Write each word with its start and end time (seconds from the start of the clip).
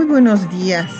Muy 0.00 0.08
buenos 0.08 0.48
días. 0.48 0.90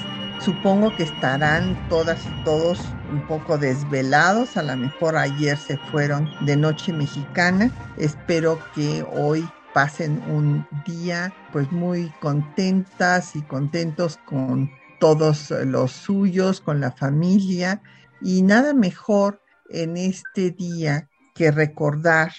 Supongo 0.40 0.94
que 0.94 1.04
estarán 1.04 1.88
todas 1.88 2.22
y 2.26 2.44
todos 2.44 2.78
un 3.10 3.26
poco 3.26 3.56
desvelados. 3.56 4.58
A 4.58 4.62
lo 4.62 4.76
mejor 4.76 5.16
ayer 5.16 5.56
se 5.56 5.78
fueron 5.78 6.28
de 6.44 6.54
noche 6.54 6.92
mexicana. 6.92 7.72
Espero 7.96 8.58
que 8.74 9.02
hoy 9.10 9.48
pasen 9.72 10.22
un 10.28 10.66
día 10.84 11.32
pues 11.50 11.72
muy 11.72 12.12
contentas 12.20 13.34
y 13.36 13.40
contentos 13.40 14.18
con 14.26 14.70
todos 14.98 15.50
los 15.50 15.92
suyos, 15.92 16.60
con 16.60 16.78
la 16.82 16.92
familia. 16.92 17.80
Y 18.20 18.42
nada 18.42 18.74
mejor 18.74 19.40
en 19.70 19.96
este 19.96 20.50
día 20.50 21.08
que 21.34 21.50
recordar 21.50 22.32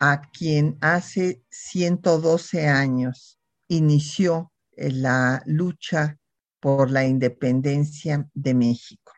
a 0.00 0.22
quien 0.22 0.76
hace 0.80 1.40
112 1.50 2.66
años 2.66 3.38
inició 3.68 4.49
la 4.90 5.42
lucha 5.46 6.18
por 6.60 6.90
la 6.90 7.04
independencia 7.06 8.28
de 8.34 8.54
México, 8.54 9.12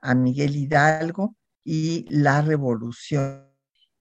a 0.00 0.14
Miguel 0.14 0.56
Hidalgo 0.56 1.36
y 1.64 2.06
la 2.08 2.42
revolución. 2.42 3.48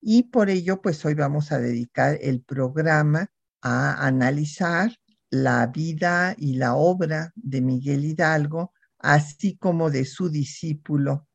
Y 0.02 0.24
por 0.24 0.50
ello, 0.50 0.82
pues 0.82 1.04
hoy 1.06 1.16
vamos 1.16 1.52
a 1.52 1.60
dedicar 1.60 2.18
el 2.22 2.42
programa 2.42 3.32
a 3.62 4.06
analizar 4.06 4.92
la 5.30 5.68
vida 5.68 6.36
y 6.38 6.54
la 6.54 6.76
obra 6.76 7.34
de 7.36 7.62
Miguel 7.62 8.06
Hidalgo, 8.06 8.74
así 9.00 9.58
como 9.58 9.90
de 9.90 10.06
su 10.06 10.30
discípulo 10.30 11.28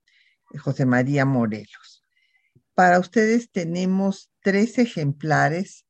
José 0.59 0.87
María 0.87 1.25
Morelos. 1.25 2.05
Para 2.75 2.99
ustedes 2.99 3.51
tenemos 3.51 4.31
tres 4.41 4.79
ejemplares 4.79 5.82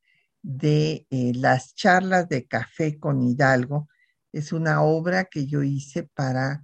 de 0.43 1.07
eh, 1.11 1.33
las 1.35 1.75
charlas 1.75 2.29
de 2.29 2.47
café 2.47 2.98
con 2.98 3.23
Hidalgo. 3.23 3.89
Es 4.33 4.53
una 4.53 4.83
obra 4.83 5.25
que 5.25 5.47
yo 5.47 5.62
hice 5.62 6.05
para 6.15 6.62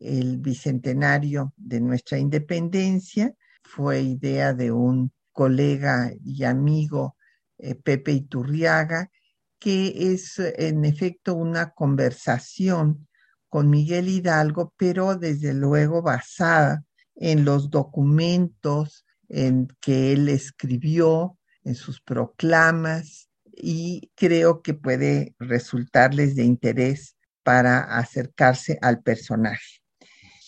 el 0.00 0.38
bicentenario 0.38 1.52
de 1.56 1.80
nuestra 1.80 2.18
independencia. 2.18 3.34
Fue 3.62 4.00
idea 4.00 4.54
de 4.54 4.72
un 4.72 5.12
colega 5.32 6.12
y 6.24 6.44
amigo, 6.44 7.16
eh, 7.58 7.74
Pepe 7.74 8.12
Iturriaga, 8.12 9.10
que 9.58 10.12
es 10.12 10.38
en 10.38 10.84
efecto 10.84 11.34
una 11.34 11.70
conversación 11.70 13.06
con 13.48 13.70
Miguel 13.70 14.08
Hidalgo, 14.08 14.72
pero 14.76 15.16
desde 15.16 15.54
luego 15.54 16.02
basada 16.02 16.84
en 17.14 17.44
los 17.44 17.70
documentos 17.70 19.04
en 19.28 19.68
que 19.80 20.12
él 20.12 20.28
escribió, 20.28 21.38
en 21.64 21.74
sus 21.74 22.00
proclamas 22.00 23.28
y 23.54 24.10
creo 24.14 24.62
que 24.62 24.74
puede 24.74 25.34
resultarles 25.38 26.34
de 26.36 26.44
interés 26.44 27.16
para 27.42 27.98
acercarse 27.98 28.78
al 28.82 29.02
personaje. 29.02 29.82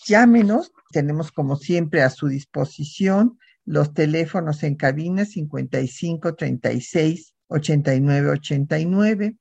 Llámenos, 0.05 0.71
tenemos 0.91 1.31
como 1.31 1.55
siempre 1.55 2.01
a 2.01 2.09
su 2.09 2.27
disposición 2.27 3.39
los 3.65 3.93
teléfonos 3.93 4.63
en 4.63 4.75
cabina 4.75 5.25
55 5.25 6.35
36 6.35 7.33
89 7.47 8.29
89, 8.29 9.37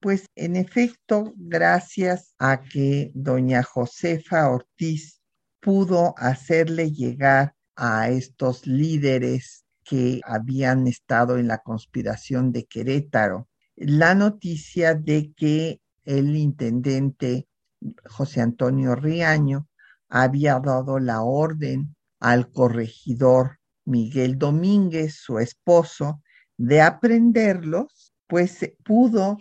Pues 0.00 0.26
en 0.34 0.56
efecto, 0.56 1.32
gracias 1.36 2.34
a 2.38 2.62
que 2.62 3.12
doña 3.14 3.62
Josefa 3.62 4.48
Ortiz 4.48 5.20
pudo 5.60 6.14
hacerle 6.16 6.90
llegar 6.90 7.54
a 7.76 8.08
estos 8.08 8.66
líderes 8.66 9.64
que 9.84 10.20
habían 10.24 10.86
estado 10.86 11.38
en 11.38 11.48
la 11.48 11.58
conspiración 11.58 12.50
de 12.50 12.64
Querétaro 12.64 13.48
la 13.76 14.14
noticia 14.14 14.94
de 14.94 15.32
que 15.34 15.80
el 16.04 16.36
intendente 16.36 17.48
José 18.04 18.42
Antonio 18.42 18.94
Riaño 18.94 19.68
había 20.08 20.60
dado 20.60 20.98
la 20.98 21.22
orden 21.22 21.96
al 22.18 22.50
corregidor 22.50 23.58
Miguel 23.86 24.38
Domínguez, 24.38 25.14
su 25.14 25.38
esposo, 25.38 26.22
de 26.58 26.82
aprenderlos, 26.82 28.12
pues 28.26 28.58
pudo 28.84 29.38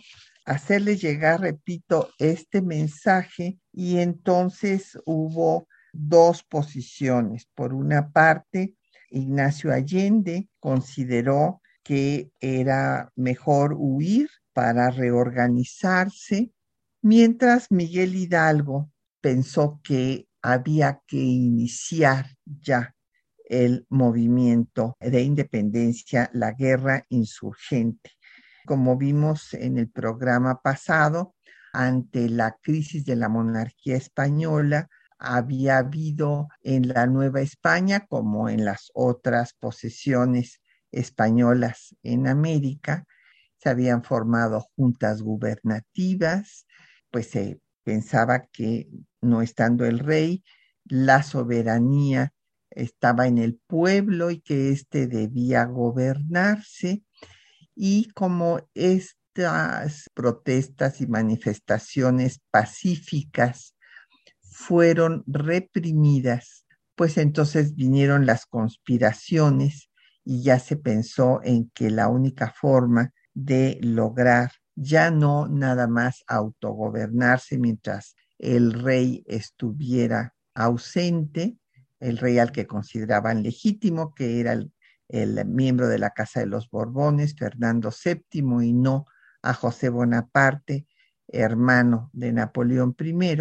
hacerle 0.50 0.98
llegar, 0.98 1.42
repito, 1.42 2.10
este 2.18 2.64
mensaje 2.64 3.60
y 3.72 4.00
entonces 4.00 4.98
hubo 5.06 5.68
dos 5.94 6.44
posiciones. 6.44 7.48
Por 7.54 7.74
una 7.74 8.10
parte, 8.12 8.76
Ignacio 9.12 9.72
Allende 9.72 10.50
consideró 10.60 11.62
que 11.84 12.32
era 12.40 13.12
mejor 13.16 13.76
huir 13.78 14.30
para 14.52 14.90
reorganizarse, 14.90 16.52
mientras 17.04 17.68
Miguel 17.70 18.16
Hidalgo 18.16 18.92
pensó 19.22 19.80
que 19.84 20.28
había 20.42 21.02
que 21.06 21.18
iniciar 21.18 22.26
ya 22.46 22.96
el 23.46 23.86
movimiento 23.90 24.96
de 25.00 25.22
independencia, 25.22 26.30
la 26.34 26.54
guerra 26.54 27.06
insurgente 27.10 28.12
como 28.70 28.98
vimos 28.98 29.56
en 29.56 29.80
el 29.80 29.90
programa 29.90 30.62
pasado, 30.62 31.34
ante 31.74 32.30
la 32.30 32.56
crisis 32.62 33.04
de 33.04 33.16
la 33.16 33.28
monarquía 33.28 33.96
española, 33.96 34.90
había 35.18 35.80
habido 35.80 36.50
en 36.62 36.88
la 36.88 37.08
Nueva 37.08 37.42
España, 37.42 38.06
como 38.08 38.48
en 38.48 38.66
las 38.66 38.92
otras 38.94 39.56
posesiones 39.56 40.62
españolas 40.92 41.96
en 42.04 42.28
América, 42.28 43.06
se 43.58 43.70
habían 43.70 44.04
formado 44.04 44.68
juntas 44.76 45.24
gubernativas, 45.24 46.68
pues 47.10 47.26
se 47.32 47.60
pensaba 47.84 48.46
que 48.54 48.88
no 49.20 49.42
estando 49.42 49.84
el 49.86 49.98
rey, 49.98 50.44
la 50.86 51.24
soberanía 51.24 52.36
estaba 52.70 53.26
en 53.26 53.40
el 53.40 53.60
pueblo 53.66 54.30
y 54.30 54.42
que 54.42 54.70
éste 54.70 55.08
debía 55.08 55.66
gobernarse 55.66 57.04
y 57.82 58.10
como 58.10 58.60
estas 58.74 60.10
protestas 60.14 61.00
y 61.00 61.08
manifestaciones 61.08 62.42
pacíficas 62.52 63.74
fueron 64.42 65.24
reprimidas, 65.26 66.66
pues 66.96 67.18
entonces 67.18 67.76
vinieron 67.76 68.26
las 68.26 68.46
conspiraciones 68.46 69.90
y 70.26 70.44
ya 70.44 70.60
se 70.60 70.76
pensó 70.76 71.40
en 71.42 71.70
que 71.74 71.90
la 71.90 72.10
única 72.10 72.54
forma 72.54 73.14
de 73.34 73.80
lograr 73.82 74.52
ya 74.76 75.10
no 75.10 75.48
nada 75.48 75.88
más 75.88 76.26
autogobernarse 76.28 77.58
mientras 77.58 78.18
el 78.40 78.74
rey 78.74 79.24
estuviera 79.26 80.36
ausente, 80.54 81.56
el 82.02 82.18
rey 82.18 82.40
al 82.40 82.52
que 82.52 82.68
consideraban 82.68 83.42
legítimo, 83.42 84.14
que 84.14 84.42
era 84.42 84.52
el 84.52 84.74
el 85.10 85.44
miembro 85.46 85.88
de 85.88 86.00
la 86.00 86.12
Casa 86.12 86.40
de 86.40 86.46
los 86.46 86.70
Borbones, 86.70 87.36
Fernando 87.36 87.90
VII, 87.92 88.24
y 88.64 88.74
no 88.74 89.06
a 89.42 89.54
José 89.54 89.90
Bonaparte, 89.90 90.88
hermano 91.28 92.10
de 92.14 92.32
Napoleón 92.32 92.96
I, 93.00 93.38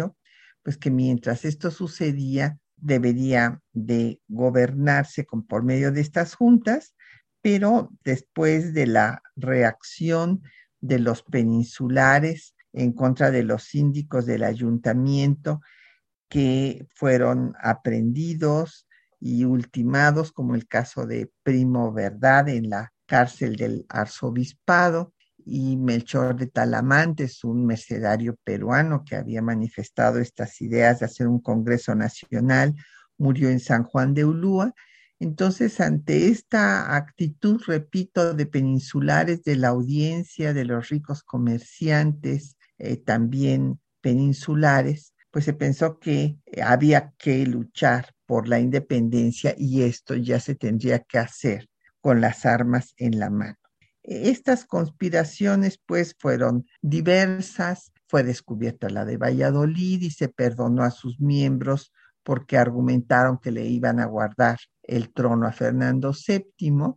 pues 0.63 0.77
que 0.77 0.91
mientras 0.91 1.45
esto 1.45 1.71
sucedía, 1.71 2.57
debería 2.75 3.61
de 3.73 4.19
gobernarse 4.27 5.25
con, 5.25 5.45
por 5.45 5.63
medio 5.63 5.91
de 5.91 6.01
estas 6.01 6.35
juntas, 6.35 6.95
pero 7.41 7.91
después 8.03 8.73
de 8.73 8.87
la 8.87 9.21
reacción 9.35 10.41
de 10.81 10.99
los 10.99 11.23
peninsulares 11.23 12.55
en 12.73 12.93
contra 12.93 13.31
de 13.31 13.43
los 13.43 13.63
síndicos 13.63 14.25
del 14.25 14.43
ayuntamiento 14.43 15.61
que 16.29 16.87
fueron 16.93 17.55
aprendidos 17.61 18.87
y 19.19 19.45
ultimados, 19.45 20.31
como 20.31 20.55
el 20.55 20.67
caso 20.67 21.05
de 21.05 21.31
Primo 21.43 21.91
Verdad 21.91 22.49
en 22.49 22.69
la 22.69 22.93
cárcel 23.05 23.55
del 23.55 23.85
arzobispado, 23.89 25.13
y 25.45 25.77
Melchor 25.77 26.35
de 26.35 26.47
Talamantes, 26.47 27.43
un 27.43 27.65
mercedario 27.65 28.35
peruano 28.43 29.03
que 29.03 29.15
había 29.15 29.41
manifestado 29.41 30.19
estas 30.19 30.61
ideas 30.61 30.99
de 30.99 31.05
hacer 31.05 31.27
un 31.27 31.39
Congreso 31.39 31.95
Nacional, 31.95 32.75
murió 33.17 33.49
en 33.49 33.59
San 33.59 33.83
Juan 33.83 34.13
de 34.13 34.25
Ulúa. 34.25 34.73
Entonces, 35.19 35.81
ante 35.81 36.27
esta 36.27 36.95
actitud, 36.95 37.61
repito, 37.65 38.33
de 38.33 38.45
peninsulares, 38.45 39.43
de 39.43 39.55
la 39.55 39.69
audiencia, 39.69 40.53
de 40.53 40.65
los 40.65 40.89
ricos 40.89 41.23
comerciantes, 41.23 42.55
eh, 42.77 42.97
también 42.97 43.79
peninsulares, 44.01 45.13
pues 45.31 45.45
se 45.45 45.53
pensó 45.53 45.99
que 45.99 46.37
había 46.63 47.13
que 47.17 47.45
luchar 47.45 48.13
por 48.25 48.47
la 48.47 48.59
independencia 48.59 49.53
y 49.57 49.83
esto 49.83 50.15
ya 50.15 50.39
se 50.39 50.55
tendría 50.55 50.99
que 50.99 51.19
hacer 51.19 51.69
con 52.01 52.21
las 52.21 52.45
armas 52.45 52.93
en 52.97 53.19
la 53.19 53.29
mano. 53.29 53.57
Estas 54.03 54.65
conspiraciones 54.65 55.79
pues 55.85 56.15
fueron 56.17 56.65
diversas, 56.81 57.91
fue 58.07 58.23
descubierta 58.23 58.89
la 58.89 59.05
de 59.05 59.17
Valladolid 59.17 60.01
y 60.01 60.11
se 60.11 60.29
perdonó 60.29 60.83
a 60.83 60.91
sus 60.91 61.19
miembros 61.19 61.91
porque 62.23 62.57
argumentaron 62.57 63.39
que 63.39 63.51
le 63.51 63.65
iban 63.65 63.99
a 63.99 64.05
guardar 64.05 64.57
el 64.83 65.13
trono 65.13 65.45
a 65.47 65.51
Fernando 65.51 66.11
VII, 66.11 66.95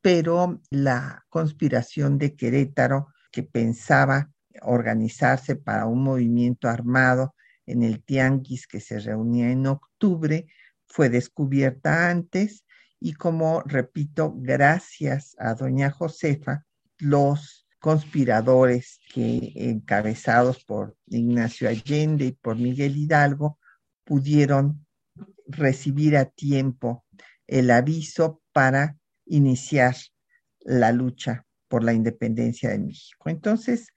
pero 0.00 0.60
la 0.70 1.24
conspiración 1.28 2.18
de 2.18 2.36
Querétaro, 2.36 3.08
que 3.30 3.42
pensaba 3.42 4.30
organizarse 4.60 5.56
para 5.56 5.86
un 5.86 6.02
movimiento 6.02 6.68
armado 6.68 7.34
en 7.66 7.82
el 7.82 8.02
Tianguis 8.02 8.66
que 8.66 8.80
se 8.80 8.98
reunía 8.98 9.50
en 9.50 9.66
octubre, 9.66 10.46
fue 10.86 11.08
descubierta 11.08 12.10
antes 12.10 12.64
y 13.00 13.14
como 13.14 13.62
repito, 13.62 14.32
gracias 14.36 15.34
a 15.38 15.54
doña 15.54 15.90
Josefa, 15.90 16.64
los 16.98 17.66
conspiradores 17.80 19.00
que 19.12 19.52
encabezados 19.56 20.64
por 20.64 20.96
Ignacio 21.06 21.68
Allende 21.68 22.26
y 22.26 22.32
por 22.32 22.56
Miguel 22.56 22.96
Hidalgo 22.96 23.58
pudieron 24.04 24.86
recibir 25.48 26.16
a 26.16 26.26
tiempo 26.26 27.04
el 27.48 27.72
aviso 27.72 28.40
para 28.52 28.96
iniciar 29.26 29.96
la 30.60 30.92
lucha 30.92 31.44
por 31.66 31.82
la 31.82 31.92
independencia 31.92 32.70
de 32.70 32.78
México. 32.78 33.30
Entonces, 33.30 33.88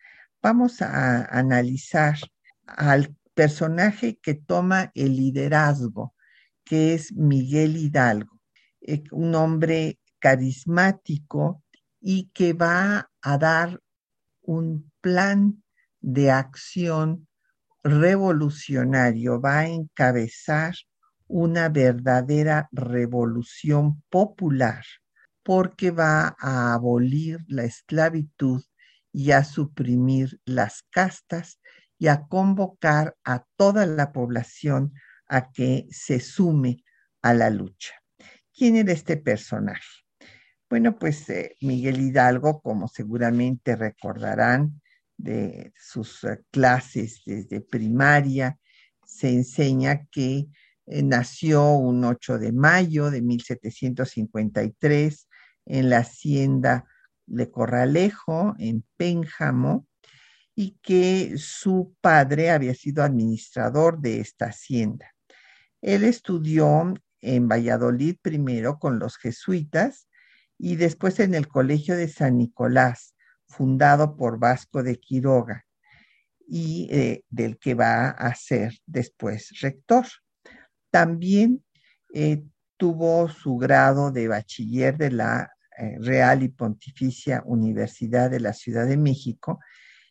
vamos 0.42 0.82
a 0.82 1.26
analizar 1.26 2.18
al 2.66 3.16
personaje 3.36 4.18
que 4.22 4.34
toma 4.34 4.92
el 4.96 5.16
liderazgo, 5.16 6.16
que 6.64 6.96
es 6.96 7.14
Miguel 7.14 7.78
Hidalgo 7.78 8.36
eh, 8.88 9.04
un 9.12 9.34
hombre 9.34 10.00
carismático 10.20 11.64
y 12.00 12.30
que 12.34 12.54
va 12.54 13.10
a 13.22 13.38
dar 13.40 13.82
un 14.44 14.92
plan 15.02 15.64
de 16.02 16.30
acción 16.30 17.28
revolucionario, 17.84 19.42
va 19.42 19.60
a 19.60 19.68
encabezar 19.68 20.76
una 21.28 21.70
verdadera 21.70 22.70
revolución 22.72 24.04
popular 24.10 24.84
porque 25.42 25.90
va 25.90 26.36
a 26.40 26.74
abolir 26.74 27.40
la 27.48 27.64
esclavitud 27.64 28.64
y 29.12 29.32
a 29.32 29.44
suprimir 29.44 30.40
las 30.46 30.84
castas 30.92 31.60
y 31.98 32.08
a 32.08 32.28
convocar 32.28 33.16
a 33.24 33.46
toda 33.56 33.86
la 33.86 34.12
población 34.12 34.94
a 35.28 35.52
que 35.52 35.88
se 35.90 36.20
sume 36.20 36.84
a 37.22 37.34
la 37.34 37.50
lucha. 37.50 37.94
¿Quién 38.54 38.76
era 38.76 38.94
este 38.94 39.18
personaje? 39.18 40.06
Bueno, 40.70 40.98
pues 40.98 41.30
eh, 41.30 41.56
Miguel 41.62 42.02
Hidalgo, 42.02 42.62
como 42.62 42.88
seguramente 42.88 43.76
recordarán 43.76 44.82
de 45.18 45.74
sus 45.78 46.24
eh, 46.24 46.42
clases 46.52 47.22
desde 47.26 47.62
primaria, 47.62 48.60
se 49.06 49.30
enseña 49.30 50.06
que 50.12 50.48
eh, 50.88 51.04
nació 51.04 51.74
un 51.74 52.04
8 52.04 52.40
de 52.40 52.52
mayo 52.52 53.12
de 53.12 53.22
1753 53.22 55.28
en 55.66 55.90
la 55.90 56.00
hacienda 56.00 56.86
de 57.26 57.50
Corralejo, 57.50 58.56
en 58.60 58.84
Pénjamo, 58.98 59.88
y 60.56 60.78
que 60.82 61.38
su 61.38 61.96
padre 62.00 62.50
había 62.50 62.74
sido 62.74 63.04
administrador 63.04 64.00
de 64.00 64.22
esta 64.22 64.46
hacienda. 64.46 65.14
Él 65.82 66.06
estudió 66.06 66.94
en 67.20 67.48
Valladolid 67.48 68.16
primero 68.22 68.80
con 68.80 68.98
los 68.98 69.18
jesuitas 69.18 70.08
y 70.58 70.78
después 70.78 71.20
en 71.20 71.36
el 71.36 71.48
Colegio 71.48 71.98
de 71.98 72.08
San 72.08 72.38
Nicolás, 72.38 73.16
fundado 73.48 74.16
por 74.16 74.40
Vasco 74.40 74.82
de 74.82 74.98
Quiroga 74.98 75.66
y 76.48 76.88
eh, 76.90 77.24
del 77.30 77.58
que 77.58 77.74
va 77.74 78.10
a 78.10 78.34
ser 78.36 78.74
después 78.86 79.50
rector. 79.62 80.06
También 80.90 81.64
eh, 82.14 82.44
tuvo 82.78 83.28
su 83.28 83.58
grado 83.58 84.12
de 84.12 84.30
bachiller 84.30 84.98
de 84.98 85.12
la 85.12 85.52
eh, 85.78 85.98
Real 86.00 86.44
y 86.44 86.50
Pontificia 86.50 87.44
Universidad 87.46 88.32
de 88.32 88.40
la 88.40 88.54
Ciudad 88.54 88.88
de 88.88 88.98
México 88.98 89.60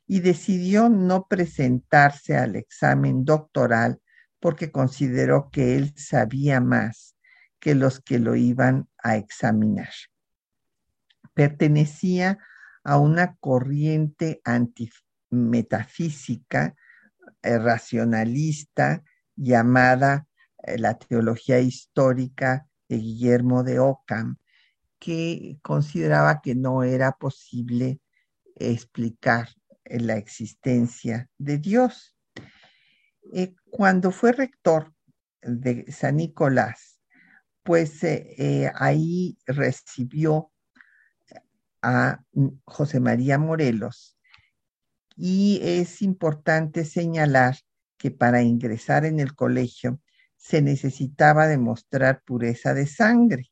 y 0.07 0.21
decidió 0.21 0.89
no 0.89 1.27
presentarse 1.27 2.37
al 2.37 2.55
examen 2.57 3.25
doctoral 3.25 4.01
porque 4.41 4.71
consideró 4.71 5.51
que 5.51 5.77
él 5.77 5.95
sabía 5.97 6.61
más 6.61 7.17
que 7.59 7.75
los 7.75 8.01
que 8.01 8.19
lo 8.19 8.37
iban 8.37 8.89
a 9.03 9.17
examinar. 9.17 9.89
Pertenecía 11.33 12.39
a 12.85 12.99
una 12.99 13.37
corriente 13.37 14.43
antimetafísica 14.45 16.75
eh, 17.43 17.59
racionalista 17.59 19.03
llamada 19.35 20.29
eh, 20.63 20.79
la 20.79 20.99
teología 20.99 21.61
histórica 21.61 22.69
de 22.89 22.99
Guillermo 22.99 23.65
de 23.65 23.79
Ockham, 23.79 24.37
que 24.99 25.59
consideraba 25.63 26.43
que 26.43 26.55
no 26.55 26.83
era 26.83 27.13
posible 27.13 28.01
explicar 28.57 29.49
eh, 29.95 30.01
la 30.01 30.17
existencia 30.17 31.29
de 31.39 31.59
Dios. 31.59 32.17
Eh, 33.33 33.55
cuando 33.71 34.11
fue 34.11 34.33
rector 34.33 34.93
de 35.43 35.91
San 35.91 36.17
Nicolás, 36.17 37.01
pues 37.63 38.05
eh, 38.05 38.35
eh, 38.39 38.71
ahí 38.75 39.39
recibió 39.47 40.53
a 41.83 42.23
José 42.65 43.01
María 43.01 43.39
Morelos. 43.39 44.19
Y 45.17 45.61
es 45.63 46.03
importante 46.03 46.85
señalar 46.85 47.57
que 47.99 48.11
para 48.11 48.43
ingresar 48.43 49.05
en 49.05 49.21
el 49.21 49.35
colegio 49.35 50.01
se 50.37 50.61
necesitaba 50.61 51.47
demostrar 51.47 52.23
pureza 52.23 52.75
de 52.75 52.87
sangre, 52.87 53.51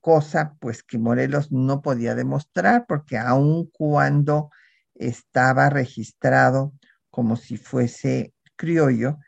cosa 0.00 0.56
pues 0.60 0.82
que 0.82 0.98
Morelos 0.98 1.52
no 1.52 1.82
podía 1.82 2.14
demostrar 2.14 2.86
porque 2.86 3.18
aun 3.18 3.66
cuando 3.70 4.50
estaba 5.00 5.70
registrado 5.70 6.74
como 7.10 7.36
si 7.36 7.56
fuese 7.56 8.34
criollo, 8.54 9.18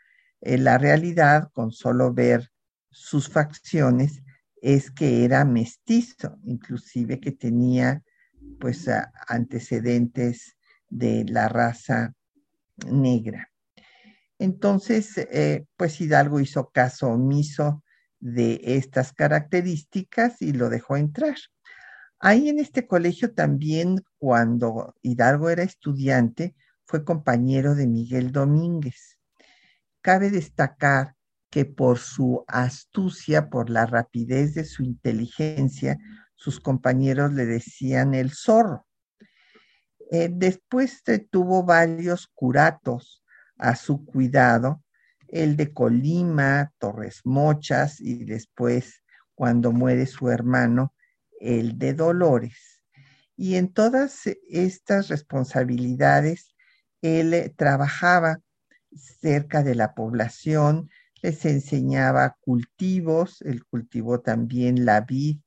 eh, 0.41 0.59
la 0.59 0.79
realidad 0.79 1.51
con 1.53 1.73
solo 1.73 2.13
ver 2.13 2.53
sus 2.91 3.29
facciones 3.29 4.23
es 4.61 4.91
que 4.91 5.25
era 5.25 5.45
mestizo, 5.45 6.39
inclusive 6.45 7.19
que 7.19 7.33
tenía 7.33 8.03
pues 8.61 8.89
antecedentes 9.27 10.57
de 10.89 11.25
la 11.27 11.49
raza 11.49 12.13
negra. 12.87 13.51
Entonces, 14.39 15.17
eh, 15.19 15.65
pues 15.77 16.01
Hidalgo 16.01 16.39
hizo 16.39 16.71
caso 16.71 17.09
omiso 17.09 17.83
de 18.21 18.61
estas 18.63 19.13
características 19.13 20.43
y 20.43 20.53
lo 20.53 20.69
dejó 20.69 20.97
entrar. 20.97 21.37
Ahí 22.25 22.49
en 22.49 22.61
este 22.61 22.87
colegio 22.87 23.35
también, 23.35 24.05
cuando 24.17 24.95
Hidalgo 25.03 25.51
era 25.51 25.65
estudiante, 25.65 26.55
fue 26.85 27.05
compañero 27.05 27.75
de 27.75 27.89
Miguel 27.89 28.31
Domínguez. 28.31 29.19
Cabe 30.03 30.31
destacar 30.31 31.17
que 31.51 31.65
por 31.65 31.99
su 31.99 32.45
astucia, 32.47 33.51
por 33.51 33.71
la 33.71 33.87
rapidez 33.87 34.55
de 34.55 34.65
su 34.65 34.85
inteligencia, 34.85 35.99
sus 36.37 36.61
compañeros 36.61 37.33
le 37.33 37.45
decían 37.45 38.15
el 38.15 38.31
zorro. 38.31 38.87
Eh, 40.09 40.31
después 40.33 41.03
tuvo 41.29 41.65
varios 41.65 42.29
curatos 42.29 43.25
a 43.59 43.75
su 43.75 44.05
cuidado, 44.05 44.85
el 45.27 45.57
de 45.57 45.73
Colima, 45.73 46.71
Torres 46.79 47.23
Mochas 47.25 48.01
y 48.01 48.25
después, 48.27 49.03
cuando 49.35 49.73
muere 49.73 50.07
su 50.07 50.31
hermano, 50.31 50.95
el 51.43 51.79
de 51.79 51.95
Dolores. 51.95 52.83
Y 53.37 53.57
en 53.57 53.73
todas 53.73 54.23
estas 54.49 55.09
responsabilidades, 55.09 56.55
él 57.03 57.53
trabajaba 57.57 58.39
cerca 58.95 59.63
de 59.63 59.75
la 59.75 59.95
población, 59.95 60.89
les 61.23 61.45
enseñaba 61.45 62.37
cultivos, 62.41 63.43
él 63.43 63.65
cultivó 63.67 64.21
también 64.21 64.85
la 64.85 65.01
vid 65.01 65.39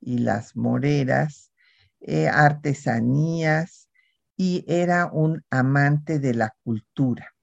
y 0.00 0.18
las 0.18 0.56
moreras, 0.56 1.52
eh, 2.00 2.28
artesanías, 2.28 3.88
y 4.36 4.64
era 4.68 5.06
un 5.06 5.44
amante 5.50 6.18
de 6.18 6.34
la 6.34 6.54
cultura. 6.62 7.34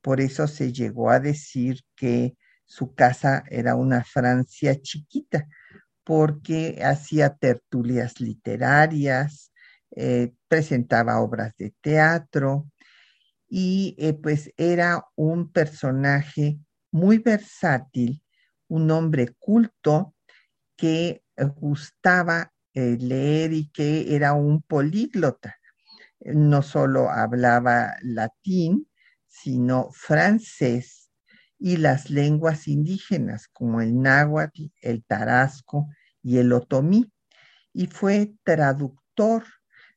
Por 0.00 0.20
eso 0.20 0.46
se 0.46 0.72
llegó 0.72 1.10
a 1.10 1.20
decir 1.20 1.80
que 1.96 2.36
su 2.64 2.94
casa 2.94 3.42
era 3.50 3.74
una 3.74 4.04
Francia 4.04 4.80
chiquita, 4.80 5.46
porque 6.04 6.80
hacía 6.84 7.36
tertulias 7.36 8.20
literarias, 8.20 9.52
eh, 9.96 10.32
presentaba 10.48 11.20
obras 11.20 11.54
de 11.56 11.74
teatro 11.80 12.70
y 13.48 13.96
eh, 13.98 14.14
pues 14.14 14.52
era 14.56 15.04
un 15.16 15.50
personaje 15.50 16.58
muy 16.92 17.18
versátil, 17.18 18.22
un 18.68 18.90
hombre 18.90 19.34
culto 19.38 20.14
que 20.76 21.22
gustaba 21.56 22.52
eh, 22.74 22.96
leer 23.00 23.52
y 23.52 23.70
que 23.70 24.14
era 24.14 24.32
un 24.32 24.62
políglota. 24.62 25.56
No 26.20 26.62
solo 26.62 27.10
hablaba 27.10 27.96
latín, 28.02 28.88
sino 29.26 29.90
francés 29.92 30.99
y 31.60 31.76
las 31.76 32.08
lenguas 32.08 32.66
indígenas 32.66 33.46
como 33.48 33.82
el 33.82 34.00
náhuatl, 34.00 34.64
el 34.80 35.04
tarasco 35.04 35.88
y 36.22 36.38
el 36.38 36.52
otomí, 36.54 37.12
y 37.74 37.86
fue 37.86 38.32
traductor 38.42 39.44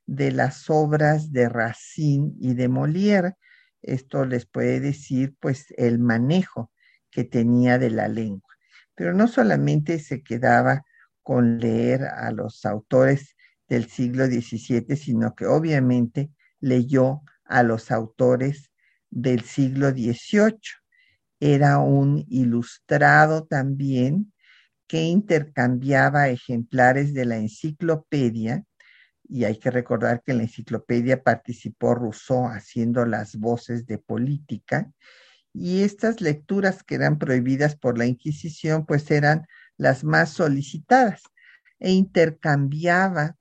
de 0.05 0.32
las 0.32 0.70
obras 0.70 1.32
de 1.32 1.48
Racine 1.48 2.34
y 2.39 2.53
de 2.53 2.70
Molière. 2.70 3.38
Esto 3.82 4.25
les 4.25 4.46
puede 4.46 4.82
decir 4.82 5.36
pues 5.39 5.74
el 5.77 6.00
manejo 6.00 6.72
que 7.10 7.24
tenía 7.24 7.79
de 7.79 7.89
la 7.89 8.10
lengua. 8.10 8.53
Pero 8.93 9.13
no 9.13 9.27
solamente 9.29 10.00
se 10.00 10.22
quedaba 10.22 10.84
con 11.24 11.60
leer 11.60 12.03
a 12.03 12.32
los 12.32 12.65
autores 12.65 13.36
del 13.70 13.89
siglo 13.89 14.25
XVII, 14.25 14.98
sino 14.98 15.34
que 15.34 15.46
obviamente 15.46 16.29
leyó 16.60 17.22
a 17.46 17.63
los 17.63 17.89
autores 17.89 18.72
del 19.10 19.41
siglo 19.41 19.91
XVIII. 19.91 20.83
Era 21.45 21.77
un 21.79 22.25
ilustrado 22.29 23.43
también 23.43 24.31
que 24.88 25.01
intercambiaba 25.01 26.29
ejemplares 26.29 27.13
de 27.13 27.25
la 27.25 27.35
enciclopedia, 27.35 28.63
y 29.27 29.43
hay 29.43 29.57
que 29.59 29.69
recordar 29.69 30.23
que 30.23 30.31
en 30.31 30.38
la 30.38 30.43
enciclopedia 30.43 31.21
participó 31.21 31.95
Rousseau 31.95 32.47
haciendo 32.47 33.05
las 33.05 33.35
voces 33.35 33.85
de 33.85 33.97
política, 33.97 34.89
y 35.51 35.81
estas 35.81 36.21
lecturas 36.21 36.81
que 36.81 36.95
eran 36.95 37.19
prohibidas 37.19 37.75
por 37.75 37.97
la 37.97 38.05
Inquisición, 38.05 38.85
pues 38.85 39.12
eran 39.12 39.45
las 39.75 40.05
más 40.05 40.29
solicitadas, 40.29 41.23
e 41.77 41.91
intercambiaba, 41.91 43.35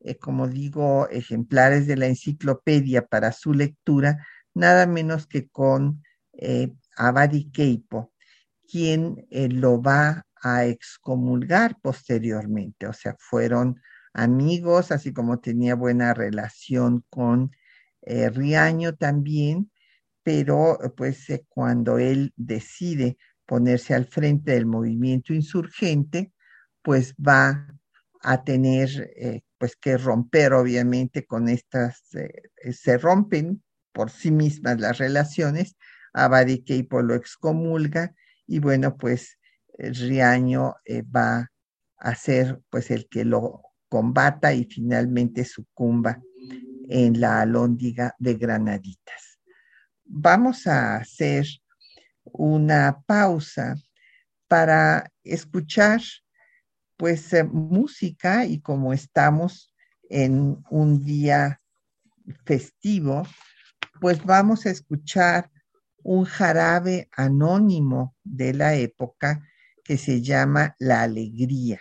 eh, 0.00 0.18
como 0.18 0.48
digo, 0.48 1.08
ejemplares 1.08 1.86
de 1.86 1.96
la 1.96 2.08
enciclopedia 2.08 3.06
para 3.06 3.32
su 3.32 3.54
lectura 3.54 4.26
nada 4.52 4.86
menos 4.86 5.26
que 5.26 5.48
con 5.48 6.02
eh, 6.34 6.74
Abadi 6.98 7.50
Keipo, 7.50 8.12
quien 8.68 9.26
eh, 9.30 9.48
lo 9.48 9.80
va 9.80 10.26
a 10.42 10.66
excomulgar 10.66 11.76
posteriormente. 11.80 12.86
O 12.86 12.92
sea, 12.92 13.16
fueron 13.18 13.80
amigos, 14.12 14.92
así 14.92 15.12
como 15.12 15.40
tenía 15.40 15.74
buena 15.74 16.12
relación 16.12 17.04
con 17.08 17.52
eh, 18.02 18.28
Riaño 18.30 18.96
también, 18.96 19.70
pero 20.22 20.78
pues 20.96 21.26
cuando 21.48 21.98
él 21.98 22.32
decide 22.36 23.16
ponerse 23.46 23.94
al 23.94 24.06
frente 24.06 24.52
del 24.52 24.66
movimiento 24.66 25.32
insurgente, 25.32 26.32
pues 26.82 27.14
va 27.14 27.66
a 28.20 28.44
tener 28.44 29.12
pues 29.56 29.76
que 29.76 29.96
romper 29.96 30.52
obviamente 30.52 31.24
con 31.24 31.48
estas, 31.48 32.02
se 32.72 32.98
rompen 32.98 33.62
por 33.92 34.10
sí 34.10 34.30
mismas 34.30 34.80
las 34.80 34.98
relaciones, 34.98 35.76
Abadi 36.24 36.64
Keipo 36.64 37.02
lo 37.02 37.14
excomulga 37.14 38.14
y 38.46 38.58
bueno, 38.58 38.96
pues 38.96 39.38
eh, 39.78 39.90
Riaño 39.90 40.76
eh, 40.84 41.02
va 41.02 41.50
a 41.98 42.14
ser 42.14 42.60
pues 42.70 42.90
el 42.90 43.08
que 43.08 43.24
lo 43.24 43.62
combata 43.88 44.52
y 44.52 44.64
finalmente 44.64 45.44
sucumba 45.44 46.20
en 46.88 47.20
la 47.20 47.42
alóndiga 47.42 48.14
de 48.18 48.34
Granaditas. 48.34 49.38
Vamos 50.04 50.66
a 50.66 50.96
hacer 50.96 51.46
una 52.24 53.02
pausa 53.06 53.76
para 54.48 55.10
escuchar 55.22 56.00
pues 56.96 57.32
eh, 57.32 57.44
música 57.44 58.44
y 58.44 58.60
como 58.60 58.92
estamos 58.92 59.74
en 60.10 60.58
un 60.70 61.04
día 61.04 61.60
festivo, 62.44 63.26
pues 64.00 64.24
vamos 64.24 64.66
a 64.66 64.70
escuchar 64.70 65.50
un 66.02 66.24
jarabe 66.24 67.08
anónimo 67.12 68.14
de 68.24 68.54
la 68.54 68.74
época 68.74 69.42
que 69.84 69.96
se 69.96 70.22
llama 70.22 70.76
La 70.78 71.02
Alegría. 71.02 71.80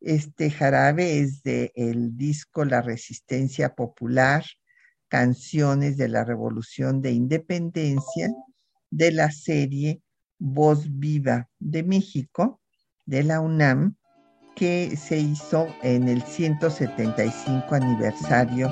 Este 0.00 0.50
jarabe 0.50 1.20
es 1.20 1.42
de 1.42 1.72
el 1.74 2.16
disco 2.16 2.64
La 2.64 2.82
Resistencia 2.82 3.74
Popular, 3.74 4.44
Canciones 5.08 5.96
de 5.96 6.08
la 6.08 6.24
Revolución 6.24 7.00
de 7.00 7.12
Independencia, 7.12 8.30
de 8.90 9.12
la 9.12 9.30
serie 9.30 10.02
Voz 10.38 10.86
Viva 10.88 11.48
de 11.58 11.82
México, 11.82 12.60
de 13.06 13.24
la 13.24 13.40
UNAM, 13.40 13.96
que 14.54 14.96
se 14.96 15.18
hizo 15.18 15.66
en 15.82 16.08
el 16.08 16.22
175 16.22 17.74
aniversario 17.74 18.68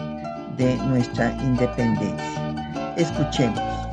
de 0.56 0.76
nuestra 0.88 1.30
independencia. 1.42 2.94
Escuchemos. 2.96 3.83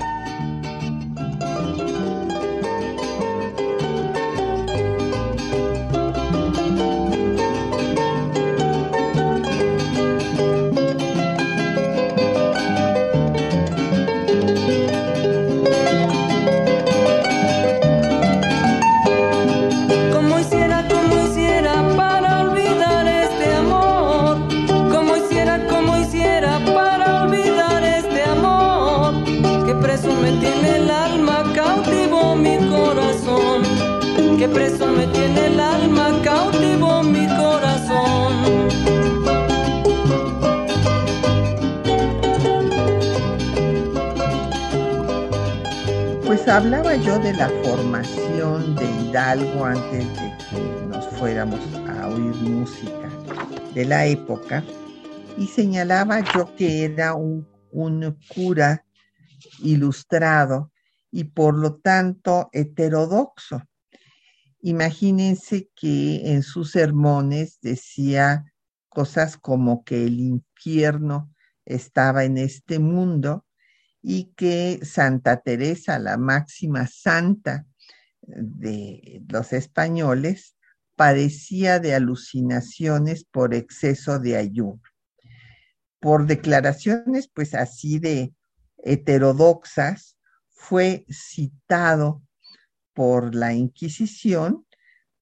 Hablaba 46.51 46.97
yo 46.97 47.17
de 47.19 47.31
la 47.31 47.47
formación 47.63 48.75
de 48.75 48.83
Hidalgo 48.83 49.63
antes 49.63 50.05
de 50.05 50.37
que 50.49 50.85
nos 50.89 51.07
fuéramos 51.17 51.61
a 51.87 52.09
oír 52.09 52.35
música 52.41 53.09
de 53.73 53.85
la 53.85 54.05
época 54.05 54.61
y 55.37 55.47
señalaba 55.47 56.19
yo 56.33 56.53
que 56.57 56.83
era 56.83 57.13
un, 57.13 57.47
un 57.71 58.17
cura 58.35 58.85
ilustrado 59.59 60.73
y 61.09 61.23
por 61.23 61.57
lo 61.57 61.75
tanto 61.75 62.49
heterodoxo. 62.51 63.61
Imagínense 64.59 65.69
que 65.73 66.33
en 66.33 66.43
sus 66.43 66.71
sermones 66.71 67.59
decía 67.61 68.43
cosas 68.89 69.37
como 69.37 69.85
que 69.85 70.03
el 70.03 70.19
infierno 70.19 71.33
estaba 71.63 72.25
en 72.25 72.37
este 72.37 72.77
mundo 72.77 73.45
y 74.01 74.33
que 74.35 74.79
Santa 74.83 75.41
Teresa, 75.41 75.99
la 75.99 76.17
máxima 76.17 76.87
santa 76.87 77.65
de 78.21 79.23
los 79.27 79.53
españoles, 79.53 80.55
padecía 80.95 81.79
de 81.79 81.95
alucinaciones 81.95 83.23
por 83.25 83.53
exceso 83.53 84.19
de 84.19 84.37
ayuno. 84.37 84.81
Por 85.99 86.25
declaraciones, 86.25 87.29
pues 87.33 87.53
así 87.53 87.99
de 87.99 88.33
heterodoxas, 88.77 90.17
fue 90.49 91.05
citado 91.09 92.21
por 92.93 93.33
la 93.33 93.53
Inquisición, 93.53 94.65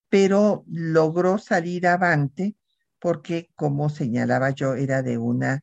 pero 0.10 0.64
logró 0.68 1.38
salir 1.38 1.88
avante 1.88 2.56
porque, 3.00 3.50
como 3.56 3.90
señalaba 3.90 4.50
yo, 4.50 4.76
era 4.76 5.02
de 5.02 5.18
una 5.18 5.62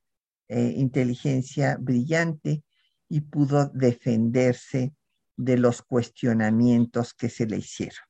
eh, 0.48 0.72
inteligencia 0.76 1.76
brillante 1.78 2.62
y 3.08 3.20
pudo 3.20 3.68
defenderse 3.68 4.94
de 5.36 5.58
los 5.58 5.82
cuestionamientos 5.82 7.14
que 7.14 7.28
se 7.28 7.46
le 7.46 7.58
hicieron. 7.58 8.04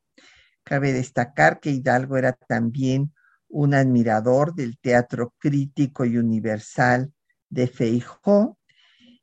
Cabe 0.62 0.93
destacar 0.93 1.61
que 1.61 1.71
Hidalgo 1.71 2.17
era 2.17 2.33
también 2.33 3.12
un 3.49 3.75
admirador 3.75 4.55
del 4.55 4.79
teatro 4.79 5.35
crítico 5.38 6.05
y 6.05 6.17
universal 6.17 7.12
de 7.49 7.69
Feijó, 7.69 8.59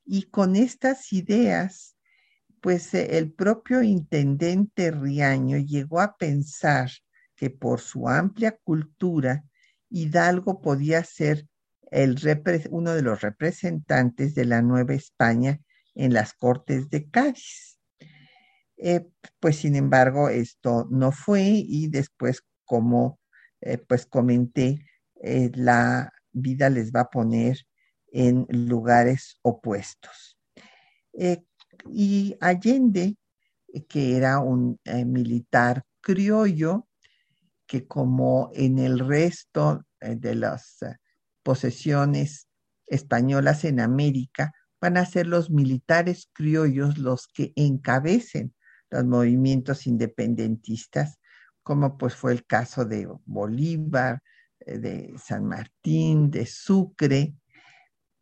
y 0.05 0.23
con 0.23 0.55
estas 0.55 1.13
ideas, 1.13 1.97
pues 2.61 2.93
eh, 2.93 3.17
el 3.17 3.31
propio 3.31 3.81
intendente 3.81 4.91
Riaño 4.91 5.57
llegó 5.57 6.01
a 6.01 6.17
pensar 6.17 6.89
que 7.35 7.49
por 7.49 7.79
su 7.79 8.07
amplia 8.07 8.57
cultura, 8.63 9.43
Hidalgo 9.89 10.61
podía 10.61 11.03
ser 11.03 11.47
el 11.93 12.17
uno 12.71 12.93
de 12.93 13.03
los 13.03 13.21
representantes 13.21 14.33
de 14.33 14.45
la 14.45 14.63
Nueva 14.63 14.95
España 14.95 15.59
en 15.93 16.11
las 16.11 16.33
Cortes 16.33 16.89
de 16.89 17.07
Cádiz. 17.09 17.79
Eh, 18.77 19.07
pues 19.39 19.57
sin 19.57 19.75
embargo, 19.75 20.29
esto 20.29 20.87
no 20.89 21.11
fue 21.11 21.43
y 21.43 21.89
después, 21.89 22.41
como 22.65 23.19
eh, 23.61 23.77
pues 23.77 24.07
comenté, 24.07 24.83
eh, 25.21 25.51
la 25.53 26.11
vida 26.31 26.71
les 26.71 26.91
va 26.91 27.01
a 27.01 27.09
poner 27.09 27.59
en 28.11 28.47
lugares 28.49 29.37
opuestos. 29.43 30.37
y 31.91 32.35
Allende, 32.39 33.17
que 33.87 34.17
era 34.17 34.39
un 34.39 34.79
militar 35.05 35.83
criollo, 36.01 36.87
que 37.67 37.87
como 37.87 38.51
en 38.53 38.79
el 38.79 38.99
resto 38.99 39.85
de 39.99 40.35
las 40.35 40.79
posesiones 41.43 42.47
españolas 42.87 43.65
en 43.65 43.79
América, 43.79 44.53
van 44.81 44.97
a 44.97 45.05
ser 45.05 45.27
los 45.27 45.49
militares 45.49 46.29
criollos 46.33 46.97
los 46.97 47.27
que 47.27 47.53
encabecen 47.55 48.53
los 48.89 49.05
movimientos 49.05 49.87
independentistas, 49.87 51.19
como 51.63 51.97
pues 51.97 52.15
fue 52.15 52.33
el 52.33 52.45
caso 52.45 52.85
de 52.85 53.07
Bolívar, 53.25 54.21
eh, 54.59 54.77
de 54.77 55.13
San 55.17 55.45
Martín, 55.45 56.29
de 56.29 56.45
Sucre, 56.45 57.33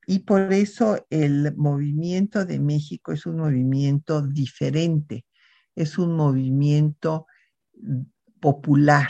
y 0.07 0.19
por 0.19 0.51
eso 0.51 1.05
el 1.09 1.55
movimiento 1.55 2.45
de 2.45 2.59
México 2.59 3.11
es 3.11 3.25
un 3.25 3.37
movimiento 3.37 4.21
diferente, 4.21 5.25
es 5.75 5.97
un 5.97 6.15
movimiento 6.15 7.27
popular 8.39 9.09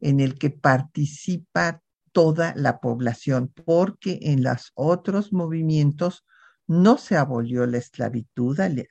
en 0.00 0.20
el 0.20 0.38
que 0.38 0.50
participa 0.50 1.83
toda 2.14 2.54
la 2.56 2.78
población, 2.78 3.52
porque 3.66 4.20
en 4.22 4.44
los 4.44 4.70
otros 4.74 5.32
movimientos 5.32 6.24
no 6.68 6.96
se 6.96 7.16
abolió 7.16 7.66
la 7.66 7.78
esclavitud 7.78 8.58
al, 8.60 8.86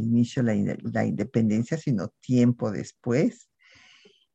inicio 0.00 0.44
de 0.44 0.78
la, 0.84 1.04
independencia, 1.04 1.76
sino 1.76 2.12
tiempo 2.20 2.70
después, 2.70 3.50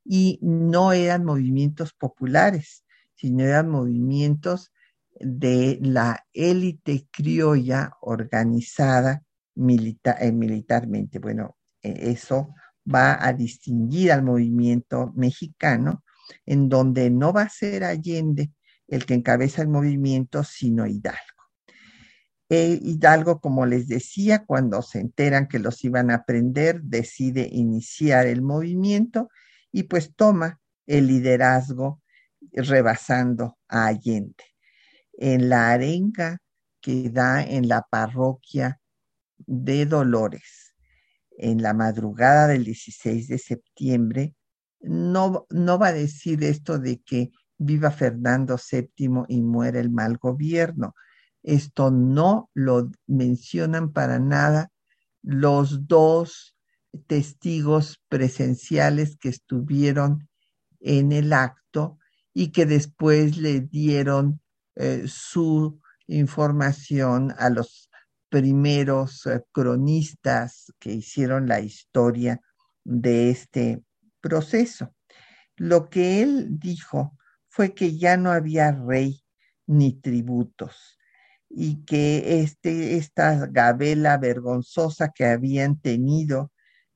y 0.03 0.39
no 0.41 0.91
eran 0.91 1.23
movimientos 1.23 1.93
populares, 1.93 2.83
sino 3.15 3.45
eran 3.45 3.69
movimientos 3.69 4.73
de 5.19 5.79
la 5.81 6.25
élite 6.33 7.07
criolla 7.11 7.93
organizada 8.01 9.23
eh, 9.55 10.31
militarmente. 10.33 11.19
Bueno, 11.19 11.55
e, 11.81 12.11
eso 12.11 12.53
va 12.93 13.25
a 13.25 13.31
distinguir 13.31 14.11
al 14.11 14.23
movimiento 14.23 15.13
mexicano 15.15 16.03
en 16.45 16.69
donde 16.69 17.09
no 17.09 17.33
va 17.33 17.43
a 17.43 17.49
ser 17.49 17.83
Allende 17.83 18.51
el 18.87 19.05
que 19.05 19.13
encabeza 19.13 19.61
el 19.61 19.69
movimiento, 19.69 20.43
sino 20.43 20.85
Hidalgo. 20.85 21.19
E 22.49 22.79
Hidalgo, 22.81 23.39
como 23.39 23.65
les 23.65 23.87
decía, 23.87 24.45
cuando 24.45 24.81
se 24.81 24.99
enteran 24.99 25.47
que 25.47 25.59
los 25.59 25.83
iban 25.83 26.11
a 26.11 26.23
prender, 26.23 26.81
decide 26.83 27.47
iniciar 27.51 28.27
el 28.27 28.41
movimiento 28.41 29.29
y 29.71 29.83
pues 29.83 30.13
toma 30.15 30.59
el 30.85 31.07
liderazgo 31.07 32.01
rebasando 32.51 33.57
a 33.67 33.87
Allende. 33.87 34.43
En 35.13 35.49
la 35.49 35.71
arenga 35.71 36.39
que 36.81 37.09
da 37.09 37.43
en 37.43 37.67
la 37.67 37.81
parroquia 37.89 38.79
de 39.37 39.85
Dolores, 39.85 40.75
en 41.37 41.61
la 41.61 41.73
madrugada 41.73 42.47
del 42.47 42.65
16 42.65 43.29
de 43.29 43.37
septiembre, 43.37 44.35
no, 44.83 45.47
no 45.49 45.79
va 45.79 45.87
a 45.87 45.93
decir 45.93 46.43
esto 46.43 46.77
de 46.77 47.01
que 47.01 47.31
viva 47.57 47.91
Fernando 47.91 48.57
VII 48.57 49.23
y 49.27 49.41
muere 49.41 49.79
el 49.79 49.89
mal 49.89 50.17
gobierno. 50.17 50.93
Esto 51.41 51.91
no 51.91 52.49
lo 52.53 52.89
mencionan 53.07 53.91
para 53.91 54.19
nada 54.19 54.71
los 55.21 55.87
dos 55.87 56.55
testigos 57.07 58.01
presenciales 58.09 59.17
que 59.17 59.29
estuvieron 59.29 60.27
en 60.79 61.11
el 61.11 61.33
acto 61.33 61.97
y 62.33 62.49
que 62.51 62.65
después 62.65 63.37
le 63.37 63.61
dieron 63.61 64.41
eh, 64.75 65.05
su 65.07 65.79
información 66.07 67.33
a 67.37 67.49
los 67.49 67.89
primeros 68.29 69.25
eh, 69.25 69.41
cronistas 69.51 70.73
que 70.79 70.93
hicieron 70.93 71.47
la 71.47 71.61
historia 71.61 72.41
de 72.83 73.29
este 73.29 73.83
proceso. 74.23 74.95
Lo 75.57 75.89
que 75.89 76.23
él 76.23 76.59
dijo 76.59 77.15
fue 77.49 77.75
que 77.75 77.97
ya 77.97 78.17
no 78.17 78.31
había 78.31 78.71
rey 78.71 79.23
ni 79.67 79.93
tributos 79.93 80.97
y 81.49 81.85
que 81.85 82.41
este, 82.41 82.97
esta 82.97 83.45
gabela 83.45 84.17
vergonzosa 84.17 85.11
que 85.13 85.25
habían 85.25 85.79
tenido 85.79 86.51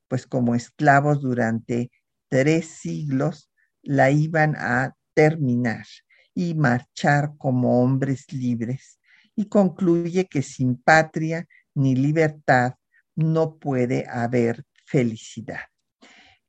pues 0.07 0.25
como 0.25 0.55
esclavos 0.55 1.21
durante 1.21 1.91
tres 2.29 2.67
siglos, 2.67 3.51
la 3.83 4.09
iban 4.09 4.55
a 4.57 4.95
terminar 5.13 5.85
y 6.33 6.55
marchar 6.55 7.33
como 7.37 7.83
hombres 7.83 8.31
libres. 8.31 8.99
Y 9.35 9.49
concluye 9.49 10.27
que 10.27 10.41
sin 10.41 10.81
patria 10.81 11.45
ni 11.75 11.95
libertad 11.95 12.75
no 13.15 13.57
puede 13.57 14.05
haber 14.07 14.63
felicidad. 14.85 15.61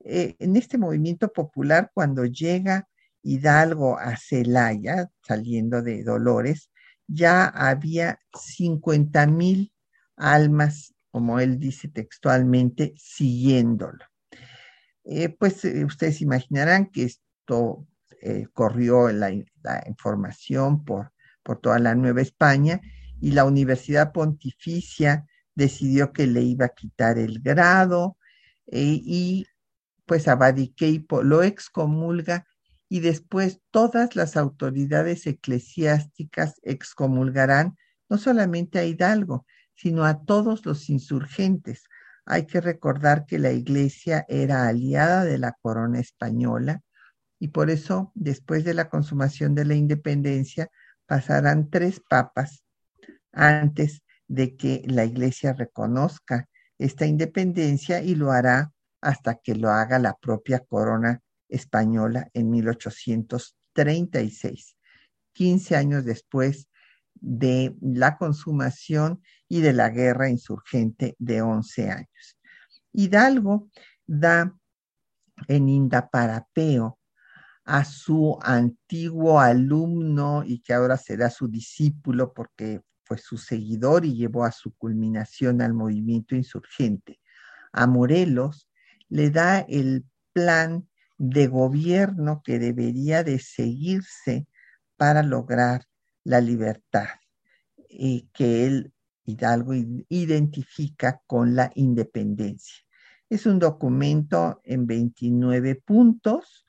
Eh, 0.01 0.37
en 0.39 0.57
este 0.57 0.79
movimiento 0.79 1.33
popular, 1.33 1.91
cuando 1.93 2.25
llega 2.25 2.89
Hidalgo 3.23 3.99
a 3.99 4.17
Celaya, 4.17 5.11
saliendo 5.23 5.83
de 5.83 6.05
Dolores, 6.05 6.71
ya 7.07 7.47
había 7.47 8.21
50 8.39 9.27
mil 9.27 9.73
almas, 10.17 10.95
como 11.11 11.41
él 11.41 11.59
dice 11.59 11.89
textualmente, 11.89 12.95
siguiéndolo. 12.97 14.05
Eh, 15.05 15.31
pues 15.31 15.65
eh, 15.65 15.85
ustedes 15.85 16.21
imaginarán 16.21 16.91
que 16.91 17.05
esto 17.05 17.87
corrió 18.53 19.13
la, 19.13 19.31
la 19.63 19.85
información 19.87 20.85
por, 20.85 21.13
por 21.45 21.61
toda 21.61 21.79
la 21.79 21.95
Nueva 21.95 22.21
España 22.21 22.81
y 23.21 23.31
la 23.31 23.45
Universidad 23.45 24.11
Pontificia 24.11 25.25
decidió 25.55 26.13
que 26.13 26.27
le 26.27 26.43
iba 26.43 26.67
a 26.67 26.71
quitar 26.71 27.17
el 27.17 27.39
grado 27.41 28.17
y 28.67 29.47
pues 30.09 30.27
Abadiqueipo 30.27 31.23
lo 31.23 31.43
excomulga 31.43 32.47
y 32.89 33.01
después 33.01 33.61
todas 33.71 34.17
las 34.17 34.39
autoridades 34.39 35.27
eclesiásticas 35.27 36.55
excomulgarán 36.63 37.77
no 38.09 38.17
solamente 38.17 38.79
a 38.79 38.85
Hidalgo, 38.87 39.47
sino 39.77 40.07
a 40.07 40.25
todos 40.25 40.65
los 40.65 40.89
insurgentes. 40.89 41.85
Hay 42.25 42.47
que 42.47 42.63
recordar 42.63 43.27
que 43.27 43.39
la 43.39 43.53
iglesia 43.53 44.25
era 44.29 44.67
aliada 44.67 45.25
de 45.25 45.37
la 45.37 45.53
corona 45.61 46.01
española 46.01 46.81
y 47.39 47.49
por 47.49 47.69
eso 47.69 48.11
después 48.15 48.65
de 48.65 48.73
la 48.73 48.89
consumación 48.89 49.55
de 49.55 49.67
la 49.67 49.75
independencia 49.75 50.71
pasarán 51.07 51.69
tres 51.69 52.01
papas 52.09 52.65
antes 53.31 54.03
de 54.27 54.57
que 54.57 54.83
la 54.87 55.05
iglesia 55.05 55.53
reconozca 55.53 56.49
esta 56.79 57.05
independencia 57.05 58.01
y 58.01 58.15
lo 58.15 58.33
hará 58.33 58.73
hasta 59.01 59.37
que 59.37 59.55
lo 59.55 59.71
haga 59.71 59.99
la 59.99 60.17
propia 60.17 60.61
corona 60.61 61.23
española 61.49 62.29
en 62.35 62.51
1836, 62.51 64.77
15 65.33 65.77
años 65.77 66.05
después 66.05 66.69
de 67.15 67.75
la 67.81 68.17
consumación 68.17 69.23
y 69.49 69.61
de 69.61 69.73
la 69.73 69.91
guerra 69.91 70.29
insurgente 70.29 71.17
de 71.19 71.43
11 71.43 71.91
años. 71.91 72.39
Hidalgo 72.93 73.69
da 74.07 74.55
en 75.47 75.69
Indaparapeo 75.69 76.99
a 77.65 77.85
su 77.85 78.39
antiguo 78.43 79.41
alumno 79.41 80.43
y 80.45 80.61
que 80.61 80.73
ahora 80.73 80.97
será 80.97 81.31
su 81.31 81.49
discípulo 81.49 82.33
porque 82.33 82.81
fue 83.05 83.19
su 83.19 83.37
seguidor 83.37 84.05
y 84.05 84.15
llevó 84.15 84.45
a 84.45 84.53
su 84.53 84.75
culminación 84.75 85.61
al 85.61 85.75
movimiento 85.75 86.35
insurgente, 86.35 87.21
a 87.73 87.87
Morelos, 87.87 88.68
le 89.09 89.31
da 89.31 89.61
el 89.61 90.05
plan 90.33 90.89
de 91.17 91.47
gobierno 91.49 92.43
que 92.45 92.59
debería 92.59 93.25
de 93.25 93.39
seguirse 93.39 94.47
para 94.97 95.23
lograr 95.23 95.87
la 96.25 96.41
libertad 96.41 97.09
y 97.89 98.29
que 98.33 98.67
él, 98.67 98.93
Hidalgo, 99.25 99.75
identifica 99.75 101.23
con 101.27 101.57
la 101.57 101.71
independencia. 101.75 102.85
Es 103.29 103.47
un 103.47 103.59
documento 103.59 104.61
en 104.65 104.87
29 104.87 105.77
puntos 105.77 106.67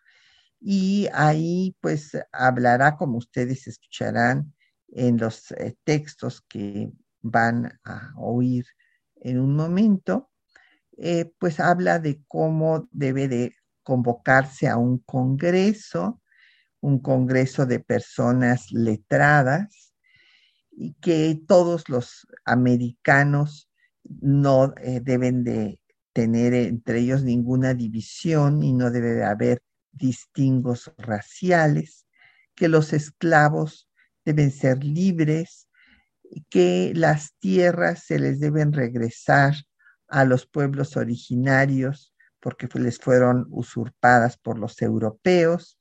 y 0.60 1.08
ahí 1.14 1.76
pues 1.80 2.18
hablará, 2.32 2.98
como 2.98 3.18
ustedes 3.18 3.68
escucharán 3.68 4.54
en 4.90 5.18
los 5.18 5.52
eh, 5.52 5.78
textos 5.84 6.42
que 6.42 6.92
van 7.22 7.80
a 7.84 8.14
oír 8.18 8.66
en 9.22 9.40
un 9.40 9.56
momento, 9.56 10.29
eh, 11.02 11.32
pues 11.40 11.60
habla 11.60 12.00
de 12.00 12.22
cómo 12.28 12.90
debe 12.92 13.28
de 13.28 13.56
convocarse 13.84 14.68
a 14.68 14.78
un 14.78 15.00
congreso, 15.00 16.22
un 16.82 17.00
congreso 17.00 17.66
de 17.66 17.80
personas 17.80 18.72
letradas, 18.72 19.94
y 20.72 20.94
que 20.96 21.42
todos 21.48 21.90
los 21.90 22.28
americanos 22.46 23.70
no 24.04 24.74
eh, 24.78 25.02
deben 25.02 25.44
de 25.44 25.80
tener 26.14 26.54
entre 26.54 27.00
ellos 27.00 27.24
ninguna 27.24 27.74
división 27.74 28.64
y 28.64 28.74
no 28.74 28.92
debe 28.92 29.14
de 29.14 29.24
haber 29.24 29.62
distingos 29.92 30.92
raciales, 30.98 32.06
que 32.56 32.68
los 32.68 32.94
esclavos 32.94 33.90
deben 34.26 34.52
ser 34.52 34.84
libres, 34.84 35.70
que 36.50 36.92
las 36.96 37.34
tierras 37.40 38.04
se 38.06 38.20
les 38.20 38.40
deben 38.40 38.74
regresar 38.74 39.56
a 40.10 40.26
los 40.26 40.46
pueblos 40.46 40.98
originarios 40.98 42.14
porque 42.40 42.68
les 42.80 42.98
fueron 43.00 43.48
usurpadas 43.50 44.38
por 44.38 44.58
los 44.58 44.82
europeos, 44.82 45.78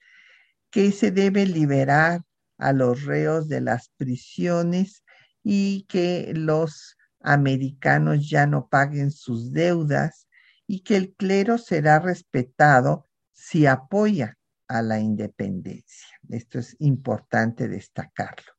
que 0.71 0.93
se 0.93 1.11
debe 1.11 1.47
liberar 1.47 2.23
a 2.59 2.73
los 2.73 3.05
reos 3.05 3.49
de 3.49 3.61
las 3.61 3.91
prisiones 3.97 5.05
y 5.43 5.85
que 5.89 6.33
los 6.35 6.97
americanos 7.21 8.29
ya 8.29 8.47
no 8.47 8.69
paguen 8.69 9.11
sus 9.11 9.53
deudas 9.53 10.29
y 10.67 10.81
que 10.81 10.97
el 10.97 11.15
clero 11.15 11.57
será 11.59 11.99
respetado 12.01 13.07
si 13.33 13.67
apoya 13.67 14.37
a 14.67 14.83
la 14.83 15.01
independencia. 15.01 16.09
Esto 16.29 16.59
es 16.59 16.77
importante 16.81 17.69
destacarlo. 17.69 18.53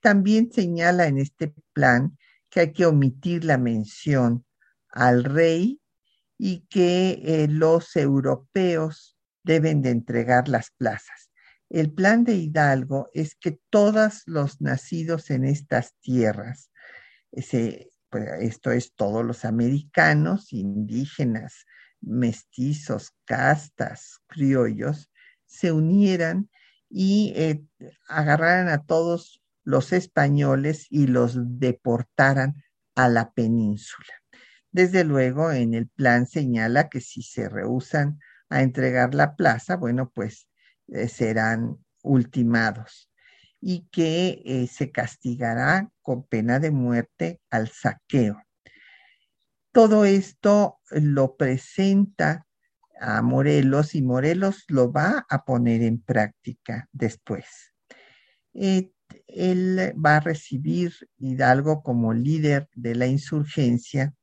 También 0.00 0.52
señala 0.52 1.06
en 1.06 1.18
este 1.18 1.54
plan 1.72 2.18
que 2.50 2.60
hay 2.60 2.72
que 2.72 2.84
omitir 2.84 3.44
la 3.44 3.56
mención 3.56 4.44
al 4.92 5.24
rey 5.24 5.80
y 6.38 6.66
que 6.68 7.20
eh, 7.24 7.48
los 7.48 7.96
europeos 7.96 9.16
deben 9.42 9.82
de 9.82 9.90
entregar 9.90 10.48
las 10.48 10.70
plazas. 10.70 11.30
El 11.68 11.90
plan 11.92 12.24
de 12.24 12.34
Hidalgo 12.34 13.08
es 13.14 13.34
que 13.34 13.58
todos 13.70 14.22
los 14.26 14.60
nacidos 14.60 15.30
en 15.30 15.44
estas 15.44 15.94
tierras, 16.00 16.70
pues, 17.30 18.28
esto 18.40 18.70
es 18.72 18.92
todos 18.94 19.24
los 19.24 19.46
americanos, 19.46 20.52
indígenas, 20.52 21.64
mestizos, 22.02 23.12
castas, 23.24 24.20
criollos, 24.26 25.10
se 25.46 25.72
unieran 25.72 26.50
y 26.90 27.32
eh, 27.36 27.64
agarraran 28.08 28.68
a 28.68 28.84
todos 28.84 29.42
los 29.64 29.92
españoles 29.92 30.86
y 30.90 31.06
los 31.06 31.36
deportaran 31.58 32.62
a 32.94 33.08
la 33.08 33.32
península. 33.32 34.21
Desde 34.72 35.04
luego, 35.04 35.52
en 35.52 35.74
el 35.74 35.86
plan 35.86 36.26
señala 36.26 36.88
que 36.88 37.02
si 37.02 37.22
se 37.22 37.48
rehusan 37.48 38.18
a 38.48 38.62
entregar 38.62 39.14
la 39.14 39.36
plaza, 39.36 39.76
bueno, 39.76 40.10
pues 40.14 40.48
eh, 40.88 41.08
serán 41.08 41.76
ultimados 42.02 43.10
y 43.60 43.86
que 43.92 44.42
eh, 44.44 44.66
se 44.66 44.90
castigará 44.90 45.90
con 46.00 46.26
pena 46.26 46.58
de 46.58 46.70
muerte 46.70 47.40
al 47.50 47.68
saqueo. 47.68 48.42
Todo 49.72 50.04
esto 50.06 50.80
lo 50.90 51.36
presenta 51.36 52.46
a 52.98 53.20
Morelos 53.22 53.94
y 53.94 54.02
Morelos 54.02 54.64
lo 54.68 54.90
va 54.90 55.26
a 55.28 55.44
poner 55.44 55.82
en 55.82 56.00
práctica 56.00 56.88
después. 56.92 57.74
Eh, 58.54 58.90
él 59.26 59.94
va 59.94 60.16
a 60.16 60.20
recibir 60.20 60.94
Hidalgo 61.18 61.82
como 61.82 62.14
líder 62.14 62.68
de 62.74 62.94
la 62.94 63.06
insurgencia 63.06 64.14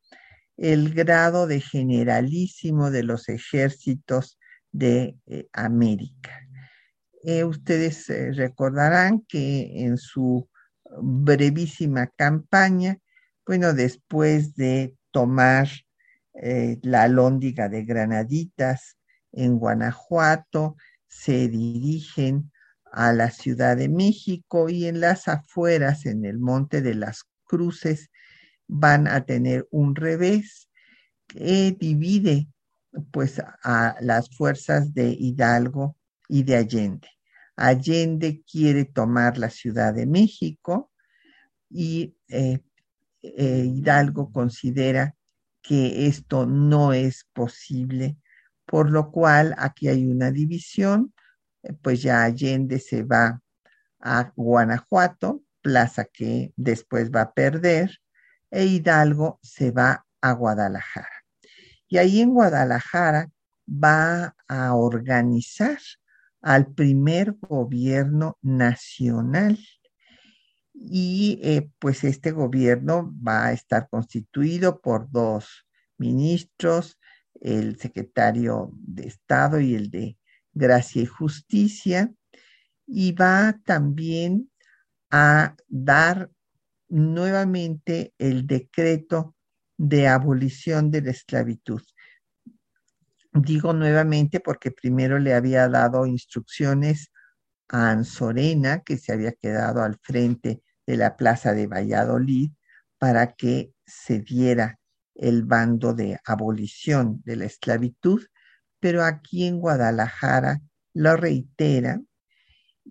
el 0.59 0.93
grado 0.93 1.47
de 1.47 1.61
generalísimo 1.61 2.91
de 2.91 3.03
los 3.03 3.29
ejércitos 3.29 4.37
de 4.71 5.17
eh, 5.25 5.47
América. 5.53 6.31
Eh, 7.23 7.43
ustedes 7.43 8.07
recordarán 8.35 9.25
que 9.27 9.83
en 9.83 9.97
su 9.97 10.49
brevísima 11.01 12.07
campaña, 12.07 12.97
bueno, 13.45 13.73
después 13.73 14.55
de 14.55 14.95
tomar 15.11 15.67
eh, 16.41 16.77
la 16.83 17.07
lóndiga 17.07 17.69
de 17.69 17.83
Granaditas 17.83 18.97
en 19.31 19.57
Guanajuato, 19.57 20.75
se 21.07 21.47
dirigen 21.47 22.51
a 22.91 23.13
la 23.13 23.31
Ciudad 23.31 23.77
de 23.77 23.89
México 23.89 24.69
y 24.69 24.85
en 24.85 24.99
las 24.99 25.27
afueras, 25.27 26.05
en 26.05 26.25
el 26.25 26.39
Monte 26.39 26.81
de 26.81 26.95
las 26.95 27.23
Cruces, 27.45 28.09
van 28.69 29.07
a 29.07 29.25
tener 29.25 29.67
un 29.71 29.95
revés 29.95 30.69
que 31.27 31.75
divide 31.77 32.47
pues 33.11 33.41
a 33.63 33.95
las 33.99 34.29
fuerzas 34.29 34.93
de 34.93 35.09
Hidalgo 35.09 35.97
y 36.27 36.43
de 36.43 36.55
Allende. 36.55 37.09
Allende 37.55 38.43
quiere 38.49 38.85
tomar 38.85 39.37
la 39.37 39.49
Ciudad 39.49 39.93
de 39.93 40.05
México 40.05 40.91
y 41.69 42.15
eh, 42.29 42.59
eh, 43.21 43.65
Hidalgo 43.75 44.31
considera 44.31 45.15
que 45.61 46.07
esto 46.07 46.45
no 46.45 46.93
es 46.93 47.25
posible, 47.33 48.17
por 48.65 48.89
lo 48.91 49.11
cual 49.11 49.55
aquí 49.57 49.87
hay 49.87 50.05
una 50.05 50.31
división, 50.31 51.13
pues 51.81 52.01
ya 52.01 52.23
Allende 52.23 52.79
se 52.79 53.03
va 53.03 53.41
a 53.99 54.31
Guanajuato, 54.35 55.43
plaza 55.61 56.05
que 56.05 56.53
después 56.55 57.11
va 57.11 57.21
a 57.21 57.33
perder, 57.33 57.99
e 58.51 58.65
Hidalgo 58.65 59.39
se 59.41 59.71
va 59.71 60.05
a 60.21 60.31
Guadalajara. 60.33 61.25
Y 61.87 61.97
ahí 61.97 62.21
en 62.21 62.31
Guadalajara 62.33 63.29
va 63.67 64.35
a 64.47 64.75
organizar 64.75 65.79
al 66.41 66.73
primer 66.73 67.33
gobierno 67.41 68.37
nacional 68.41 69.59
y 70.73 71.39
eh, 71.43 71.69
pues 71.79 72.03
este 72.03 72.31
gobierno 72.31 73.13
va 73.15 73.47
a 73.47 73.51
estar 73.53 73.89
constituido 73.89 74.79
por 74.79 75.11
dos 75.11 75.65
ministros, 75.97 76.97
el 77.41 77.77
secretario 77.77 78.71
de 78.73 79.07
Estado 79.07 79.59
y 79.59 79.75
el 79.75 79.89
de 79.89 80.17
Gracia 80.53 81.01
y 81.01 81.05
Justicia, 81.05 82.13
y 82.87 83.11
va 83.11 83.59
también 83.65 84.49
a 85.11 85.55
dar 85.67 86.31
nuevamente 86.89 88.13
el 88.17 88.45
decreto 88.45 89.35
de 89.77 90.07
abolición 90.07 90.91
de 90.91 91.01
la 91.01 91.11
esclavitud. 91.11 91.81
Digo 93.31 93.73
nuevamente 93.73 94.39
porque 94.39 94.71
primero 94.71 95.19
le 95.19 95.33
había 95.33 95.69
dado 95.69 96.05
instrucciones 96.05 97.11
a 97.69 97.91
Anzorena, 97.91 98.81
que 98.83 98.97
se 98.97 99.13
había 99.13 99.31
quedado 99.31 99.83
al 99.83 99.97
frente 100.01 100.63
de 100.85 100.97
la 100.97 101.15
plaza 101.15 101.53
de 101.53 101.67
Valladolid 101.67 102.51
para 102.97 103.33
que 103.33 103.73
se 103.85 104.19
diera 104.19 104.79
el 105.13 105.43
bando 105.43 105.93
de 105.93 106.19
abolición 106.25 107.21
de 107.25 107.35
la 107.35 107.45
esclavitud, 107.45 108.25
pero 108.79 109.03
aquí 109.03 109.45
en 109.45 109.59
Guadalajara 109.59 110.61
lo 110.93 111.15
reitera 111.15 112.01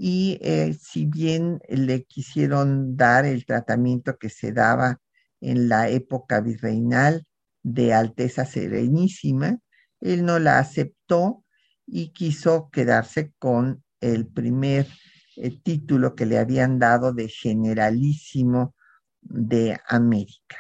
y 0.01 0.39
eh, 0.43 0.79
si 0.81 1.07
bien 1.07 1.61
le 1.69 2.05
quisieron 2.05 2.97
dar 2.97 3.25
el 3.25 3.45
tratamiento 3.45 4.17
que 4.17 4.29
se 4.29 4.53
daba 4.53 5.01
en 5.41 5.69
la 5.69 5.89
época 5.89 6.41
virreinal 6.41 7.27
de 7.65 7.95
Alteza 7.95 8.45
Serenísima, 8.45 9.59
él 10.01 10.25
no 10.25 10.39
la 10.39 10.61
aceptó 10.61 11.45
y 11.85 12.13
quiso 12.13 12.71
quedarse 12.71 13.33
con 13.41 13.83
el 14.01 14.29
primer 14.29 14.87
el 15.35 15.63
título 15.63 16.15
que 16.15 16.27
le 16.27 16.39
habían 16.39 16.79
dado 16.79 17.13
de 17.13 17.29
generalísimo 17.29 18.77
de 19.21 19.81
América. 19.89 20.57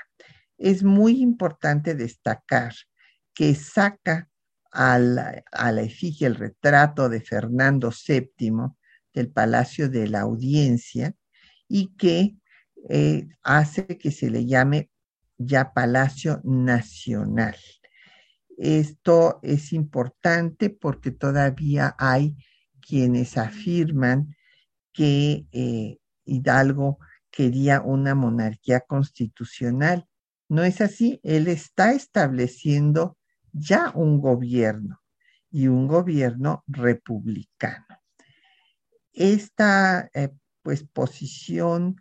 Es 0.57 0.83
muy 0.83 1.22
importante 1.22 1.94
destacar 1.94 2.74
que 3.35 3.55
saca 3.55 4.29
a 4.72 4.98
la, 4.98 5.44
efigie 5.81 6.27
el 6.27 6.35
retrato 6.35 7.09
de 7.09 7.20
Fernando 7.20 7.90
VII 7.90 8.72
del 9.18 9.31
Palacio 9.31 9.88
de 9.88 10.09
la 10.09 10.20
Audiencia 10.20 11.14
y 11.68 11.88
que 11.96 12.37
eh, 12.88 13.28
hace 13.42 13.98
que 13.98 14.12
se 14.12 14.31
le 14.31 14.46
llame 14.46 14.90
ya 15.37 15.72
Palacio 15.72 16.40
Nacional. 16.44 17.57
Esto 18.57 19.40
es 19.42 19.72
importante 19.72 20.70
porque 20.70 21.11
todavía 21.11 21.96
hay 21.98 22.37
quienes 22.81 23.37
afirman 23.37 24.37
que 24.92 25.46
eh, 25.52 25.98
Hidalgo 26.24 26.98
quería 27.31 27.81
una 27.81 28.14
monarquía 28.14 28.81
constitucional. 28.81 30.07
No 30.48 30.62
es 30.62 30.81
así, 30.81 31.20
él 31.22 31.48
está 31.48 31.92
estableciendo 31.92 33.16
ya 33.52 33.90
un 33.94 34.20
gobierno 34.20 35.00
y 35.50 35.66
un 35.66 35.88
gobierno 35.88 36.62
republicano. 36.66 37.88
Esta 39.18 40.09
eh, 40.14 40.28
pues 40.62 40.85
posición 40.85 41.96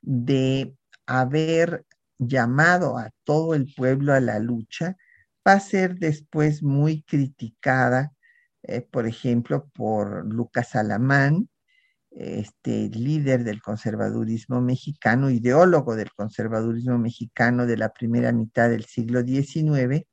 de 0.00 0.74
haber 1.04 1.84
llamado 2.18 2.96
a 2.96 3.10
todo 3.24 3.54
el 3.54 3.70
pueblo 3.76 4.14
a 4.14 4.20
la 4.20 4.38
lucha 4.38 4.96
va 5.46 5.52
a 5.52 5.60
ser 5.60 5.96
después 5.96 6.62
muy 6.62 7.02
criticada, 7.02 8.14
eh, 8.62 8.80
por 8.80 9.06
ejemplo, 9.06 9.68
por 9.74 10.24
Lucas 10.32 10.74
Alamán, 10.74 11.50
este 12.10 12.88
líder 12.88 13.44
del 13.44 13.60
conservadurismo 13.60 14.62
mexicano, 14.62 15.28
ideólogo 15.28 15.94
del 15.94 16.10
conservadurismo 16.12 16.96
mexicano 16.96 17.66
de 17.66 17.76
la 17.76 17.92
primera 17.92 18.32
mitad 18.32 18.70
del 18.70 18.86
siglo 18.86 19.20
XIX, 19.20 20.06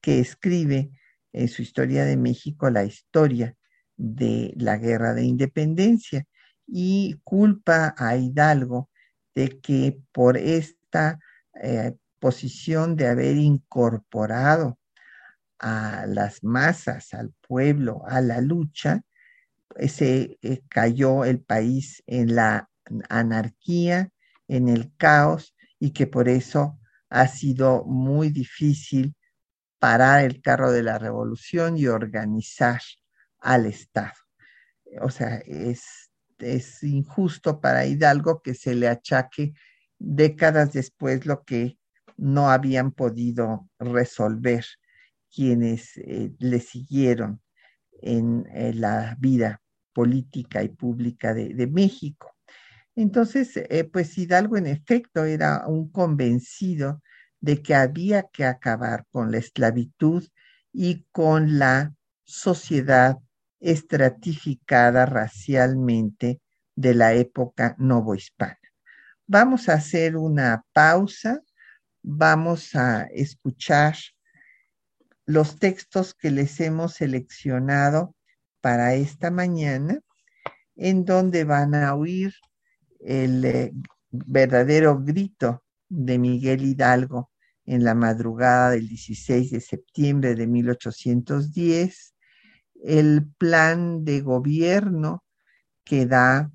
que 0.00 0.20
escribe 0.20 0.92
en 1.34 1.48
su 1.48 1.60
historia 1.60 2.06
de 2.06 2.16
México 2.16 2.70
la 2.70 2.84
historia 2.84 3.54
de 4.00 4.54
la 4.56 4.78
guerra 4.78 5.14
de 5.14 5.24
independencia. 5.24 6.26
Y 6.66 7.20
culpa 7.24 7.94
a 7.98 8.16
Hidalgo 8.16 8.90
de 9.34 9.60
que 9.60 10.00
por 10.12 10.36
esta 10.36 11.18
eh, 11.62 11.94
posición 12.18 12.96
de 12.96 13.08
haber 13.08 13.36
incorporado 13.36 14.78
a 15.58 16.06
las 16.06 16.42
masas, 16.42 17.12
al 17.12 17.32
pueblo, 17.46 18.02
a 18.06 18.20
la 18.20 18.40
lucha, 18.40 19.02
se 19.88 20.38
eh, 20.42 20.62
cayó 20.68 21.24
el 21.24 21.40
país 21.40 22.02
en 22.06 22.34
la 22.34 22.70
anarquía, 23.08 24.10
en 24.48 24.68
el 24.68 24.92
caos, 24.96 25.54
y 25.78 25.90
que 25.90 26.06
por 26.06 26.28
eso 26.28 26.78
ha 27.08 27.26
sido 27.28 27.84
muy 27.84 28.30
difícil 28.30 29.14
parar 29.78 30.24
el 30.24 30.40
carro 30.42 30.70
de 30.70 30.82
la 30.82 30.98
revolución 30.98 31.76
y 31.76 31.86
organizar 31.86 32.80
al 33.40 33.66
Estado. 33.66 34.14
O 35.00 35.10
sea, 35.10 35.36
es, 35.46 36.10
es 36.38 36.82
injusto 36.82 37.60
para 37.60 37.86
Hidalgo 37.86 38.42
que 38.42 38.54
se 38.54 38.74
le 38.74 38.88
achaque 38.88 39.52
décadas 39.98 40.72
después 40.72 41.26
lo 41.26 41.44
que 41.44 41.78
no 42.16 42.50
habían 42.50 42.92
podido 42.92 43.68
resolver 43.78 44.64
quienes 45.32 45.96
eh, 45.98 46.32
le 46.38 46.60
siguieron 46.60 47.40
en, 48.02 48.46
la 48.80 49.16
vida 49.18 49.62
política 49.92 50.62
y 50.62 50.68
pública 50.68 51.34
de, 51.34 51.66
México. 51.66 52.34
Entonces, 52.96 53.56
eh, 53.56 53.84
pues 53.84 54.16
Hidalgo 54.18 54.56
en 54.56 54.66
efecto 54.66 55.24
era 55.24 55.66
un 55.66 55.90
convencido 55.90 57.02
de 57.40 57.62
que 57.62 57.74
había 57.74 58.24
que 58.32 58.44
acabar 58.44 59.06
con 59.10 59.30
la 59.30 59.38
esclavitud 59.38 60.26
y 60.72 61.06
con 61.10 61.58
la 61.58 61.94
sociedad 62.24 63.18
estratificada 63.60 65.06
racialmente 65.06 66.40
de 66.74 66.94
la 66.94 67.12
época 67.12 67.76
novohispana. 67.78 68.58
Vamos 69.26 69.68
a 69.68 69.74
hacer 69.74 70.16
una 70.16 70.64
pausa, 70.72 71.40
vamos 72.02 72.74
a 72.74 73.02
escuchar 73.12 73.96
los 75.26 75.58
textos 75.58 76.14
que 76.14 76.30
les 76.30 76.58
hemos 76.60 76.94
seleccionado 76.94 78.16
para 78.60 78.94
esta 78.94 79.30
mañana, 79.30 80.00
en 80.74 81.04
donde 81.04 81.44
van 81.44 81.74
a 81.74 81.94
oír 81.94 82.34
el 82.98 83.44
eh, 83.44 83.72
verdadero 84.10 84.98
grito 84.98 85.62
de 85.88 86.18
Miguel 86.18 86.64
Hidalgo 86.64 87.30
en 87.64 87.84
la 87.84 87.94
madrugada 87.94 88.70
del 88.70 88.88
16 88.88 89.50
de 89.50 89.60
septiembre 89.60 90.34
de 90.34 90.46
1810, 90.46 92.14
el 92.82 93.26
plan 93.38 94.04
de 94.04 94.20
gobierno 94.20 95.24
que 95.84 96.06
da 96.06 96.50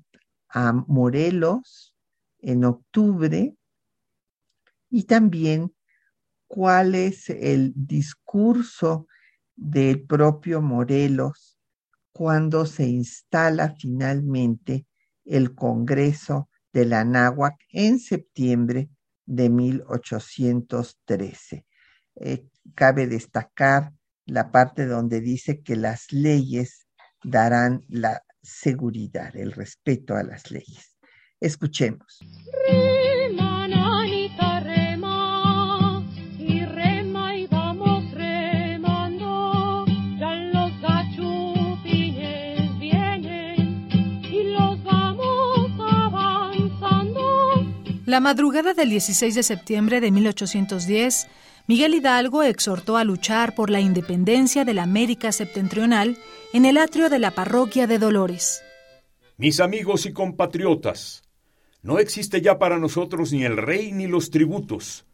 a 0.48 0.72
Morelos 0.72 1.94
en 2.38 2.64
octubre 2.64 3.54
y 4.90 5.04
también 5.04 5.74
cuál 6.46 6.94
es 6.94 7.30
el 7.30 7.72
discurso 7.74 9.06
del 9.54 10.04
propio 10.04 10.62
Morelos 10.62 11.58
cuando 12.12 12.66
se 12.66 12.86
instala 12.86 13.74
finalmente 13.78 14.86
el 15.24 15.54
Congreso 15.54 16.48
de 16.72 16.86
la 16.86 17.04
Náhuac 17.04 17.56
en 17.70 17.98
septiembre 17.98 18.90
de 19.26 19.50
1813. 19.50 21.66
Eh, 22.16 22.46
cabe 22.74 23.06
destacar 23.06 23.92
la 24.26 24.50
parte 24.50 24.86
donde 24.86 25.20
dice 25.20 25.62
que 25.62 25.76
las 25.76 26.12
leyes 26.12 26.86
darán 27.22 27.84
la 27.88 28.22
seguridad, 28.42 29.34
el 29.36 29.52
respeto 29.52 30.14
a 30.14 30.22
las 30.22 30.50
leyes. 30.50 30.96
Escuchemos. 31.40 32.20
La 48.16 48.20
madrugada 48.20 48.72
del 48.72 48.88
16 48.88 49.34
de 49.34 49.42
septiembre 49.42 50.00
de 50.00 50.10
1810, 50.10 51.28
Miguel 51.66 51.92
Hidalgo 51.92 52.42
exhortó 52.44 52.96
a 52.96 53.04
luchar 53.04 53.54
por 53.54 53.68
la 53.68 53.78
independencia 53.78 54.64
de 54.64 54.72
la 54.72 54.84
América 54.84 55.32
septentrional 55.32 56.16
en 56.54 56.64
el 56.64 56.78
atrio 56.78 57.10
de 57.10 57.18
la 57.18 57.32
parroquia 57.32 57.86
de 57.86 57.98
Dolores. 57.98 58.62
Mis 59.36 59.60
amigos 59.60 60.06
y 60.06 60.14
compatriotas, 60.14 61.24
no 61.82 61.98
existe 61.98 62.40
ya 62.40 62.58
para 62.58 62.78
nosotros 62.78 63.34
ni 63.34 63.44
el 63.44 63.58
rey 63.58 63.92
ni 63.92 64.06
los 64.06 64.30
tributos. 64.30 65.04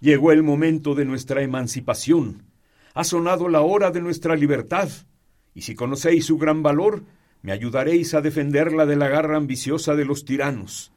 Llegó 0.00 0.32
el 0.32 0.42
momento 0.42 0.94
de 0.94 1.04
nuestra 1.04 1.42
emancipación. 1.42 2.44
Ha 2.94 3.04
sonado 3.04 3.50
la 3.50 3.60
hora 3.60 3.90
de 3.90 4.00
nuestra 4.00 4.34
libertad. 4.34 4.88
Y 5.52 5.60
si 5.60 5.74
conocéis 5.74 6.24
su 6.24 6.38
gran 6.38 6.62
valor, 6.62 7.04
me 7.42 7.52
ayudaréis 7.52 8.14
a 8.14 8.22
defenderla 8.22 8.86
de 8.86 8.96
la 8.96 9.08
garra 9.08 9.36
ambiciosa 9.36 9.94
de 9.94 10.06
los 10.06 10.24
tiranos. 10.24 10.90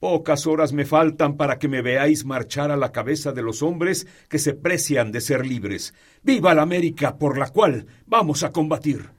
Pocas 0.00 0.46
horas 0.46 0.72
me 0.72 0.84
faltan 0.84 1.36
para 1.36 1.58
que 1.58 1.66
me 1.66 1.82
veáis 1.82 2.24
marchar 2.24 2.70
a 2.70 2.76
la 2.76 2.92
cabeza 2.92 3.32
de 3.32 3.42
los 3.42 3.62
hombres 3.62 4.06
que 4.28 4.38
se 4.38 4.54
precian 4.54 5.10
de 5.10 5.20
ser 5.20 5.44
libres. 5.44 5.92
¡Viva 6.22 6.54
la 6.54 6.62
América 6.62 7.18
por 7.18 7.36
la 7.36 7.48
cual 7.48 7.86
vamos 8.06 8.44
a 8.44 8.52
combatir! 8.52 9.10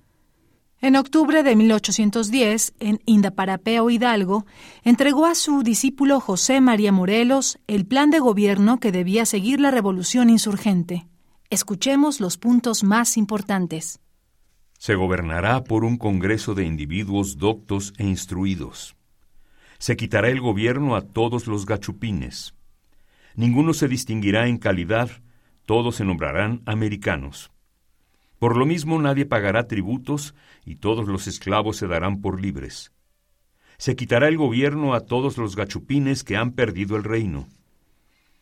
En 0.80 0.96
octubre 0.96 1.44
de 1.44 1.58
1810, 1.58 2.76
en 2.80 3.02
Indaparapeo 3.06 3.90
Hidalgo, 3.90 4.46
entregó 4.86 5.26
a 5.26 5.36
su 5.36 5.64
discípulo 5.64 6.22
José 6.22 6.62
María 6.62 6.94
Morelos 6.94 7.60
el 7.68 7.86
plan 7.86 8.10
de 8.10 8.20
gobierno 8.20 8.80
que 8.80 8.94
debía 8.94 9.26
seguir 9.26 9.60
la 9.60 9.72
revolución 9.72 10.30
insurgente. 10.30 11.08
Escuchemos 11.50 12.22
los 12.22 12.38
puntos 12.38 12.86
más 12.86 13.18
importantes. 13.18 14.00
Se 14.78 14.96
gobernará 14.96 15.66
por 15.66 15.84
un 15.84 15.98
congreso 15.98 16.56
de 16.56 16.64
individuos 16.64 17.38
doctos 17.38 17.94
e 17.98 18.06
instruidos 18.06 18.96
se 19.80 19.96
quitará 19.96 20.28
el 20.28 20.42
gobierno 20.42 20.96
a 20.96 21.02
todos 21.02 21.48
los 21.48 21.66
gachupines. 21.66 22.54
Ninguno 23.36 23.74
se 23.74 23.88
distinguirá 23.88 24.48
en 24.48 24.58
calidad, 24.58 25.10
todos 25.66 25.96
se 25.96 26.06
nombrarán 26.06 26.62
americanos. 26.66 27.50
Por 28.40 28.58
lo 28.58 28.66
mismo 28.66 29.02
nadie 29.02 29.26
pagará 29.26 29.68
tributos 29.68 30.36
y 30.66 30.76
todos 30.76 31.08
los 31.08 31.28
esclavos 31.28 31.78
se 31.78 31.88
darán 31.88 32.20
por 32.22 32.42
libres. 32.42 32.92
Se 33.78 33.96
quitará 33.96 34.28
el 34.28 34.36
gobierno 34.36 34.94
a 34.94 35.06
todos 35.06 35.38
los 35.38 35.56
gachupines 35.56 36.26
que 36.26 36.36
han 36.36 36.52
perdido 36.52 36.98
el 36.98 37.06
reino. 37.06 37.48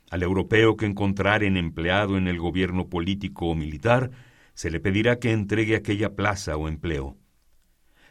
Al 0.09 0.23
europeo 0.23 0.75
que 0.75 0.87
encontraren 0.87 1.55
empleado 1.55 2.17
en 2.17 2.27
el 2.27 2.39
gobierno 2.39 2.87
político 2.87 3.47
o 3.47 3.55
militar, 3.55 4.09
se 4.55 4.71
le 4.71 4.79
pedirá 4.79 5.19
que 5.19 5.31
entregue 5.31 5.75
aquella 5.75 6.15
plaza 6.15 6.57
o 6.57 6.67
empleo 6.67 7.15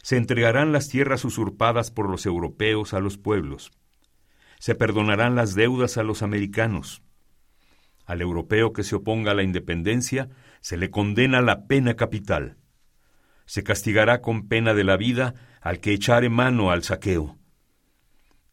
se 0.07 0.15
entregarán 0.15 0.71
las 0.71 0.87
tierras 0.87 1.25
usurpadas 1.25 1.91
por 1.91 2.09
los 2.09 2.25
europeos 2.25 2.93
a 2.93 3.01
los 3.01 3.17
pueblos. 3.17 3.71
Se 4.57 4.73
perdonarán 4.73 5.35
las 5.35 5.53
deudas 5.53 5.97
a 5.97 6.03
los 6.03 6.21
americanos. 6.23 7.03
Al 8.05 8.21
europeo 8.21 8.71
que 8.71 8.83
se 8.83 8.95
oponga 8.95 9.31
a 9.31 9.33
la 9.33 9.43
independencia 9.43 10.29
se 10.61 10.77
le 10.77 10.91
condena 10.91 11.41
la 11.41 11.67
pena 11.67 11.95
capital. 11.95 12.55
Se 13.45 13.63
castigará 13.63 14.21
con 14.21 14.47
pena 14.47 14.73
de 14.73 14.85
la 14.85 14.95
vida 14.95 15.33
al 15.59 15.81
que 15.81 15.91
echare 15.91 16.29
mano 16.29 16.71
al 16.71 16.83
saqueo. 16.83 17.37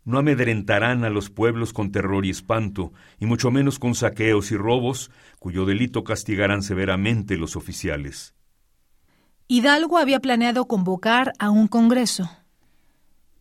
No 0.02 0.18
amedrentarán 0.18 1.04
a 1.04 1.08
los 1.08 1.30
pueblos 1.30 1.72
con 1.72 1.92
terror 1.92 2.26
y 2.26 2.30
espanto, 2.30 2.92
y 3.20 3.26
mucho 3.26 3.52
menos 3.52 3.78
con 3.78 3.94
saqueos 3.94 4.50
y 4.50 4.56
robos, 4.56 5.12
cuyo 5.38 5.66
delito 5.66 6.02
castigarán 6.02 6.62
severamente 6.62 7.36
los 7.36 7.54
oficiales. 7.54 8.34
Hidalgo 9.46 9.98
había 9.98 10.20
planeado 10.20 10.66
convocar 10.66 11.34
a 11.38 11.50
un 11.50 11.68
Congreso. 11.68 12.30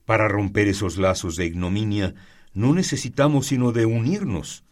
Para 0.04 0.28
romper 0.28 0.68
esos 0.68 0.98
lazos 0.98 1.38
de 1.38 1.46
ignominia, 1.46 2.14
no 2.54 2.74
necesitamos 2.74 3.48
sino 3.48 3.72
de 3.72 3.86
unirnos. 3.86 4.66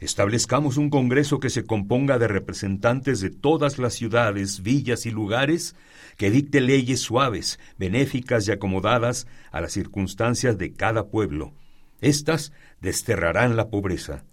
Establezcamos 0.00 0.78
un 0.78 0.88
Congreso 0.88 1.40
que 1.40 1.50
se 1.50 1.66
componga 1.66 2.18
de 2.18 2.26
representantes 2.26 3.20
de 3.20 3.28
todas 3.28 3.78
las 3.78 3.92
ciudades, 3.92 4.62
villas 4.62 5.04
y 5.04 5.10
lugares, 5.10 5.76
que 6.16 6.30
dicte 6.30 6.62
leyes 6.62 7.00
suaves, 7.00 7.60
benéficas 7.76 8.48
y 8.48 8.52
acomodadas 8.52 9.26
a 9.52 9.60
las 9.60 9.72
circunstancias 9.72 10.56
de 10.56 10.72
cada 10.72 11.08
pueblo. 11.08 11.52
Estas 12.00 12.50
desterrarán 12.80 13.56
la 13.56 13.68
pobreza. 13.68 14.24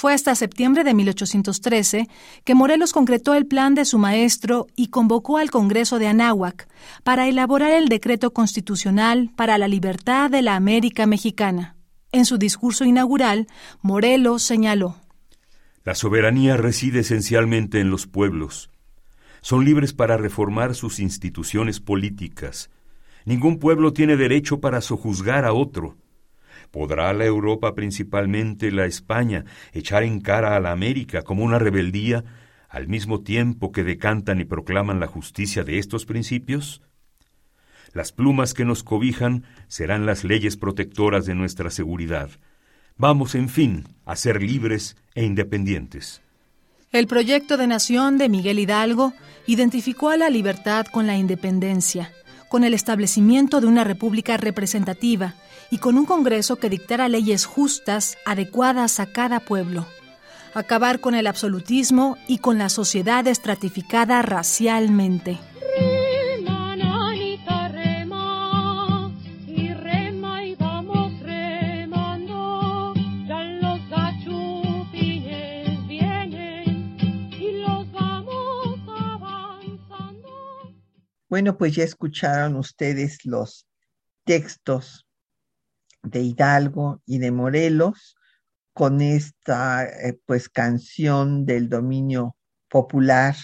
Fue 0.00 0.14
hasta 0.14 0.34
septiembre 0.34 0.82
de 0.82 0.94
1813 0.94 2.08
que 2.44 2.54
Morelos 2.54 2.94
concretó 2.94 3.34
el 3.34 3.44
plan 3.44 3.74
de 3.74 3.84
su 3.84 3.98
maestro 3.98 4.66
y 4.74 4.86
convocó 4.86 5.36
al 5.36 5.50
Congreso 5.50 5.98
de 5.98 6.06
Anáhuac 6.06 6.68
para 7.04 7.28
elaborar 7.28 7.72
el 7.72 7.88
decreto 7.88 8.32
constitucional 8.32 9.30
para 9.36 9.58
la 9.58 9.68
libertad 9.68 10.30
de 10.30 10.40
la 10.40 10.56
América 10.56 11.04
mexicana. 11.04 11.76
En 12.12 12.24
su 12.24 12.38
discurso 12.38 12.86
inaugural, 12.86 13.46
Morelos 13.82 14.42
señaló 14.42 14.96
La 15.84 15.94
soberanía 15.94 16.56
reside 16.56 17.00
esencialmente 17.00 17.78
en 17.78 17.90
los 17.90 18.06
pueblos. 18.06 18.70
Son 19.42 19.66
libres 19.66 19.92
para 19.92 20.16
reformar 20.16 20.74
sus 20.74 20.98
instituciones 20.98 21.78
políticas. 21.78 22.70
Ningún 23.26 23.58
pueblo 23.58 23.92
tiene 23.92 24.16
derecho 24.16 24.60
para 24.60 24.80
sojuzgar 24.80 25.44
a 25.44 25.52
otro. 25.52 25.98
¿Podrá 26.70 27.12
la 27.12 27.24
Europa, 27.24 27.74
principalmente 27.74 28.70
la 28.70 28.86
España, 28.86 29.44
echar 29.72 30.04
en 30.04 30.20
cara 30.20 30.54
a 30.54 30.60
la 30.60 30.70
América 30.70 31.22
como 31.22 31.44
una 31.44 31.58
rebeldía 31.58 32.24
al 32.68 32.86
mismo 32.86 33.22
tiempo 33.22 33.72
que 33.72 33.82
decantan 33.82 34.40
y 34.40 34.44
proclaman 34.44 35.00
la 35.00 35.08
justicia 35.08 35.64
de 35.64 35.78
estos 35.78 36.06
principios? 36.06 36.82
Las 37.92 38.12
plumas 38.12 38.54
que 38.54 38.64
nos 38.64 38.84
cobijan 38.84 39.44
serán 39.66 40.06
las 40.06 40.22
leyes 40.22 40.56
protectoras 40.56 41.26
de 41.26 41.34
nuestra 41.34 41.70
seguridad. 41.70 42.30
Vamos, 42.96 43.34
en 43.34 43.48
fin, 43.48 43.88
a 44.04 44.14
ser 44.14 44.40
libres 44.40 44.96
e 45.14 45.24
independientes. 45.24 46.22
El 46.92 47.06
proyecto 47.06 47.56
de 47.56 47.66
nación 47.66 48.18
de 48.18 48.28
Miguel 48.28 48.58
Hidalgo 48.58 49.12
identificó 49.46 50.10
a 50.10 50.16
la 50.16 50.30
libertad 50.30 50.86
con 50.86 51.06
la 51.06 51.16
independencia, 51.16 52.12
con 52.50 52.64
el 52.64 52.74
establecimiento 52.74 53.60
de 53.60 53.68
una 53.68 53.84
república 53.84 54.36
representativa 54.36 55.34
y 55.70 55.78
con 55.78 55.96
un 55.96 56.04
Congreso 56.04 56.56
que 56.56 56.68
dictara 56.68 57.08
leyes 57.08 57.46
justas, 57.46 58.18
adecuadas 58.26 58.98
a 58.98 59.06
cada 59.06 59.38
pueblo. 59.38 59.86
Acabar 60.52 60.98
con 60.98 61.14
el 61.14 61.28
absolutismo 61.28 62.18
y 62.26 62.38
con 62.38 62.58
la 62.58 62.68
sociedad 62.68 63.24
estratificada 63.28 64.20
racialmente. 64.22 65.38
Bueno, 81.30 81.56
pues 81.56 81.76
ya 81.76 81.84
escucharon 81.84 82.56
ustedes 82.56 83.24
los 83.24 83.64
textos 84.24 85.06
de 86.02 86.22
Hidalgo 86.22 87.02
y 87.06 87.18
de 87.18 87.30
Morelos 87.30 88.16
con 88.72 89.00
esta 89.00 89.84
eh, 89.84 90.18
pues 90.26 90.48
canción 90.48 91.46
del 91.46 91.68
dominio 91.68 92.36
popular 92.68 93.36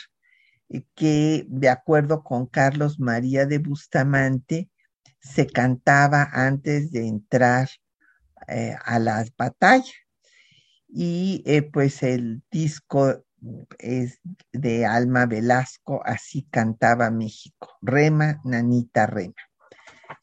eh, 0.68 0.82
que 0.96 1.46
de 1.48 1.68
acuerdo 1.68 2.24
con 2.24 2.46
Carlos 2.46 2.98
María 2.98 3.46
de 3.46 3.58
Bustamante 3.58 4.68
se 5.20 5.46
cantaba 5.46 6.28
antes 6.32 6.90
de 6.90 7.06
entrar 7.06 7.68
eh, 8.48 8.74
a 8.84 8.98
las 8.98 9.32
batallas 9.36 9.94
y 10.88 11.44
pues 11.72 12.02
el 12.02 12.42
disco 12.50 13.25
es 13.78 14.20
de 14.52 14.86
Alma 14.86 15.26
Velasco, 15.26 16.02
así 16.04 16.46
cantaba 16.50 17.10
México. 17.10 17.76
Rema, 17.82 18.40
nanita, 18.44 19.06
rema. 19.06 19.34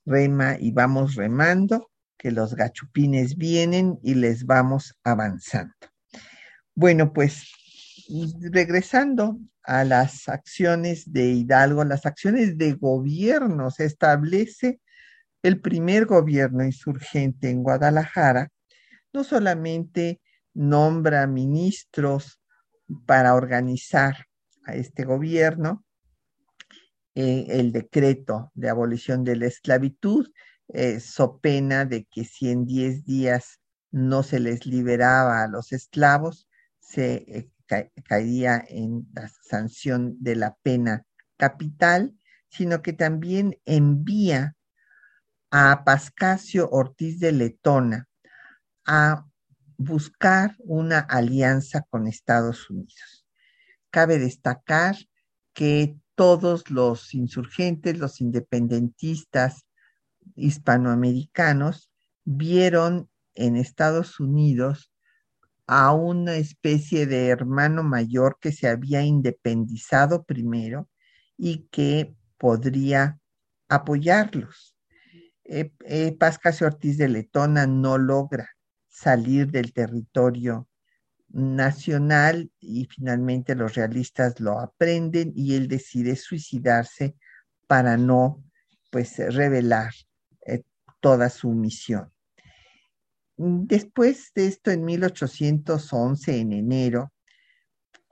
Rema 0.06 0.58
y 0.60 0.72
vamos 0.72 1.16
remando, 1.16 1.90
que 2.18 2.32
los 2.32 2.56
gachupines 2.56 3.36
vienen 3.36 4.00
y 4.02 4.16
les 4.16 4.46
vamos 4.46 4.96
avanzando. 5.04 5.74
Bueno, 6.76 7.14
pues 7.14 7.52
regresando 8.52 9.38
a 9.64 9.84
las 9.84 10.28
acciones 10.28 11.12
de 11.12 11.32
Hidalgo, 11.32 11.84
las 11.84 12.06
acciones 12.06 12.58
de 12.58 12.74
gobierno, 12.74 13.72
se 13.72 13.86
establece 13.86 14.80
el 15.42 15.60
primer 15.60 16.06
gobierno 16.06 16.64
insurgente 16.64 17.50
en 17.50 17.64
Guadalajara, 17.64 18.50
no 19.12 19.24
solamente 19.24 20.22
nombra 20.54 21.28
ministros 21.28 22.40
para 23.06 23.36
organizar 23.36 24.28
a 24.66 24.76
este 24.76 25.04
gobierno 25.04 25.84
eh, 27.16 27.46
el 27.50 27.72
decreto 27.72 28.52
de 28.56 28.70
abolición 28.70 29.24
de 29.24 29.36
la 29.36 29.46
esclavitud, 29.46 30.32
eh, 30.70 31.00
so 31.00 31.40
pena 31.40 31.86
de 31.86 32.06
que 32.06 32.24
si 32.24 32.50
en 32.50 32.66
10 32.66 33.06
días 33.06 33.60
no 33.92 34.24
se 34.24 34.40
les 34.40 34.66
liberaba 34.66 35.44
a 35.44 35.48
los 35.48 35.72
esclavos, 35.74 36.48
se 36.80 37.14
eh, 37.28 37.52
caería 38.04 38.64
en 38.68 39.08
la 39.14 39.30
sanción 39.44 40.16
de 40.20 40.36
la 40.36 40.56
pena 40.64 41.06
capital, 41.38 42.14
sino 42.50 42.82
que 42.82 42.94
también 42.94 43.60
envía 43.66 44.56
a 45.52 45.84
Pascasio 45.84 46.70
Ortiz 46.72 47.20
de 47.20 47.32
Letona 47.32 48.08
a 48.86 49.26
buscar 49.78 50.56
una 50.60 51.00
alianza 51.00 51.82
con 51.90 52.08
Estados 52.08 52.70
Unidos. 52.70 53.26
Cabe 53.90 54.20
destacar 54.20 54.96
que 55.54 55.98
todos 56.16 56.70
los 56.70 57.14
insurgentes, 57.14 57.98
los 57.98 58.22
independentistas 58.22 59.66
hispanoamericanos, 60.36 61.92
vieron 62.24 63.10
en 63.36 63.56
Estados 63.56 64.20
Unidos 64.20 64.92
a 65.68 65.94
una 65.94 66.36
especie 66.36 67.06
de 67.06 67.28
hermano 67.28 67.84
mayor 67.84 68.38
que 68.40 68.52
se 68.52 68.68
había 68.68 69.02
independizado 69.04 70.24
primero 70.24 70.90
y 71.38 71.68
que 71.72 72.16
podría 72.38 73.20
apoyarlos. 73.70 74.76
Eh, 75.46 75.74
eh, 75.86 76.18
Ortiz 76.62 76.98
de 76.98 77.10
Letona 77.10 77.68
no 77.68 77.98
logra 77.98 78.50
salir 78.94 79.50
del 79.50 79.74
territorio 79.74 80.70
nacional 81.30 82.52
y 82.60 82.86
finalmente 82.86 83.56
los 83.56 83.74
realistas 83.74 84.40
lo 84.40 84.60
aprenden 84.60 85.34
y 85.36 85.56
él 85.56 85.68
decide 85.68 86.16
suicidarse 86.16 87.16
para 87.68 87.98
no 87.98 88.44
pues 88.92 89.18
revelar 89.18 89.92
eh, 90.46 90.62
toda 91.00 91.30
su 91.30 91.50
misión. 91.50 92.12
Después 93.36 94.32
de 94.36 94.46
esto, 94.46 94.70
en 94.70 94.86
1811, 94.86 96.40
en 96.40 96.54
enero, 96.54 97.12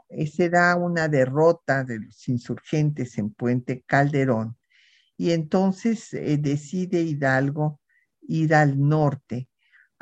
eh, 0.10 0.26
se 0.26 0.50
da 0.50 0.76
una 0.76 1.08
derrota 1.08 1.84
de 1.84 2.00
los 2.00 2.28
insurgentes 2.28 3.20
en 3.20 3.32
Puente 3.32 3.84
Calderón 3.86 4.58
y 5.16 5.30
entonces 5.30 6.12
eh, 6.16 6.38
decide 6.40 7.02
Hidalgo 7.04 7.80
ir 8.22 8.56
al 8.56 8.80
norte 8.80 9.51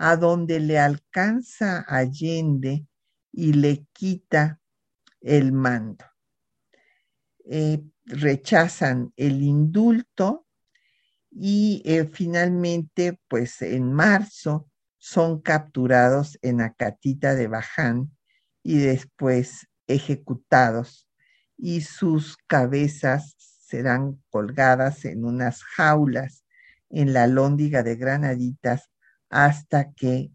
a 0.01 0.15
donde 0.15 0.61
le 0.61 0.79
alcanza 0.79 1.83
Allende 1.85 2.87
y 3.33 3.51
le 3.51 3.85
quita 3.91 4.61
el 5.19 5.51
mando. 5.51 6.05
Eh, 7.43 7.83
rechazan 8.05 9.11
el 9.17 9.41
indulto 9.41 10.47
y 11.29 11.81
eh, 11.83 12.05
finalmente, 12.05 13.19
pues 13.27 13.61
en 13.61 13.91
marzo, 13.91 14.69
son 14.99 15.41
capturados 15.41 16.39
en 16.41 16.61
Acatita 16.61 17.35
de 17.35 17.47
Baján 17.47 18.09
y 18.63 18.77
después 18.77 19.67
ejecutados 19.87 21.09
y 21.57 21.81
sus 21.81 22.37
cabezas 22.47 23.35
serán 23.37 24.23
colgadas 24.29 25.03
en 25.03 25.25
unas 25.25 25.61
jaulas 25.61 26.45
en 26.89 27.11
la 27.11 27.27
lóndiga 27.27 27.83
de 27.83 27.97
Granaditas 27.97 28.89
hasta 29.29 29.93
que 29.93 30.31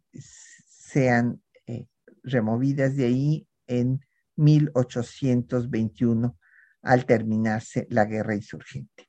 sean 0.67 1.43
eh, 1.67 1.87
removidas 2.23 2.97
de 2.97 3.07
ahí 3.07 3.49
en 3.67 4.01
1821 4.37 6.37
al 6.83 7.07
terminarse 7.07 7.87
la 7.91 8.05
guerra 8.05 8.35
insurgente. 8.35 9.09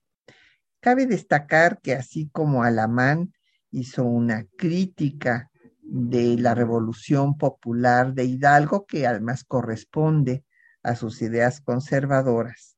Cabe 0.79 1.07
destacar 1.07 1.81
que 1.81 1.93
así 1.93 2.29
como 2.31 2.63
Alamán 2.63 3.33
hizo 3.71 4.03
una 4.03 4.45
crítica 4.57 5.51
de 5.81 6.38
la 6.38 6.55
revolución 6.55 7.38
popular 7.38 8.13
de 8.13 8.25
Hidalgo, 8.25 8.86
que 8.86 9.05
además 9.05 9.43
corresponde 9.43 10.43
a 10.83 10.95
sus 10.95 11.21
ideas 11.21 11.61
conservadoras. 11.61 12.77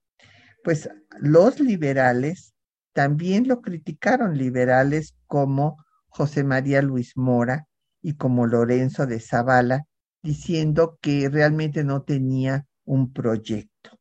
Pues 0.64 0.90
los 1.20 1.60
liberales 1.60 2.54
también 2.94 3.48
lo 3.48 3.62
criticaron, 3.62 4.38
liberales 4.38 5.16
como 5.28 5.78
José 6.08 6.44
María 6.44 6.82
Luis 6.82 7.16
Mora 7.16 7.68
y 8.02 8.16
como 8.16 8.46
Lorenzo 8.48 9.06
de 9.06 9.20
Zavala, 9.20 9.86
diciendo 10.22 10.98
que 11.02 11.30
realmente 11.30 11.84
no 11.84 12.04
tenía 12.04 12.66
un 12.86 13.12
proyecto. 13.14 13.92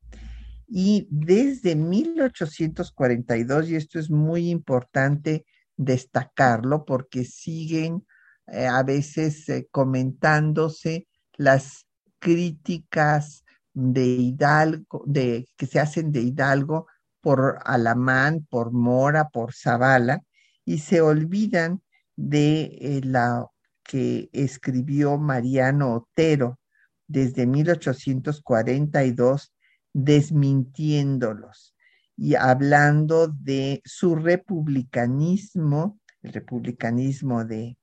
Y 0.68 1.06
desde 1.10 1.76
1842, 1.76 3.68
y 3.68 3.76
esto 3.76 3.98
es 3.98 4.10
muy 4.10 4.50
importante 4.50 5.44
destacarlo 5.76 6.84
porque 6.84 7.24
siguen 7.24 8.04
eh, 8.46 8.66
a 8.66 8.82
veces 8.82 9.48
eh, 9.48 9.68
comentándose 9.70 11.06
las 11.36 11.86
críticas 12.18 13.44
de 13.72 14.06
Hidalgo, 14.06 15.04
de, 15.06 15.46
que 15.56 15.66
se 15.66 15.78
hacen 15.80 16.10
de 16.10 16.22
Hidalgo 16.22 16.86
por 17.20 17.58
Alamán, 17.64 18.46
por 18.48 18.72
Mora, 18.72 19.28
por 19.28 19.52
Zavala, 19.52 20.22
y 20.64 20.78
se 20.78 21.00
olvidan 21.00 21.82
de 22.16 22.78
eh, 22.80 23.00
la 23.04 23.46
que 23.84 24.28
escribió 24.32 25.18
Mariano 25.18 25.94
Otero 25.94 26.58
desde 27.06 27.46
1842, 27.46 29.52
desmintiéndolos 29.92 31.76
y 32.16 32.34
hablando 32.34 33.28
de 33.28 33.82
su 33.84 34.16
republicanismo, 34.16 36.00
el 36.22 36.32
republicanismo 36.32 37.44
de 37.44 37.78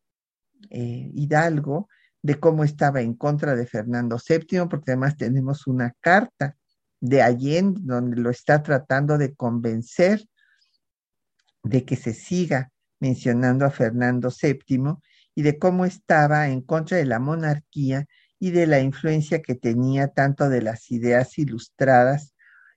eh, 0.69 1.11
Hidalgo, 1.13 1.87
de 2.21 2.39
cómo 2.39 2.63
estaba 2.63 3.01
en 3.01 3.13
contra 3.13 3.55
de 3.55 3.67
Fernando 3.67 4.17
VII, 4.17 4.67
porque 4.69 4.91
además 4.91 5.17
tenemos 5.17 5.67
una 5.67 5.93
carta 5.99 6.57
de 6.99 7.21
Allende 7.21 7.81
donde 7.83 8.17
lo 8.17 8.29
está 8.29 8.63
tratando 8.63 9.17
de 9.17 9.35
convencer 9.35 10.25
de 11.63 11.85
que 11.85 11.95
se 11.95 12.13
siga 12.13 12.71
mencionando 13.03 13.65
a 13.65 13.69
Fernando 13.69 14.29
VII 14.29 14.95
y 15.35 15.41
de 15.41 15.59
cómo 15.59 15.83
estaba 15.83 16.47
en 16.47 16.61
contra 16.61 16.95
de 16.97 17.05
la 17.05 17.19
monarquía 17.19 18.05
y 18.39 18.51
de 18.51 18.65
la 18.65 18.79
influencia 18.79 19.41
que 19.41 19.55
tenía 19.55 20.07
tanto 20.07 20.47
de 20.47 20.61
las 20.61 20.89
ideas 20.89 21.37
ilustradas 21.37 22.33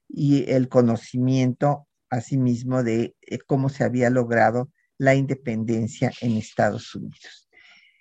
y 0.08 0.50
el 0.50 0.68
conocimiento 0.68 1.86
asimismo 2.10 2.82
de 2.82 3.14
eh, 3.20 3.38
cómo 3.46 3.68
se 3.68 3.84
había 3.84 4.10
logrado 4.10 4.68
la 4.98 5.14
independencia 5.14 6.10
en 6.20 6.36
Estados 6.36 6.92
Unidos. 6.96 7.48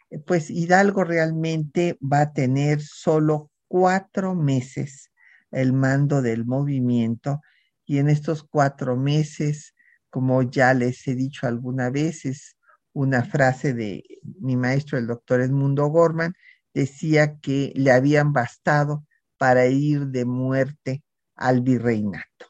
Eh, 0.09 0.17
pues 0.17 0.49
Hidalgo 0.49 1.03
realmente 1.03 1.95
va 2.01 2.21
a 2.21 2.33
tener 2.33 2.81
solo 2.81 3.51
cuatro 3.67 4.33
meses 4.33 5.11
el 5.51 5.73
mando 5.73 6.23
del 6.23 6.43
movimiento 6.43 7.41
y 7.85 7.99
en 7.99 8.09
estos 8.09 8.43
cuatro 8.43 8.97
meses, 8.97 9.74
como 10.15 10.43
ya 10.43 10.73
les 10.73 11.05
he 11.09 11.13
dicho 11.13 11.45
alguna 11.45 11.89
vez, 11.89 12.23
es 12.23 12.55
una 12.93 13.21
frase 13.25 13.73
de 13.73 14.01
mi 14.39 14.55
maestro, 14.55 14.97
el 14.97 15.07
doctor 15.07 15.41
Edmundo 15.41 15.87
Gorman, 15.87 16.33
decía 16.73 17.35
que 17.41 17.73
le 17.75 17.91
habían 17.91 18.31
bastado 18.31 19.05
para 19.37 19.65
ir 19.65 20.07
de 20.07 20.23
muerte 20.23 21.03
al 21.35 21.59
virreinato. 21.59 22.45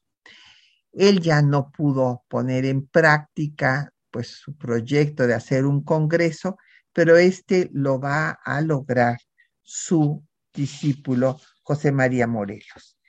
Él 0.92 1.22
ya 1.22 1.42
no 1.42 1.72
pudo 1.72 2.24
poner 2.28 2.66
en 2.66 2.86
práctica 2.86 3.92
pues 4.12 4.28
su 4.28 4.56
proyecto 4.56 5.26
de 5.26 5.34
hacer 5.34 5.66
un 5.66 5.84
congreso, 5.84 6.58
pero 6.94 7.18
este 7.18 7.72
lo 7.74 8.00
va 8.00 8.30
a 8.46 8.62
lograr 8.62 9.18
su 9.64 10.24
discípulo 10.54 11.40
José 11.64 11.92
María 11.92 12.28
Morelos. 12.28 13.00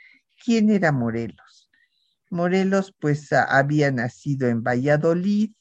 ¿Quién 0.43 0.71
era 0.71 0.93
Morelos? 0.93 1.46
Morelos 2.31 2.95
pues 2.99 3.33
había 3.33 3.91
nacido 3.91 4.49
en 4.49 4.63
Valladolid, 4.63 5.53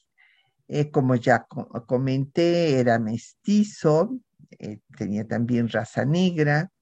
eh, 0.68 0.90
como 0.90 1.14
ya 1.14 1.46
comenté, 1.86 2.80
era 2.80 2.98
mestizo, 2.98 4.18
eh, 4.58 4.80
tenía 4.96 5.26
también 5.26 5.68
raza 5.68 6.04
negra, 6.04 6.72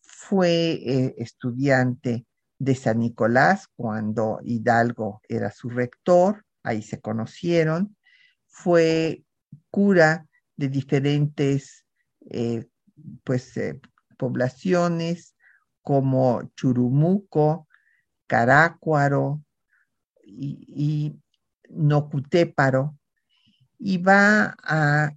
fue 0.00 0.72
eh, 0.72 1.14
estudiante 1.18 2.26
de 2.58 2.74
San 2.74 2.98
Nicolás 2.98 3.68
cuando 3.76 4.40
Hidalgo 4.42 5.20
era 5.28 5.50
su 5.52 5.68
rector, 5.68 6.44
ahí 6.64 6.82
se 6.82 7.00
conocieron, 7.00 7.96
fue 8.46 9.24
cura 9.70 10.26
de 10.56 10.68
diferentes 10.68 11.86
pues, 13.24 13.54
poblaciones 14.16 15.34
como 15.80 16.42
Churumuco, 16.54 17.66
Carácuaro 18.32 19.44
y, 20.24 20.64
y 20.74 21.20
Nocutéparo, 21.68 22.96
y 23.78 23.98
va 23.98 24.56
a 24.62 25.10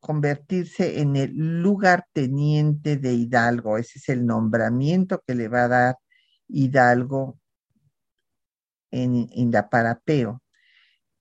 convertirse 0.00 1.00
en 1.00 1.16
el 1.16 1.60
lugarteniente 1.60 2.96
de 2.96 3.12
Hidalgo. 3.12 3.76
Ese 3.76 3.98
es 3.98 4.08
el 4.08 4.24
nombramiento 4.24 5.22
que 5.26 5.34
le 5.34 5.48
va 5.48 5.64
a 5.64 5.68
dar 5.68 5.98
Hidalgo 6.48 7.38
en 8.90 9.28
Indaparapeo 9.32 10.42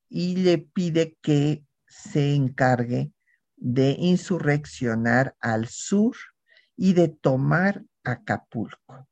y 0.07 0.37
le 0.37 0.57
pide 0.57 1.17
que 1.21 1.65
se 1.85 2.33
encargue 2.33 3.11
de 3.57 3.97
insurreccionar 3.99 5.35
al 5.41 5.67
sur 5.67 6.15
y 6.77 6.93
de 6.93 7.09
tomar 7.09 7.83
Acapulco. 8.05 9.09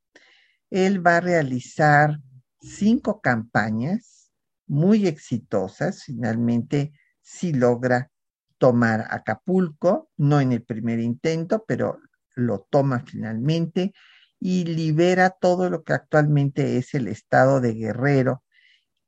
Él 0.70 1.06
va 1.06 1.18
a 1.18 1.22
realizar 1.22 2.20
cinco 2.62 3.22
campañas 3.22 4.32
muy 4.68 5.08
exitosas, 5.08 6.04
finalmente 6.04 6.94
sí 7.22 7.54
logra 7.54 8.12
tomar 8.58 9.08
Acapulco, 9.10 10.10
no 10.18 10.42
en 10.42 10.52
el 10.52 10.64
primer 10.64 11.00
intento, 11.00 11.64
pero 11.68 12.00
lo 12.36 12.68
toma 12.70 13.04
finalmente 13.06 13.94
y 14.40 14.66
libera 14.66 15.32
todo 15.32 15.70
lo 15.70 15.84
que 15.84 15.94
actualmente 15.94 16.78
es 16.78 16.94
el 16.94 17.08
estado 17.08 17.62
de 17.62 17.74
Guerrero, 17.74 18.44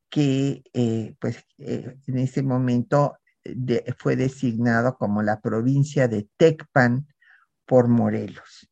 que 0.09 0.63
eh, 0.73 1.15
pues 1.19 1.45
eh, 1.57 1.97
en 2.07 2.17
ese 2.17 2.43
momento 2.43 3.17
fue 3.97 4.15
designado 4.15 4.95
como 4.97 5.23
la 5.23 5.39
provincia 5.41 6.07
de 6.07 6.27
Tecpan 6.37 7.07
por 7.65 7.87
Morelos. 7.87 8.69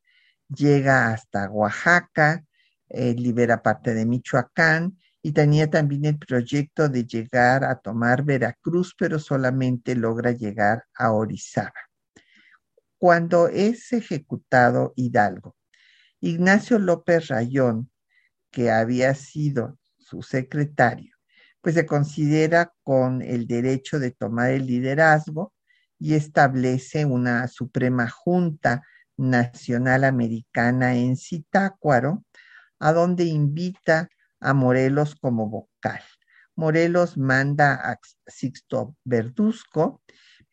Llega 0.48 1.12
hasta 1.12 1.50
Oaxaca, 1.50 2.44
eh, 2.90 3.14
libera 3.14 3.62
parte 3.62 3.94
de 3.94 4.04
Michoacán 4.04 4.98
y 5.22 5.32
tenía 5.32 5.70
también 5.70 6.04
el 6.04 6.18
proyecto 6.18 6.88
de 6.88 7.04
llegar 7.04 7.64
a 7.64 7.76
tomar 7.76 8.24
Veracruz, 8.24 8.94
pero 8.98 9.18
solamente 9.18 9.94
logra 9.94 10.32
llegar 10.32 10.84
a 10.94 11.12
Orizaba. 11.12 11.72
Cuando 12.98 13.48
es 13.48 13.92
ejecutado 13.92 14.92
Hidalgo, 14.96 15.56
Ignacio 16.20 16.78
López 16.78 17.28
Rayón, 17.28 17.90
que 18.50 18.70
había 18.70 19.14
sido 19.14 19.78
su 19.98 20.22
secretario, 20.22 21.14
pues 21.60 21.76
se 21.76 21.86
considera 21.86 22.72
con 22.82 23.22
el 23.22 23.46
derecho 23.46 23.98
de 23.98 24.10
tomar 24.10 24.50
el 24.50 24.66
liderazgo 24.66 25.54
y 25.98 26.14
establece 26.14 27.04
una 27.04 27.46
Suprema 27.48 28.08
Junta 28.08 28.82
Nacional 29.16 30.04
Americana 30.04 30.96
en 30.96 31.16
Zitácuaro, 31.16 32.24
a 32.80 32.92
donde 32.92 33.24
invita 33.24 34.08
a 34.40 34.54
Morelos 34.54 35.14
como 35.14 35.48
vocal. 35.48 36.00
Morelos 36.56 37.16
manda 37.16 37.74
a 37.74 37.98
Sixto 38.26 38.96
Verduzco 39.04 40.02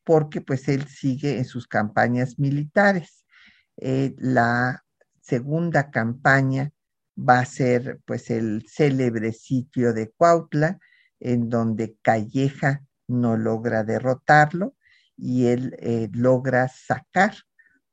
porque 0.04 0.42
pues 0.42 0.68
él 0.68 0.88
sigue 0.88 1.38
en 1.38 1.46
sus 1.46 1.68
campañas 1.68 2.38
militares. 2.38 3.26
Eh, 3.78 4.16
la 4.18 4.84
segunda 5.22 5.90
campaña 5.90 6.72
va 7.18 7.40
a 7.40 7.46
ser 7.46 8.00
pues 8.06 8.30
el 8.30 8.66
célebre 8.70 9.34
sitio 9.34 9.94
de 9.94 10.12
Cuautla, 10.12 10.80
en 11.20 11.50
donde 11.50 11.98
Calleja 12.02 12.86
no 13.08 13.38
logra 13.38 13.84
derrotarlo 13.84 14.76
y 15.18 15.48
él 15.48 15.76
eh, 15.80 16.10
logra 16.14 16.68
sacar 16.68 17.34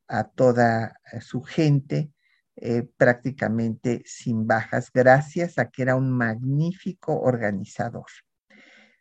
a 0.06 0.24
toda 0.24 1.00
su 1.20 1.42
gente 1.42 2.12
eh, 2.56 2.88
prácticamente 2.96 4.02
sin 4.06 4.46
bajas, 4.46 4.90
gracias 4.92 5.58
a 5.58 5.70
que 5.70 5.82
era 5.82 5.96
un 5.96 6.10
magnífico 6.10 7.20
organizador. 7.20 8.06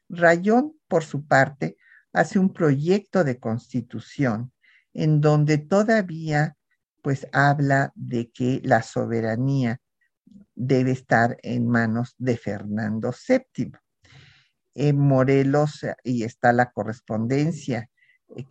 Rayón, 0.09 0.73
por 0.87 1.03
su 1.03 1.25
parte, 1.25 1.77
hace 2.13 2.39
un 2.39 2.51
proyecto 2.51 3.23
de 3.23 3.39
constitución 3.39 4.51
en 4.93 5.21
donde 5.21 5.57
todavía 5.57 6.55
pues 7.01 7.27
habla 7.31 7.91
de 7.95 8.31
que 8.31 8.61
la 8.63 8.81
soberanía 8.81 9.81
debe 10.55 10.91
estar 10.91 11.37
en 11.43 11.67
manos 11.67 12.15
de 12.17 12.37
Fernando 12.37 13.13
VII. 13.27 13.73
En 14.75 14.97
Morelos, 14.97 15.85
y 16.03 16.23
está 16.23 16.53
la 16.53 16.71
correspondencia 16.71 17.89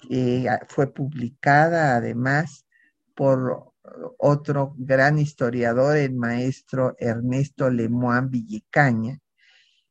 que 0.08 0.48
fue 0.68 0.92
publicada 0.92 1.96
además 1.96 2.66
por 3.14 3.71
otro 4.18 4.74
gran 4.78 5.18
historiador, 5.18 5.96
el 5.96 6.14
maestro 6.14 6.94
Ernesto 6.98 7.70
Lemoine 7.70 8.28
Villicaña. 8.28 9.18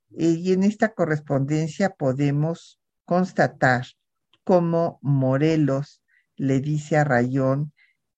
Y 0.09 0.51
en 0.51 0.63
esta 0.63 0.93
correspondencia 0.93 1.89
podemos 1.89 2.79
constatar 3.05 3.85
cómo 4.43 4.99
Morelos 5.01 6.01
le 6.35 6.59
dice 6.59 6.97
a 6.97 7.03
Rayón 7.03 7.73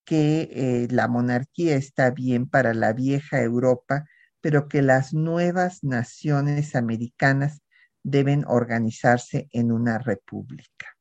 que 0.06 0.50
eh, 0.52 0.88
la 0.92 1.08
monarquía 1.08 1.76
está 1.76 2.12
bien 2.12 2.48
para 2.50 2.74
la 2.74 2.94
vieja 2.94 3.42
Europa, 3.42 4.06
pero 4.42 4.68
que 4.68 4.82
las 4.82 5.14
nuevas 5.14 5.84
naciones 5.84 6.76
americanas 6.76 7.62
deben 8.04 8.44
organizarse 8.48 9.48
en 9.52 9.72
una 9.72 9.98
república. 9.98 10.98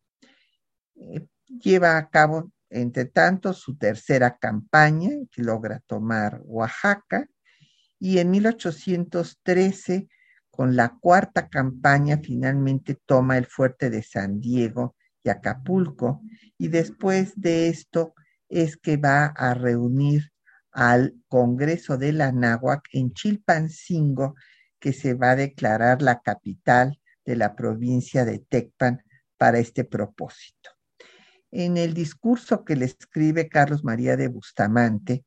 Eh, 0.95 1.27
lleva 1.47 1.97
a 1.97 2.09
cabo, 2.09 2.53
entre 2.73 3.05
tanto, 3.05 3.53
su 3.53 3.77
tercera 3.77 4.39
campaña, 4.39 5.11
que 5.31 5.43
logra 5.43 5.81
tomar 5.87 6.41
Oaxaca, 6.45 7.29
y 7.99 8.19
en 8.19 8.31
1813, 8.31 10.09
con 10.51 10.75
la 10.77 10.97
cuarta 11.01 11.49
campaña, 11.49 12.19
finalmente 12.23 12.99
toma 13.07 13.39
el 13.39 13.47
fuerte 13.47 13.91
de 13.91 14.03
San 14.03 14.41
Diego 14.41 14.97
y 15.23 15.31
Acapulco, 15.31 16.23
y 16.59 16.69
después 16.69 17.33
de 17.37 17.69
esto 17.69 18.15
es 18.49 18.77
que 18.77 18.97
va 18.97 19.27
a 19.27 19.55
reunir 19.55 20.33
al 20.73 21.15
Congreso 21.29 21.97
de 21.97 22.13
la 22.13 22.33
en 22.93 23.13
Chilpancingo, 23.13 24.35
que 24.81 24.93
se 24.93 25.15
va 25.15 25.31
a 25.31 25.37
declarar 25.37 26.03
la 26.03 26.21
capital 26.21 26.99
de 27.25 27.37
la 27.37 27.55
provincia 27.55 28.25
de 28.25 28.41
Tecpan 28.41 29.03
para 29.37 29.59
este 29.59 29.85
propósito. 29.85 30.72
En 31.53 31.77
el 31.77 31.95
discurso 31.95 32.65
que 32.65 32.75
le 32.75 32.87
escribe 32.87 33.49
Carlos 33.49 33.85
María 33.85 34.17
de 34.17 34.27
Bustamante, 34.27 35.25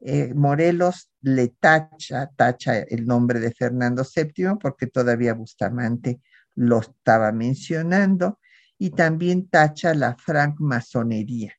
eh, 0.00 0.32
Morelos 0.34 1.10
le 1.20 1.48
tacha, 1.48 2.30
tacha 2.36 2.78
el 2.78 3.06
nombre 3.06 3.40
de 3.40 3.52
Fernando 3.52 4.02
VII 4.02 4.56
porque 4.58 4.86
todavía 4.86 5.34
Bustamante 5.34 6.20
lo 6.54 6.80
estaba 6.80 7.32
mencionando 7.32 8.38
y 8.78 8.90
también 8.90 9.48
tacha 9.48 9.92
la 9.92 10.16
francmasonería 10.16 11.54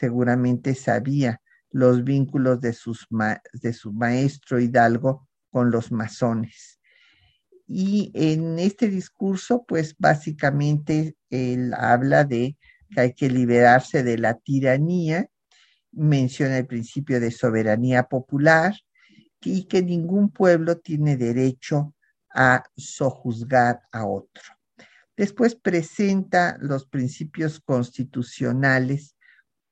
seguramente 0.00 0.74
sabía 0.74 1.42
los 1.70 2.02
vínculos 2.04 2.60
de, 2.60 2.72
sus 2.72 3.06
de 3.52 3.72
su 3.72 3.92
maestro 3.92 4.58
Hidalgo 4.58 5.28
con 5.50 5.70
los 5.70 5.92
masones. 5.92 6.80
Y 7.66 8.10
en 8.14 8.58
este 8.58 8.88
discurso, 8.88 9.64
pues 9.68 9.94
básicamente 9.96 11.16
él 11.28 11.72
habla 11.74 12.24
de 12.24 12.56
que 12.90 13.00
hay 13.00 13.12
que 13.14 13.30
liberarse 13.30 14.02
de 14.02 14.18
la 14.18 14.34
tiranía, 14.34 15.28
menciona 15.92 16.58
el 16.58 16.66
principio 16.66 17.20
de 17.20 17.30
soberanía 17.30 18.04
popular 18.04 18.74
y 19.40 19.64
que 19.64 19.82
ningún 19.82 20.30
pueblo 20.30 20.78
tiene 20.78 21.16
derecho 21.16 21.94
a 22.32 22.62
sojuzgar 22.76 23.82
a 23.92 24.06
otro. 24.06 24.42
Después 25.16 25.54
presenta 25.54 26.56
los 26.60 26.86
principios 26.86 27.60
constitucionales 27.60 29.16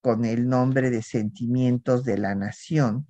con 0.01 0.25
el 0.25 0.49
nombre 0.49 0.91
de 0.91 1.03
Sentimientos 1.03 2.05
de 2.05 2.19
la 2.19 2.35
Nación, 2.35 3.07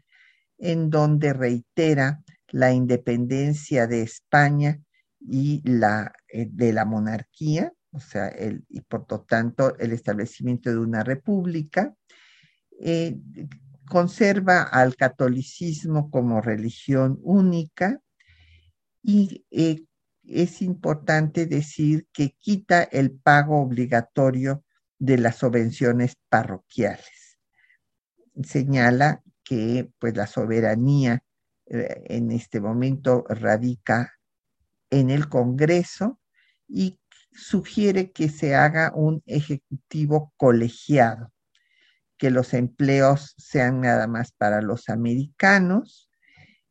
en 0.59 0.91
donde 0.91 1.33
reitera 1.33 2.23
la 2.49 2.73
independencia 2.73 3.87
de 3.87 4.03
España 4.03 4.81
y 5.21 5.63
la 5.69 6.13
eh, 6.29 6.49
de 6.51 6.73
la 6.73 6.85
monarquía, 6.85 7.73
o 7.93 8.01
sea, 8.01 8.33
y 8.69 8.81
por 8.83 9.07
lo 9.11 9.23
tanto 9.23 9.77
el 9.79 9.93
establecimiento 9.93 10.71
de 10.71 10.79
una 10.79 11.03
república, 11.03 11.95
eh, 12.81 13.17
conserva 13.89 14.63
al 14.63 14.97
catolicismo 14.97 16.11
como 16.11 16.41
religión 16.41 17.19
única 17.23 18.01
y 19.03 19.47
eh, 19.51 19.85
es 20.25 20.61
importante 20.61 21.47
decir 21.47 22.07
que 22.13 22.35
quita 22.39 22.83
el 22.83 23.13
pago 23.13 23.61
obligatorio 23.61 24.65
de 24.99 25.17
las 25.17 25.37
subvenciones 25.37 26.17
parroquiales. 26.29 27.39
Señala 28.43 29.23
que 29.43 29.91
pues 29.99 30.15
la 30.17 30.27
soberanía 30.27 31.23
eh, 31.67 32.05
en 32.09 32.31
este 32.31 32.61
momento 32.61 33.25
radica 33.29 34.13
en 34.91 35.11
el 35.11 35.29
Congreso 35.29 36.21
y 36.67 36.99
sugiere 37.33 38.13
que 38.13 38.29
se 38.29 38.55
haga 38.55 38.93
un 38.95 39.23
ejecutivo 39.27 40.33
colegiado, 40.37 41.33
que 42.17 42.31
los 42.31 42.55
empleos 42.55 43.35
sean 43.39 43.81
nada 43.81 44.07
más 44.07 44.33
para 44.33 44.61
los 44.61 44.89
americanos 44.89 46.11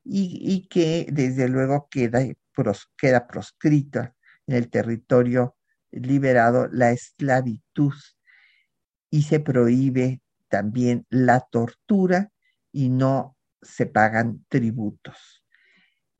y, 0.03 0.67
que 0.69 1.07
desde 1.11 1.49
luego 1.49 1.87
queda, 1.89 2.21
queda 2.97 3.27
proscrita 3.27 4.15
en 4.45 4.55
el 4.55 4.69
territorio 4.69 5.57
liberado 5.91 6.67
la 6.71 6.91
esclavitud 6.91 7.93
y 9.09 9.23
se 9.23 9.39
prohíbe 9.39 10.21
también 10.49 11.05
la 11.09 11.41
tortura 11.41 12.31
y 12.71 12.89
no 12.89 13.37
se 13.61 13.85
pagan 13.85 14.45
tributos. 14.49 15.36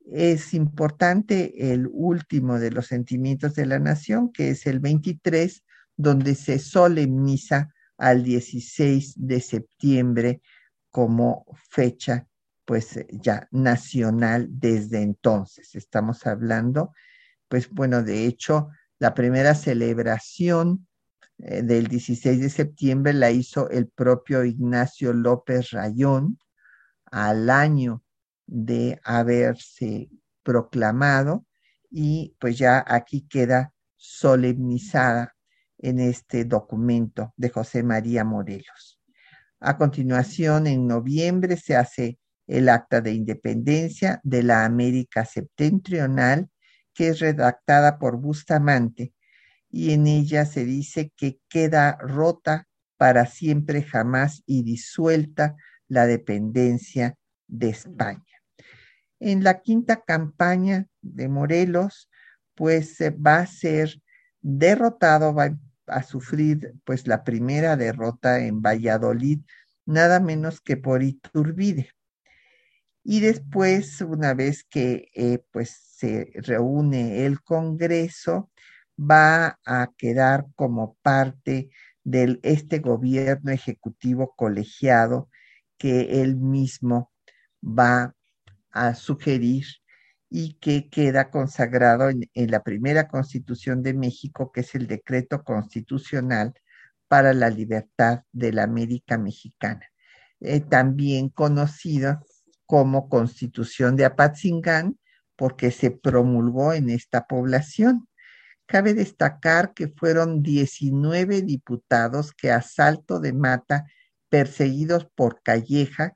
Es 0.09 0.53
importante 0.53 1.73
el 1.73 1.87
último 1.91 2.59
de 2.59 2.71
los 2.71 2.87
sentimientos 2.87 3.55
de 3.55 3.65
la 3.65 3.79
nación, 3.79 4.31
que 4.31 4.51
es 4.51 4.65
el 4.65 4.79
23, 4.79 5.63
donde 5.97 6.35
se 6.35 6.59
solemniza 6.59 7.73
al 7.97 8.23
16 8.23 9.15
de 9.17 9.41
septiembre 9.41 10.41
como 10.89 11.45
fecha 11.69 12.27
pues 12.67 12.99
ya 13.11 13.47
nacional 13.51 14.47
desde 14.49 15.01
entonces. 15.01 15.73
Estamos 15.75 16.27
hablando, 16.27 16.91
pues 17.47 17.69
bueno, 17.69 18.03
de 18.03 18.25
hecho, 18.25 18.69
la 18.99 19.13
primera 19.13 19.55
celebración 19.55 20.85
eh, 21.37 21.61
del 21.61 21.87
16 21.87 22.41
de 22.41 22.49
septiembre 22.49 23.13
la 23.13 23.31
hizo 23.31 23.69
el 23.69 23.87
propio 23.87 24.43
Ignacio 24.43 25.13
López 25.13 25.71
Rayón 25.71 26.39
al 27.05 27.49
año 27.49 28.03
de 28.47 28.99
haberse 29.03 30.09
proclamado 30.43 31.45
y 31.89 32.35
pues 32.39 32.57
ya 32.57 32.83
aquí 32.87 33.27
queda 33.27 33.73
solemnizada 33.95 35.35
en 35.77 35.99
este 35.99 36.45
documento 36.45 37.33
de 37.37 37.49
José 37.49 37.83
María 37.83 38.23
Morelos. 38.23 38.99
A 39.59 39.77
continuación, 39.77 40.67
en 40.67 40.87
noviembre 40.87 41.57
se 41.57 41.75
hace 41.75 42.19
el 42.47 42.69
acta 42.69 43.01
de 43.01 43.11
independencia 43.11 44.21
de 44.23 44.43
la 44.43 44.65
América 44.65 45.25
septentrional, 45.25 46.49
que 46.93 47.09
es 47.09 47.19
redactada 47.19 47.99
por 47.99 48.17
Bustamante 48.17 49.13
y 49.69 49.93
en 49.93 50.07
ella 50.07 50.45
se 50.45 50.65
dice 50.65 51.11
que 51.15 51.39
queda 51.49 51.97
rota 51.99 52.67
para 52.97 53.25
siempre 53.25 53.83
jamás 53.83 54.41
y 54.45 54.63
disuelta 54.63 55.55
la 55.87 56.05
dependencia 56.07 57.15
de 57.47 57.69
España. 57.69 58.36
En 59.19 59.43
la 59.43 59.61
quinta 59.61 60.03
campaña 60.03 60.87
de 61.01 61.27
Morelos, 61.27 62.09
pues 62.55 62.97
va 63.01 63.39
a 63.39 63.47
ser 63.47 64.01
derrotado, 64.41 65.33
va 65.33 65.57
a 65.87 66.03
sufrir 66.03 66.75
pues 66.83 67.07
la 67.07 67.23
primera 67.23 67.75
derrota 67.77 68.39
en 68.39 68.61
Valladolid, 68.61 69.39
nada 69.85 70.19
menos 70.19 70.61
que 70.61 70.77
por 70.77 71.03
Iturbide. 71.03 71.89
Y 73.03 73.21
después, 73.21 74.01
una 74.01 74.33
vez 74.33 74.65
que 74.65 75.09
eh, 75.13 75.39
pues 75.51 75.69
se 75.69 76.29
reúne 76.35 77.25
el 77.25 77.41
Congreso, 77.41 78.51
va 78.99 79.59
a 79.65 79.93
quedar 79.97 80.47
como 80.55 80.97
parte 81.01 81.69
de 82.03 82.39
este 82.43 82.79
gobierno 82.79 83.51
ejecutivo 83.51 84.33
colegiado 84.35 85.29
que 85.77 86.21
él 86.21 86.35
mismo 86.35 87.11
va 87.63 88.16
a 88.71 88.95
sugerir 88.95 89.65
y 90.29 90.55
que 90.55 90.89
queda 90.89 91.29
consagrado 91.29 92.09
en, 92.09 92.51
la 92.51 92.63
primera 92.63 93.07
constitución 93.07 93.81
de 93.81 93.93
México, 93.93 94.51
que 94.51 94.61
es 94.61 94.75
el 94.75 94.87
decreto 94.87 95.43
constitucional 95.43 96.53
para 97.07 97.33
la 97.33 97.49
libertad 97.49 98.23
de 98.31 98.51
la 98.51 98.63
América 98.63 99.17
Mexicana, 99.17 99.89
eh, 100.41 100.59
también 100.59 101.29
conocido 101.29 102.19
como 102.65 103.07
constitución 103.09 103.95
de 103.95 104.05
Apatzingán, 104.05 104.99
porque 105.37 105.71
se 105.71 105.91
promulgó 105.91 106.73
en 106.73 106.89
esta 106.89 107.25
población. 107.27 108.09
Cabe 108.65 108.93
destacar 108.93 109.73
que 109.73 109.87
fueron 109.87 110.43
19 110.43 111.41
diputados 111.43 112.33
que 112.33 112.51
a 112.51 112.61
salto 112.61 113.21
de 113.21 113.31
mata, 113.31 113.85
perseguidos 114.29 115.07
por 115.15 115.41
Calleja, 115.41 116.13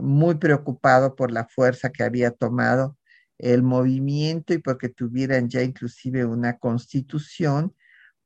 muy 0.00 0.36
preocupado 0.36 1.14
por 1.16 1.30
la 1.30 1.46
fuerza 1.46 1.90
que 1.90 2.02
había 2.02 2.30
tomado 2.30 2.96
el 3.38 3.62
movimiento 3.62 4.52
y 4.52 4.58
porque 4.58 4.88
tuvieran 4.88 5.48
ya 5.48 5.62
inclusive 5.62 6.24
una 6.24 6.58
constitución, 6.58 7.74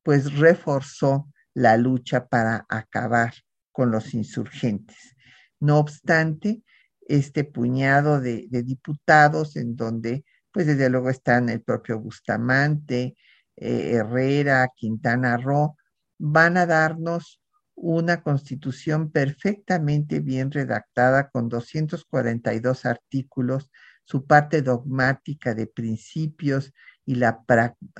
pues 0.03 0.39
reforzó 0.39 1.29
la 1.55 1.77
lucha 1.77 2.27
para 2.29 2.67
acabar 2.69 3.35
con 3.73 3.91
los 3.91 4.15
insurgentes. 4.15 5.17
No 5.61 5.79
obstante, 5.79 6.63
este 7.03 7.45
puñado 7.45 8.21
de, 8.21 8.49
diputados 8.51 9.57
en 9.57 9.77
donde, 9.77 10.25
pues 10.51 10.67
desde 10.67 10.89
luego 10.89 11.11
están 11.11 11.49
el 11.49 11.63
propio 11.63 11.99
Bustamante, 12.01 13.17
eh, 13.57 13.93
Herrera, 13.93 14.69
Quintana 14.75 15.37
Roo, 15.37 15.77
van 16.19 16.57
a 16.57 16.67
darnos 16.67 17.42
una 17.75 18.23
constitución 18.23 19.11
perfectamente 19.11 20.21
bien 20.21 20.51
redactada 20.51 21.31
con 21.31 21.49
242 21.49 22.87
artículos, 22.87 23.71
su 24.05 24.27
parte 24.27 24.63
dogmática 24.63 25.55
de 25.55 25.67
principios 25.67 26.73
y 27.05 27.17
la 27.17 27.45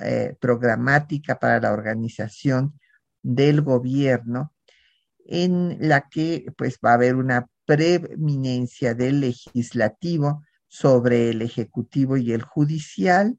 eh, 0.01 0.35
programática 0.39 1.39
para 1.39 1.59
la 1.59 1.73
organización 1.73 2.79
del 3.21 3.61
gobierno, 3.61 4.53
en 5.25 5.77
la 5.79 6.09
que 6.09 6.45
pues 6.57 6.79
va 6.85 6.91
a 6.91 6.95
haber 6.95 7.15
una 7.15 7.47
preeminencia 7.65 8.93
del 8.93 9.21
legislativo 9.21 10.43
sobre 10.67 11.29
el 11.29 11.41
ejecutivo 11.41 12.17
y 12.17 12.33
el 12.33 12.41
judicial, 12.41 13.37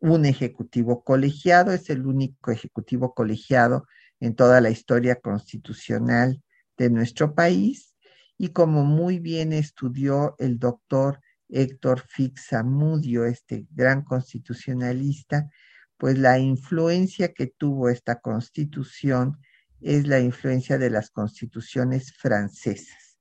un 0.00 0.24
ejecutivo 0.24 1.04
colegiado, 1.04 1.72
es 1.72 1.90
el 1.90 2.06
único 2.06 2.50
ejecutivo 2.50 3.14
colegiado 3.14 3.86
en 4.22 4.36
toda 4.36 4.60
la 4.60 4.70
historia 4.70 5.16
constitucional 5.16 6.40
de 6.78 6.90
nuestro 6.90 7.34
país, 7.34 7.96
y 8.38 8.50
como 8.50 8.84
muy 8.84 9.18
bien 9.18 9.52
estudió 9.52 10.36
el 10.38 10.60
doctor 10.60 11.20
Héctor 11.48 12.04
Fixamudio, 12.08 13.24
este 13.24 13.66
gran 13.70 14.02
constitucionalista, 14.04 15.50
pues 15.96 16.18
la 16.18 16.38
influencia 16.38 17.32
que 17.32 17.48
tuvo 17.48 17.88
esta 17.88 18.20
constitución 18.20 19.38
es 19.80 20.06
la 20.06 20.20
influencia 20.20 20.78
de 20.78 20.90
las 20.90 21.10
constituciones 21.10 22.12
francesas. 22.12 23.18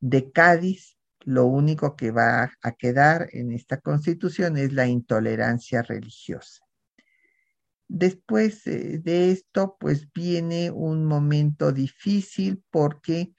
De 0.00 0.30
Cádiz, 0.32 0.98
lo 1.20 1.46
único 1.46 1.96
que 1.96 2.10
va 2.10 2.52
a 2.60 2.72
quedar 2.72 3.30
en 3.32 3.52
esta 3.52 3.80
constitución 3.80 4.58
es 4.58 4.74
la 4.74 4.86
intolerancia 4.86 5.80
religiosa. 5.80 6.65
Después 7.88 8.66
eh, 8.66 8.98
de 8.98 9.30
esto, 9.30 9.76
pues 9.78 10.08
viene 10.12 10.70
un 10.70 11.04
momento 11.04 11.72
difícil 11.72 12.62
porque 12.70 13.32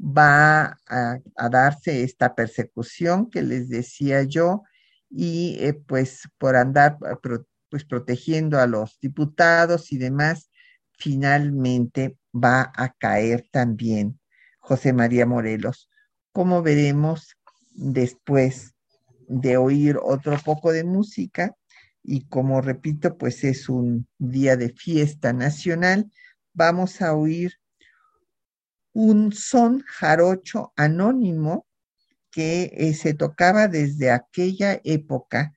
va 0.00 0.78
a, 0.86 1.20
darse 1.50 2.02
esta 2.02 2.34
persecución 2.34 3.30
que 3.30 3.42
les 3.42 3.68
decía 3.68 4.22
yo 4.22 4.62
y 5.08 5.56
eh, 5.60 5.74
pues 5.74 6.28
por 6.38 6.56
andar 6.56 6.98
ah, 7.06 7.18
pues 7.70 7.84
protegiendo 7.84 8.58
a 8.58 8.66
los 8.66 8.98
diputados 9.00 9.92
y 9.92 9.98
demás, 9.98 10.50
finalmente 10.98 12.16
va 12.32 12.72
a 12.74 12.92
caer 12.94 13.46
también 13.50 14.18
José 14.58 14.92
María 14.92 15.26
Morelos, 15.26 15.90
como 16.32 16.62
veremos 16.62 17.36
después 17.72 18.74
de 19.28 19.56
oír 19.56 19.98
otro 20.02 20.38
poco 20.44 20.72
de 20.72 20.84
música 20.84 21.54
y 22.04 22.26
como 22.26 22.60
repito, 22.60 23.16
pues 23.16 23.42
es 23.44 23.68
un 23.68 24.06
día 24.18 24.56
de 24.56 24.68
fiesta 24.68 25.32
nacional, 25.32 26.12
vamos 26.52 27.00
a 27.00 27.14
oír 27.14 27.54
un 28.92 29.32
son 29.32 29.82
jarocho 29.86 30.72
anónimo 30.76 31.66
que 32.30 32.70
eh, 32.74 32.94
se 32.94 33.14
tocaba 33.14 33.68
desde 33.68 34.10
aquella 34.10 34.80
época 34.84 35.54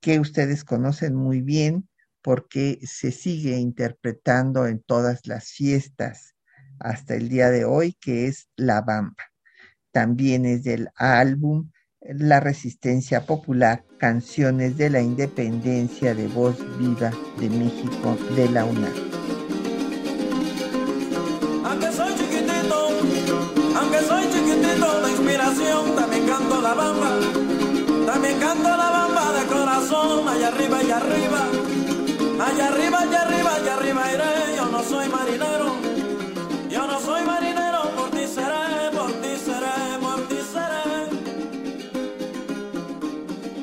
que 0.00 0.20
ustedes 0.20 0.64
conocen 0.64 1.14
muy 1.14 1.42
bien 1.42 1.88
porque 2.22 2.78
se 2.82 3.10
sigue 3.10 3.56
interpretando 3.56 4.66
en 4.66 4.80
todas 4.80 5.26
las 5.26 5.50
fiestas 5.50 6.36
hasta 6.78 7.14
el 7.16 7.28
día 7.28 7.50
de 7.50 7.64
hoy, 7.64 7.94
que 8.00 8.26
es 8.26 8.48
La 8.56 8.82
Bamba. 8.82 9.24
También 9.90 10.46
es 10.46 10.62
del 10.62 10.90
álbum 10.94 11.70
La 12.00 12.38
Resistencia 12.40 13.26
Popular, 13.26 13.84
Canciones 13.98 14.76
de 14.76 14.90
la 14.90 15.00
Independencia 15.00 16.14
de 16.14 16.28
Voz 16.28 16.56
Viva 16.78 17.10
de 17.38 17.50
México 17.50 18.16
de 18.36 18.48
la 18.48 18.64
UNAM. 18.64 19.08
también 25.96 26.26
canto 26.26 26.60
la 26.60 26.74
bamba, 26.74 27.10
también 28.06 28.38
canto 28.38 28.68
la 28.68 28.90
bamba 28.90 29.32
de 29.32 29.46
corazón, 29.46 30.28
allá 30.28 30.48
arriba 30.48 30.82
y 30.82 30.90
arriba, 30.90 31.46
allá 32.40 32.68
arriba 32.68 32.98
y 33.10 33.14
arriba 33.14 33.50
y 33.64 33.68
arriba 33.68 34.12
iré, 34.12 34.56
yo 34.56 34.66
no 34.66 34.82
soy 34.82 35.08
marinero, 35.08 35.77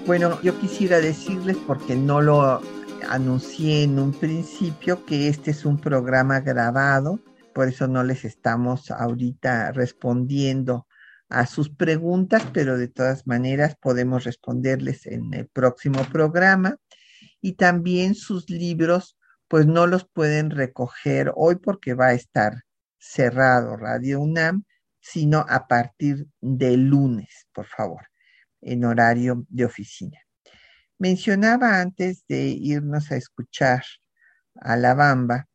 Bueno, 0.06 0.40
yo 0.44 0.60
quisiera 0.60 1.00
decirles 1.00 1.58
porque 1.66 1.96
no 1.96 2.22
lo 2.22 2.62
anuncié 3.10 3.82
en 3.82 3.98
un 3.98 4.14
principio 4.14 5.04
que 5.04 5.30
este 5.30 5.50
es 5.50 5.66
un 5.66 5.80
programa 5.80 6.42
grabado, 6.42 7.24
por 7.56 7.70
eso 7.70 7.88
no 7.88 8.04
les 8.04 8.24
estamos 8.24 8.92
ahorita 8.92 9.72
respondiendo 9.72 10.86
a 11.28 11.48
sus 11.48 11.72
preguntas, 11.72 12.44
pero 12.54 12.78
de 12.78 12.88
todas 12.88 13.26
maneras 13.26 13.78
podemos 13.82 14.26
responderles 14.26 15.08
en 15.08 15.34
el 15.34 15.48
próximo 15.48 16.04
programa. 16.12 16.78
Y 17.42 17.54
también 17.54 18.14
sus 18.14 18.48
libros, 18.48 19.18
pues 19.48 19.66
no 19.66 19.88
los 19.88 20.08
pueden 20.08 20.52
recoger 20.52 21.32
hoy 21.36 21.56
porque 21.56 21.96
va 21.96 22.08
a 22.08 22.14
estar 22.14 22.62
cerrado 23.00 23.76
Radio 23.76 24.20
UNAM, 24.20 24.66
sino 25.00 25.44
a 25.50 25.68
partir 25.68 26.28
del 26.42 26.90
lunes, 26.90 27.48
por 27.52 27.66
favor, 27.66 28.04
en 28.66 28.84
horario 28.84 29.46
de 29.50 29.66
oficina. 29.66 30.20
Mencionaba 30.98 31.80
antes 31.80 32.26
de 32.28 32.48
irnos 32.48 33.12
a 33.12 33.16
escuchar 33.16 33.84
a 34.56 34.76
La 34.76 34.94
Bamba 34.94 35.48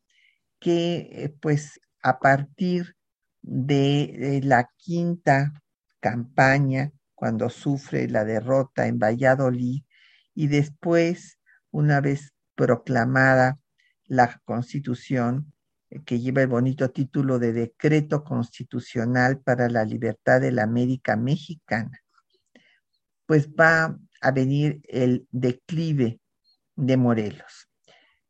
que 0.58 1.08
eh, 1.12 1.34
pues 1.40 1.80
a 2.02 2.18
partir 2.18 2.94
de 3.42 4.40
la 4.44 4.70
quinta 4.76 5.52
campaña 6.00 6.92
cuando 7.14 7.50
sufre 7.50 8.08
la 8.08 8.24
derrota 8.24 8.86
en 8.86 8.98
Valladolid 8.98 9.82
y 10.34 10.46
después, 10.46 11.38
una 11.70 12.00
vez 12.00 12.32
proclamada 12.54 13.58
la 14.06 14.40
constitución, 14.44 15.52
eh, 15.90 16.02
que 16.04 16.20
lleva 16.20 16.42
el 16.42 16.48
bonito 16.48 16.90
título 16.90 17.38
de 17.38 17.52
Decreto 17.52 18.24
Constitucional 18.24 19.40
para 19.40 19.68
la 19.68 19.84
Libertad 19.84 20.40
de 20.40 20.52
la 20.52 20.62
América 20.62 21.16
Mexicana, 21.16 21.99
pues 23.30 23.48
va 23.48 23.96
a 24.22 24.30
venir 24.32 24.82
el 24.88 25.24
declive 25.30 26.20
de 26.74 26.96
Morelos. 26.96 27.68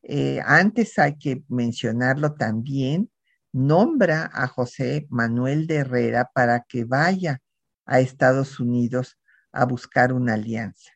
Eh, 0.02 0.42
antes 0.44 0.98
hay 0.98 1.16
que 1.16 1.42
mencionarlo 1.48 2.34
también, 2.34 3.10
nombra 3.50 4.30
a 4.30 4.46
José 4.46 5.06
Manuel 5.08 5.66
de 5.66 5.76
Herrera 5.76 6.30
para 6.34 6.66
que 6.68 6.84
vaya 6.84 7.40
a 7.86 8.00
Estados 8.00 8.60
Unidos 8.60 9.16
a 9.52 9.64
buscar 9.64 10.12
una 10.12 10.34
alianza. 10.34 10.90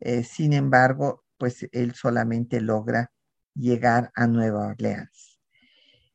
Eh, 0.00 0.24
sin 0.24 0.54
embargo, 0.54 1.22
pues 1.36 1.68
él 1.70 1.94
solamente 1.94 2.62
logra 2.62 3.12
llegar 3.54 4.10
a 4.14 4.26
Nueva 4.26 4.68
Orleans. 4.68 5.38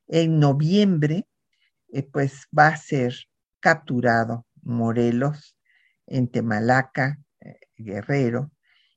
En 0.08 0.40
noviembre, 0.40 1.28
eh, 1.90 2.02
pues 2.02 2.48
va 2.58 2.70
a 2.70 2.78
ser 2.78 3.14
capturado 3.60 4.48
Morelos 4.64 5.59
en 6.10 6.28
Temalaca, 6.28 7.20
eh, 7.42 7.60
Guerrero, 7.78 8.52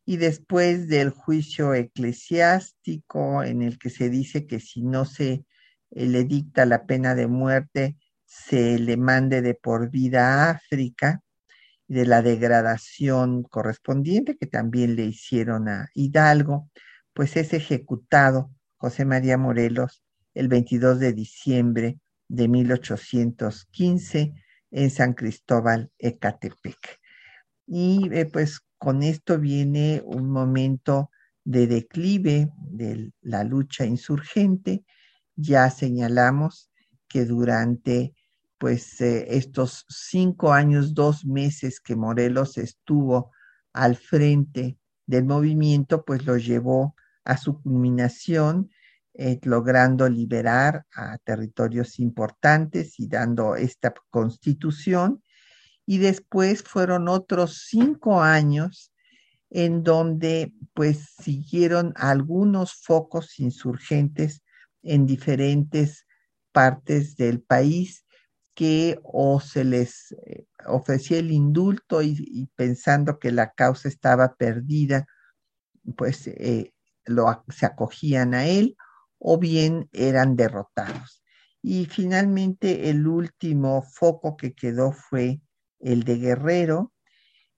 y 0.04 0.16
después 0.16 0.88
del 0.88 1.10
juicio 1.10 1.74
eclesiástico 1.74 3.44
en 3.44 3.62
el 3.62 3.78
que 3.78 3.90
se 3.90 4.10
dice 4.10 4.46
que 4.46 4.58
si 4.58 4.82
no 4.82 5.04
se 5.04 5.44
le 5.90 6.24
dicta 6.24 6.66
la 6.66 6.86
pena 6.86 7.14
de 7.14 7.28
muerte, 7.28 7.96
se 8.24 8.78
le 8.78 8.96
mande 8.96 9.42
de 9.42 9.54
por 9.54 9.90
vida 9.90 10.46
a 10.46 10.50
África, 10.50 11.22
de 11.86 12.06
la 12.06 12.22
degradación 12.22 13.42
correspondiente 13.42 14.38
que 14.38 14.46
también 14.46 14.96
le 14.96 15.04
hicieron 15.04 15.68
a 15.68 15.90
Hidalgo, 15.94 16.70
pues 17.12 17.36
es 17.36 17.52
ejecutado 17.52 18.50
José 18.76 19.04
María 19.04 19.36
Morelos 19.36 20.02
el 20.34 20.48
22 20.48 20.98
de 20.98 21.12
diciembre 21.12 21.98
de 22.28 22.48
1815 22.48 24.32
en 24.70 24.90
San 24.90 25.12
Cristóbal, 25.12 25.90
Ecatepec. 25.98 27.01
Y 27.66 28.08
eh, 28.12 28.26
pues 28.26 28.60
con 28.78 29.02
esto 29.02 29.38
viene 29.38 30.02
un 30.04 30.30
momento 30.30 31.10
de 31.44 31.66
declive 31.66 32.50
de 32.58 33.12
la 33.20 33.44
lucha 33.44 33.84
insurgente. 33.86 34.84
Ya 35.36 35.70
señalamos 35.70 36.70
que 37.08 37.24
durante 37.24 38.14
pues 38.58 39.00
eh, 39.00 39.26
estos 39.36 39.84
cinco 39.88 40.52
años, 40.52 40.94
dos 40.94 41.24
meses 41.24 41.80
que 41.80 41.96
Morelos 41.96 42.58
estuvo 42.58 43.32
al 43.72 43.96
frente 43.96 44.78
del 45.06 45.24
movimiento, 45.24 46.04
pues 46.04 46.24
lo 46.26 46.36
llevó 46.36 46.94
a 47.24 47.36
su 47.36 47.60
culminación 47.60 48.70
eh, 49.14 49.38
logrando 49.42 50.08
liberar 50.08 50.86
a 50.94 51.18
territorios 51.18 51.98
importantes 51.98 52.98
y 52.98 53.08
dando 53.08 53.56
esta 53.56 53.92
constitución. 54.10 55.21
Y 55.92 55.98
después 55.98 56.62
fueron 56.62 57.06
otros 57.06 57.66
cinco 57.68 58.22
años 58.22 58.94
en 59.50 59.82
donde 59.82 60.54
pues 60.72 61.16
siguieron 61.22 61.92
algunos 61.96 62.72
focos 62.72 63.38
insurgentes 63.38 64.40
en 64.82 65.04
diferentes 65.04 66.06
partes 66.50 67.14
del 67.16 67.42
país 67.42 68.06
que 68.54 69.00
o 69.02 69.38
se 69.38 69.64
les 69.64 70.12
eh, 70.12 70.46
ofrecía 70.64 71.18
el 71.18 71.30
indulto 71.30 72.00
y, 72.00 72.48
pensando 72.56 73.18
que 73.18 73.30
la 73.30 73.52
causa 73.52 73.86
estaba 73.90 74.34
perdida, 74.36 75.06
pues 75.94 76.26
eh, 76.26 76.72
lo, 77.04 77.44
se 77.50 77.66
acogían 77.66 78.32
a 78.32 78.46
él 78.46 78.78
o 79.18 79.36
bien 79.36 79.90
eran 79.92 80.36
derrotados. 80.36 81.22
Y 81.60 81.84
finalmente 81.84 82.88
el 82.88 83.06
último 83.06 83.82
foco 83.82 84.38
que 84.38 84.54
quedó 84.54 84.92
fue 84.92 85.42
el 85.82 86.04
de 86.04 86.16
Guerrero, 86.16 86.92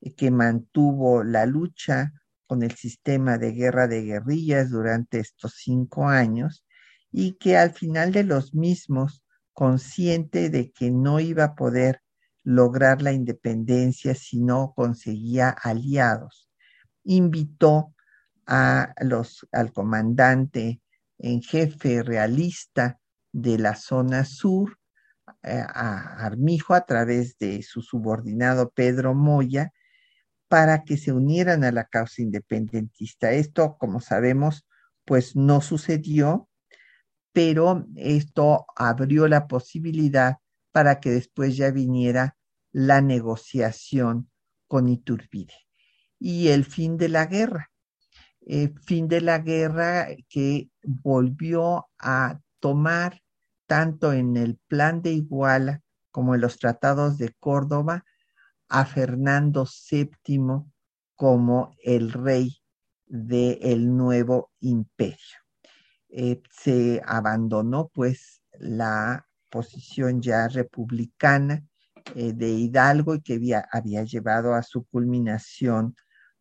eh, 0.00 0.14
que 0.14 0.30
mantuvo 0.30 1.22
la 1.22 1.46
lucha 1.46 2.12
con 2.46 2.62
el 2.62 2.72
sistema 2.72 3.38
de 3.38 3.52
guerra 3.52 3.86
de 3.86 4.02
guerrillas 4.02 4.70
durante 4.70 5.20
estos 5.20 5.54
cinco 5.56 6.08
años 6.08 6.66
y 7.10 7.34
que 7.34 7.56
al 7.56 7.72
final 7.72 8.12
de 8.12 8.24
los 8.24 8.54
mismos 8.54 9.24
consciente 9.52 10.50
de 10.50 10.72
que 10.72 10.90
no 10.90 11.20
iba 11.20 11.44
a 11.44 11.54
poder 11.54 12.02
lograr 12.42 13.00
la 13.00 13.12
independencia 13.12 14.14
si 14.14 14.40
no 14.40 14.74
conseguía 14.74 15.48
aliados. 15.48 16.50
Invitó 17.04 17.94
a 18.46 18.92
los, 19.00 19.46
al 19.52 19.72
comandante 19.72 20.82
en 21.18 21.40
jefe 21.40 22.02
realista 22.02 23.00
de 23.32 23.58
la 23.58 23.74
zona 23.74 24.24
sur, 24.24 24.78
a 25.42 26.24
Armijo, 26.24 26.74
a 26.74 26.84
través 26.84 27.38
de 27.38 27.62
su 27.62 27.82
subordinado 27.82 28.70
Pedro 28.70 29.14
Moya, 29.14 29.72
para 30.48 30.84
que 30.84 30.96
se 30.96 31.12
unieran 31.12 31.64
a 31.64 31.72
la 31.72 31.84
causa 31.84 32.22
independentista. 32.22 33.32
Esto, 33.32 33.76
como 33.78 34.00
sabemos, 34.00 34.66
pues 35.04 35.36
no 35.36 35.60
sucedió 35.60 36.48
pero 37.34 37.84
esto 37.96 38.64
abrió 38.76 39.26
la 39.26 39.48
posibilidad 39.48 40.36
para 40.70 41.00
que 41.00 41.10
después 41.10 41.56
ya 41.56 41.72
viniera 41.72 42.36
la 42.70 43.00
negociación 43.00 44.30
con 44.68 44.88
Iturbide. 44.88 45.52
Y 46.20 46.48
el 46.48 46.64
fin 46.64 46.96
de 46.96 47.08
la 47.08 47.26
guerra, 47.26 47.72
eh, 48.46 48.72
fin 48.86 49.08
de 49.08 49.20
la 49.20 49.40
guerra 49.40 50.06
que 50.28 50.70
volvió 50.84 51.88
a 51.98 52.38
tomar 52.60 53.20
tanto 53.66 54.12
en 54.12 54.36
el 54.36 54.58
plan 54.68 55.02
de 55.02 55.12
Iguala 55.12 55.82
como 56.10 56.34
en 56.34 56.40
los 56.40 56.58
tratados 56.58 57.18
de 57.18 57.32
Córdoba 57.40 58.04
a 58.68 58.84
Fernando 58.86 59.66
VII 59.90 60.64
como 61.14 61.74
el 61.82 62.12
rey 62.12 62.60
del 63.06 63.96
nuevo 63.96 64.50
imperio. 64.60 65.38
Eh, 66.08 66.42
se 66.50 67.02
abandonó 67.04 67.88
pues 67.88 68.42
la 68.58 69.26
posición 69.50 70.22
ya 70.22 70.48
republicana 70.48 71.64
eh, 72.14 72.32
de 72.32 72.50
Hidalgo 72.50 73.14
y 73.14 73.22
que 73.22 73.34
había, 73.34 73.68
había, 73.72 74.04
llevado 74.04 74.54
a 74.54 74.62
su 74.62 74.84
culminación 74.84 75.96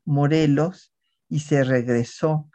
Morelos 0.06 0.94
y 1.30 1.40
se 1.40 1.64
regresó 1.64 2.50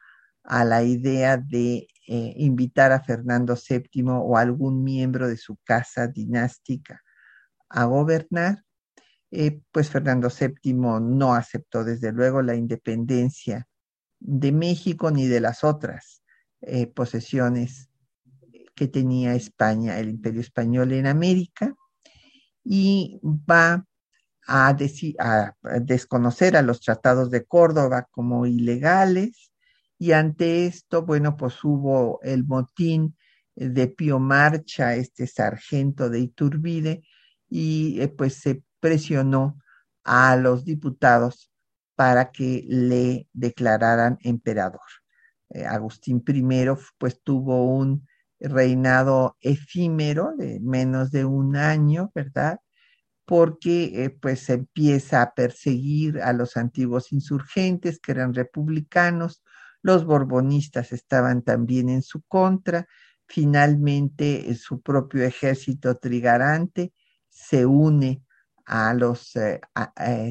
a 0.44 0.64
la 0.64 0.82
idea 0.82 1.36
de 1.36 1.88
eh, 2.10 2.32
invitar 2.38 2.90
a 2.90 3.04
Fernando 3.04 3.54
VII 3.54 4.04
o 4.08 4.38
algún 4.38 4.82
miembro 4.82 5.28
de 5.28 5.36
su 5.36 5.58
casa 5.62 6.06
dinástica 6.06 7.02
a 7.68 7.84
gobernar. 7.84 8.64
pues 9.70 9.90
Fernando 9.90 10.30
VII 10.30 10.72
no 10.72 11.34
aceptó 11.34 11.84
desde 11.84 12.12
luego 12.12 12.40
la 12.40 12.54
independencia 12.54 13.68
de 14.18 14.52
México 14.52 15.10
ni 15.10 15.26
de 15.26 15.40
las 15.40 15.64
otras 15.64 16.22
eh, 16.62 16.86
posesiones 16.86 17.90
que 18.74 18.88
tenía 18.88 19.34
España, 19.34 19.98
el 19.98 20.08
imperio 20.08 20.40
español 20.40 20.92
en 20.92 21.06
América, 21.06 21.74
y 22.64 23.20
va 23.22 23.84
a, 24.46 24.68
a 24.68 25.54
desconocer 25.82 26.56
a 26.56 26.62
los 26.62 26.80
tratados 26.80 27.30
de 27.30 27.44
Córdoba 27.44 28.08
como 28.10 28.46
ilegales, 28.46 29.47
y 29.98 30.12
ante 30.12 30.66
esto, 30.66 31.04
bueno, 31.04 31.36
pues 31.36 31.62
hubo 31.64 32.20
el 32.22 32.44
motín 32.46 33.16
de 33.56 33.88
Pío 33.88 34.18
Marcha, 34.20 34.94
este 34.94 35.26
sargento 35.26 36.08
de 36.08 36.20
Iturbide, 36.20 37.02
y 37.48 38.00
eh, 38.00 38.08
pues 38.08 38.34
se 38.34 38.62
presionó 38.80 39.58
a 40.04 40.36
los 40.36 40.64
diputados 40.64 41.50
para 41.96 42.30
que 42.30 42.64
le 42.68 43.28
declararan 43.32 44.18
emperador. 44.22 44.80
Eh, 45.50 45.66
Agustín 45.66 46.22
I 46.26 46.66
pues 46.98 47.20
tuvo 47.22 47.64
un 47.64 48.06
reinado 48.38 49.36
efímero 49.40 50.34
de 50.36 50.60
menos 50.60 51.10
de 51.10 51.24
un 51.24 51.56
año, 51.56 52.12
¿verdad? 52.14 52.60
Porque 53.24 54.04
eh, 54.04 54.10
pues 54.10 54.48
empieza 54.50 55.22
a 55.22 55.34
perseguir 55.34 56.20
a 56.20 56.32
los 56.32 56.56
antiguos 56.56 57.12
insurgentes 57.12 57.98
que 57.98 58.12
eran 58.12 58.34
republicanos, 58.34 59.42
los 59.88 60.04
borbonistas 60.04 60.92
estaban 60.92 61.40
también 61.40 61.88
en 61.88 62.02
su 62.02 62.20
contra, 62.22 62.86
finalmente 63.26 64.50
eh, 64.50 64.54
su 64.54 64.82
propio 64.82 65.24
ejército 65.24 65.96
trigarante 65.96 66.92
se 67.30 67.64
une 67.64 68.22
a 68.66 68.92
los 68.92 69.32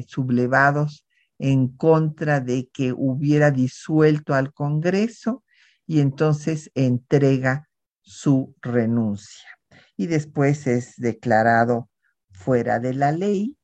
sublevados 0.06 1.04
en 1.40 1.76
contra 1.76 2.38
de 2.38 2.68
que 2.72 2.92
hubiera 2.92 3.50
disuelto 3.50 4.32
al 4.32 4.52
Congreso 4.52 5.42
y 5.88 5.98
entonces 5.98 6.70
entrega 6.76 7.68
su 8.00 8.54
renuncia. 8.62 9.48
Y 9.96 10.06
después 10.06 10.68
es 10.68 10.94
declarado 10.98 11.90
fuera 12.30 12.78
de 12.78 12.94
la 12.94 13.10
ley 13.10 13.56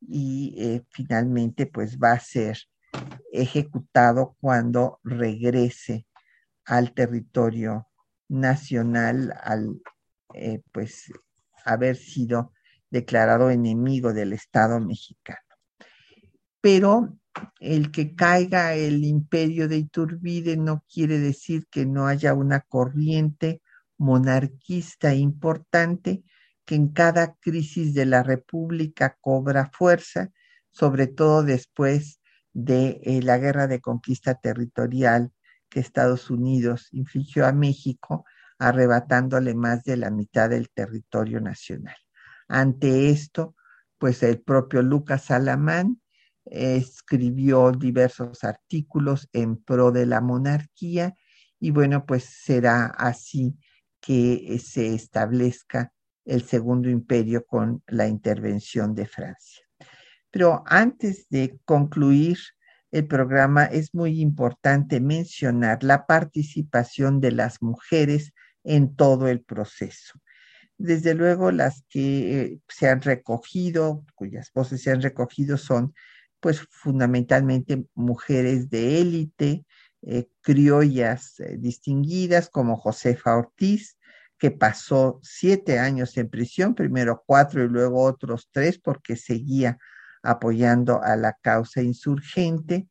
y 0.00 0.54
eh, 0.58 0.84
finalmente 0.90 1.66
pues 1.66 1.98
va 1.98 2.12
a 2.12 2.20
ser 2.20 2.56
ejecutado 3.32 4.36
cuando 4.40 5.00
regrese 5.04 6.06
al 6.64 6.92
territorio 6.92 7.88
nacional 8.28 9.34
al 9.42 9.80
eh, 10.34 10.62
pues 10.72 11.12
haber 11.64 11.96
sido 11.96 12.52
declarado 12.90 13.50
enemigo 13.50 14.12
del 14.12 14.32
Estado 14.32 14.80
mexicano. 14.80 15.40
Pero 16.60 17.16
el 17.60 17.90
que 17.90 18.14
caiga 18.14 18.74
el 18.74 19.04
imperio 19.04 19.68
de 19.68 19.78
Iturbide 19.78 20.56
no 20.56 20.84
quiere 20.92 21.18
decir 21.18 21.66
que 21.70 21.86
no 21.86 22.06
haya 22.06 22.34
una 22.34 22.60
corriente 22.60 23.62
monarquista 23.96 25.14
importante 25.14 26.24
que 26.64 26.74
en 26.74 26.88
cada 26.88 27.34
crisis 27.34 27.94
de 27.94 28.06
la 28.06 28.22
República 28.22 29.16
cobra 29.20 29.70
fuerza, 29.72 30.30
sobre 30.70 31.06
todo 31.06 31.42
después 31.42 32.19
de 32.52 33.00
eh, 33.04 33.22
la 33.22 33.38
guerra 33.38 33.66
de 33.66 33.80
conquista 33.80 34.34
territorial 34.34 35.32
que 35.68 35.80
Estados 35.80 36.30
Unidos 36.30 36.88
infligió 36.92 37.46
a 37.46 37.52
México, 37.52 38.24
arrebatándole 38.58 39.54
más 39.54 39.84
de 39.84 39.96
la 39.96 40.10
mitad 40.10 40.50
del 40.50 40.68
territorio 40.70 41.40
nacional. 41.40 41.96
Ante 42.48 43.10
esto, 43.10 43.54
pues 43.98 44.22
el 44.22 44.40
propio 44.40 44.82
Lucas 44.82 45.30
Alamán 45.30 46.00
escribió 46.44 47.70
diversos 47.70 48.44
artículos 48.44 49.28
en 49.32 49.56
pro 49.56 49.92
de 49.92 50.06
la 50.06 50.20
monarquía 50.20 51.14
y 51.60 51.70
bueno, 51.70 52.06
pues 52.06 52.24
será 52.24 52.86
así 52.86 53.56
que 54.00 54.58
se 54.64 54.94
establezca 54.94 55.92
el 56.24 56.42
segundo 56.42 56.88
imperio 56.88 57.44
con 57.44 57.82
la 57.86 58.08
intervención 58.08 58.94
de 58.94 59.06
Francia. 59.06 59.69
Pero 60.30 60.62
antes 60.66 61.28
de 61.28 61.58
concluir 61.64 62.38
el 62.90 63.06
programa, 63.06 63.64
es 63.64 63.94
muy 63.94 64.20
importante 64.20 65.00
mencionar 65.00 65.82
la 65.82 66.06
participación 66.06 67.20
de 67.20 67.32
las 67.32 67.62
mujeres 67.62 68.32
en 68.64 68.94
todo 68.94 69.28
el 69.28 69.42
proceso. 69.42 70.20
Desde 70.76 71.14
luego, 71.14 71.50
las 71.50 71.84
que 71.88 72.58
se 72.68 72.88
han 72.88 73.02
recogido, 73.02 74.04
cuyas 74.14 74.50
voces 74.52 74.82
se 74.82 74.90
han 74.90 75.02
recogido 75.02 75.56
son 75.58 75.94
pues 76.40 76.60
fundamentalmente 76.70 77.84
mujeres 77.94 78.70
de 78.70 79.00
élite, 79.00 79.66
eh, 80.02 80.28
criollas 80.40 81.38
eh, 81.40 81.56
distinguidas 81.58 82.48
como 82.48 82.76
Josefa 82.76 83.36
Ortiz, 83.36 83.98
que 84.38 84.50
pasó 84.50 85.20
siete 85.22 85.78
años 85.78 86.16
en 86.16 86.30
prisión, 86.30 86.74
primero 86.74 87.22
cuatro 87.26 87.62
y 87.62 87.68
luego 87.68 88.02
otros 88.02 88.48
tres 88.50 88.78
porque 88.78 89.16
seguía 89.16 89.76
apoyando 90.22 91.02
a 91.02 91.16
la 91.16 91.36
causa 91.40 91.82
insurgente. 91.82 92.88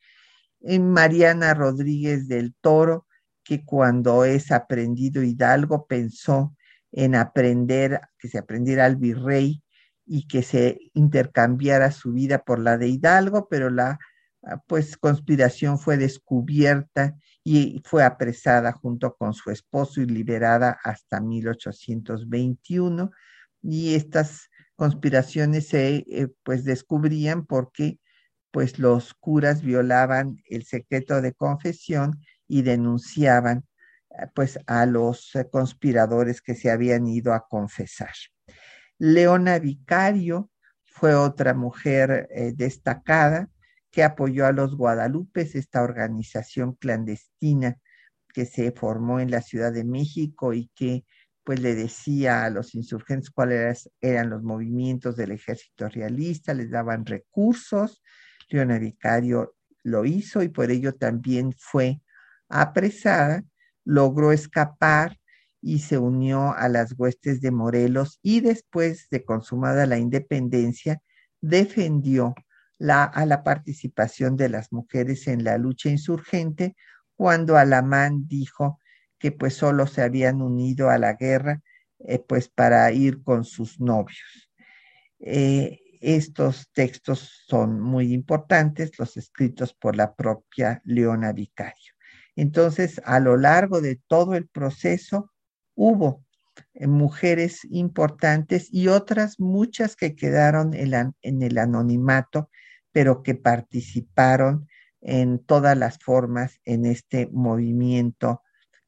En 0.61 0.91
Mariana 0.91 1.53
Rodríguez 1.53 2.27
del 2.27 2.53
Toro, 2.59 3.07
que 3.43 3.63
cuando 3.63 4.25
es 4.25 4.51
aprendido 4.51 5.23
Hidalgo 5.23 5.87
pensó 5.87 6.55
en 6.91 7.15
aprender, 7.15 8.01
que 8.17 8.27
se 8.27 8.37
aprendiera 8.37 8.85
al 8.85 8.95
virrey 8.95 9.63
y 10.05 10.27
que 10.27 10.43
se 10.43 10.79
intercambiara 10.93 11.91
su 11.91 12.13
vida 12.13 12.43
por 12.43 12.59
la 12.59 12.77
de 12.77 12.87
Hidalgo, 12.87 13.47
pero 13.47 13.69
la 13.69 13.99
ah, 14.43 14.61
pues 14.67 14.97
conspiración 14.97 15.79
fue 15.79 15.97
descubierta 15.97 17.15
y 17.43 17.81
fue 17.85 18.03
apresada 18.03 18.71
junto 18.71 19.15
con 19.15 19.33
su 19.33 19.51
esposo 19.51 20.01
y 20.01 20.05
liberada 20.05 20.77
hasta 20.83 21.21
1821 21.21 23.11
y 23.61 23.95
estas 23.95 24.48
conspiraciones 24.79 25.67
se 25.67 26.05
eh, 26.07 26.29
pues 26.43 26.63
descubrían 26.63 27.45
porque 27.45 27.99
pues 28.49 28.79
los 28.79 29.13
curas 29.13 29.61
violaban 29.61 30.37
el 30.45 30.63
secreto 30.63 31.21
de 31.21 31.33
confesión 31.33 32.19
y 32.47 32.61
denunciaban 32.61 33.65
eh, 34.11 34.27
pues 34.33 34.57
a 34.67 34.85
los 34.85 35.35
eh, 35.35 35.49
conspiradores 35.51 36.41
que 36.41 36.55
se 36.55 36.71
habían 36.71 37.07
ido 37.07 37.33
a 37.33 37.45
confesar. 37.47 38.13
Leona 38.97 39.59
Vicario 39.59 40.49
fue 40.85 41.13
otra 41.13 41.53
mujer 41.53 42.27
destacada 42.55 43.49
que 43.91 44.03
apoyó 44.03 44.45
a 44.45 44.51
los 44.51 44.75
Guadalupes, 44.75 45.55
esta 45.55 45.81
organización 45.81 46.73
clandestina 46.73 47.77
que 48.33 48.45
se 48.45 48.71
formó 48.71 49.19
en 49.19 49.31
la 49.31 49.41
Ciudad 49.41 49.71
de 49.71 49.85
México 49.85 50.53
y 50.53 50.69
que 50.75 51.05
pues 51.43 51.61
le 51.61 51.75
decía 51.75 52.43
a 52.45 52.49
los 52.49 52.75
insurgentes 52.75 53.31
cuáles 53.31 53.89
eran 54.01 54.29
los 54.29 54.43
movimientos 54.43 55.15
del 55.15 55.31
ejército 55.31 55.89
realista, 55.89 56.53
les 56.53 56.69
daban 56.69 57.05
recursos. 57.05 58.01
Leona 58.49 58.79
Vicario 58.79 59.55
lo 59.83 60.05
hizo 60.05 60.43
y 60.43 60.49
por 60.49 60.71
ello 60.71 60.93
también 60.93 61.53
fue 61.57 62.01
apresada, 62.49 63.43
logró 63.83 64.31
escapar 64.31 65.19
y 65.61 65.79
se 65.79 65.97
unió 65.97 66.53
a 66.53 66.69
las 66.69 66.93
huestes 66.97 67.41
de 67.41 67.51
Morelos 67.51 68.19
y 68.21 68.41
después 68.41 69.07
de 69.09 69.23
consumada 69.25 69.85
la 69.85 69.97
independencia, 69.97 71.01
defendió 71.41 72.33
la, 72.77 73.03
a 73.03 73.25
la 73.25 73.43
participación 73.43 74.37
de 74.37 74.49
las 74.49 74.71
mujeres 74.71 75.27
en 75.27 75.43
la 75.43 75.57
lucha 75.57 75.89
insurgente 75.89 76.75
cuando 77.15 77.57
Alamán 77.57 78.27
dijo 78.27 78.79
que 79.19 79.31
pues 79.31 79.53
solo 79.55 79.85
se 79.85 80.01
habían 80.01 80.41
unido 80.41 80.89
a 80.89 80.97
la 80.97 81.13
guerra 81.13 81.61
eh, 81.99 82.19
pues 82.19 82.47
para 82.47 82.91
ir 82.91 83.21
con 83.23 83.43
sus 83.43 83.79
novios. 83.79 84.49
Eh, 85.19 85.79
estos 85.99 86.71
textos 86.71 87.43
son 87.47 87.81
muy 87.81 88.13
importantes, 88.13 88.97
los 88.97 89.17
escritos 89.17 89.73
por 89.73 89.97
la 89.97 90.15
propia 90.15 90.81
Leona 90.85 91.33
Vicario. 91.33 91.93
Entonces, 92.37 93.01
a 93.03 93.19
lo 93.19 93.35
largo 93.35 93.81
de 93.81 93.99
todo 94.07 94.35
el 94.35 94.47
proceso 94.47 95.33
hubo 95.75 96.23
eh, 96.73 96.87
mujeres 96.87 97.65
importantes 97.69 98.73
y 98.73 98.87
otras 98.87 99.41
muchas 99.41 99.97
que 99.97 100.15
quedaron 100.15 100.73
en 100.73 101.41
el 101.43 101.57
anonimato, 101.57 102.49
pero 102.93 103.21
que 103.21 103.35
participaron 103.35 104.69
en 105.01 105.39
todas 105.39 105.77
las 105.77 105.99
formas 105.99 106.59
en 106.63 106.85
este 106.85 107.27
movimiento 107.31 108.41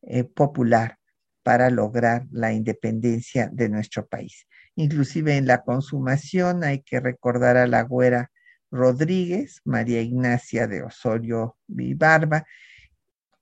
eh, 0.03 0.23
popular 0.23 0.97
para 1.43 1.69
lograr 1.69 2.27
la 2.31 2.53
independencia 2.53 3.49
de 3.51 3.69
nuestro 3.69 4.07
país. 4.07 4.47
Inclusive 4.75 5.37
en 5.37 5.47
la 5.47 5.63
consumación 5.63 6.63
hay 6.63 6.81
que 6.81 6.99
recordar 6.99 7.57
a 7.57 7.67
la 7.67 7.83
güera 7.83 8.31
Rodríguez, 8.71 9.61
María 9.65 10.01
Ignacia 10.01 10.67
de 10.67 10.83
Osorio 10.83 11.57
Vivarba, 11.67 12.45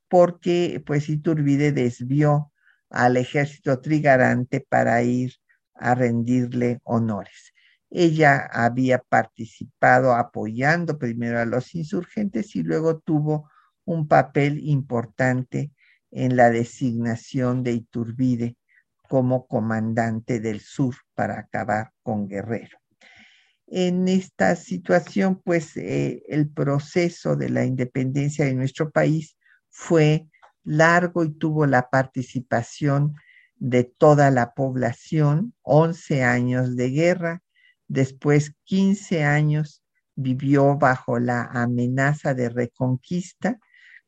porque 0.07 0.81
pues 0.85 1.07
Iturbide 1.07 1.71
desvió 1.71 2.51
al 2.89 3.17
ejército 3.17 3.79
trigarante 3.79 4.65
para 4.67 5.01
ir 5.03 5.33
a 5.75 5.93
rendirle 5.93 6.79
honores. 6.83 7.53
Ella 7.91 8.47
había 8.51 8.99
participado 8.99 10.13
apoyando 10.13 10.97
primero 10.97 11.39
a 11.39 11.45
los 11.45 11.75
insurgentes 11.75 12.55
y 12.55 12.63
luego 12.63 12.99
tuvo 12.99 13.49
un 13.85 14.07
papel 14.07 14.59
importante 14.67 15.71
en 16.11 16.35
la 16.35 16.49
designación 16.49 17.63
de 17.63 17.73
Iturbide 17.73 18.55
como 19.07 19.47
comandante 19.47 20.39
del 20.39 20.61
sur 20.61 20.95
para 21.15 21.39
acabar 21.39 21.91
con 22.03 22.27
Guerrero. 22.27 22.77
En 23.67 24.07
esta 24.07 24.55
situación, 24.55 25.41
pues 25.43 25.77
eh, 25.77 26.23
el 26.27 26.49
proceso 26.49 27.35
de 27.35 27.49
la 27.49 27.65
independencia 27.65 28.45
de 28.45 28.55
nuestro 28.55 28.91
país 28.91 29.37
fue 29.69 30.27
largo 30.63 31.23
y 31.23 31.31
tuvo 31.31 31.65
la 31.65 31.89
participación 31.89 33.15
de 33.57 33.83
toda 33.83 34.31
la 34.31 34.53
población, 34.53 35.53
11 35.61 36.23
años 36.23 36.75
de 36.75 36.89
guerra, 36.89 37.43
después 37.87 38.55
15 38.63 39.23
años 39.23 39.83
vivió 40.15 40.77
bajo 40.77 41.19
la 41.19 41.43
amenaza 41.43 42.33
de 42.33 42.49
reconquista. 42.49 43.59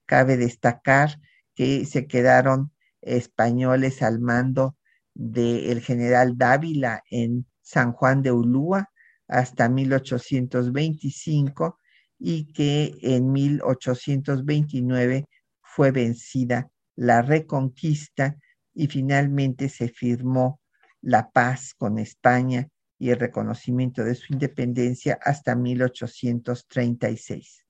Cabe 0.06 0.38
destacar 0.38 1.20
que 1.62 1.86
se 1.86 2.07
quedaron 2.07 2.72
españoles 3.01 4.01
al 4.01 4.20
mando 4.20 4.78
del 5.14 5.80
general 5.82 6.36
Dávila 6.36 7.03
en 7.12 7.45
San 7.62 7.91
Juan 7.91 8.24
de 8.24 8.32
Ulúa 8.32 8.89
hasta 9.28 9.70
1825 9.70 11.78
y 12.18 12.51
que 12.51 12.97
en 13.03 13.32
1829 13.32 15.26
fue 15.62 15.91
vencida 15.91 16.68
la 16.95 17.22
reconquista 17.22 18.38
y 18.74 18.88
finalmente 18.88 19.70
se 19.70 19.89
firmó 19.89 20.59
la 20.99 21.30
paz 21.30 21.76
con 21.78 21.99
España 21.99 22.70
y 22.97 23.12
el 23.12 23.20
reconocimiento 23.20 24.03
de 24.03 24.16
su 24.16 24.34
independencia 24.34 25.20
hasta 25.22 25.55
1836. 25.55 27.61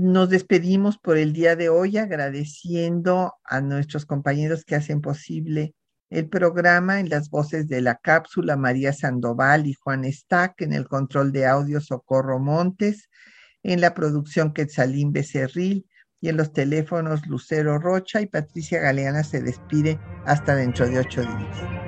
Nos 0.00 0.28
despedimos 0.28 0.96
por 0.96 1.18
el 1.18 1.32
día 1.32 1.56
de 1.56 1.70
hoy 1.70 1.96
agradeciendo 1.96 3.34
a 3.42 3.60
nuestros 3.60 4.06
compañeros 4.06 4.64
que 4.64 4.76
hacen 4.76 5.00
posible 5.00 5.74
el 6.08 6.28
programa 6.28 7.00
en 7.00 7.08
las 7.08 7.30
voces 7.30 7.66
de 7.66 7.80
la 7.80 7.96
cápsula 7.96 8.56
María 8.56 8.92
Sandoval 8.92 9.66
y 9.66 9.74
Juan 9.74 10.04
Stack, 10.04 10.62
en 10.62 10.72
el 10.72 10.86
control 10.86 11.32
de 11.32 11.46
audio 11.46 11.80
Socorro 11.80 12.38
Montes, 12.38 13.10
en 13.64 13.80
la 13.80 13.92
producción 13.92 14.52
Quetzalín 14.52 15.10
Becerril 15.10 15.84
y 16.20 16.28
en 16.28 16.36
los 16.36 16.52
teléfonos 16.52 17.26
Lucero 17.26 17.80
Rocha 17.80 18.20
y 18.20 18.26
Patricia 18.26 18.78
Galeana 18.78 19.24
se 19.24 19.42
despide 19.42 19.98
hasta 20.24 20.54
dentro 20.54 20.88
de 20.88 21.00
ocho 21.00 21.22
días. 21.22 21.87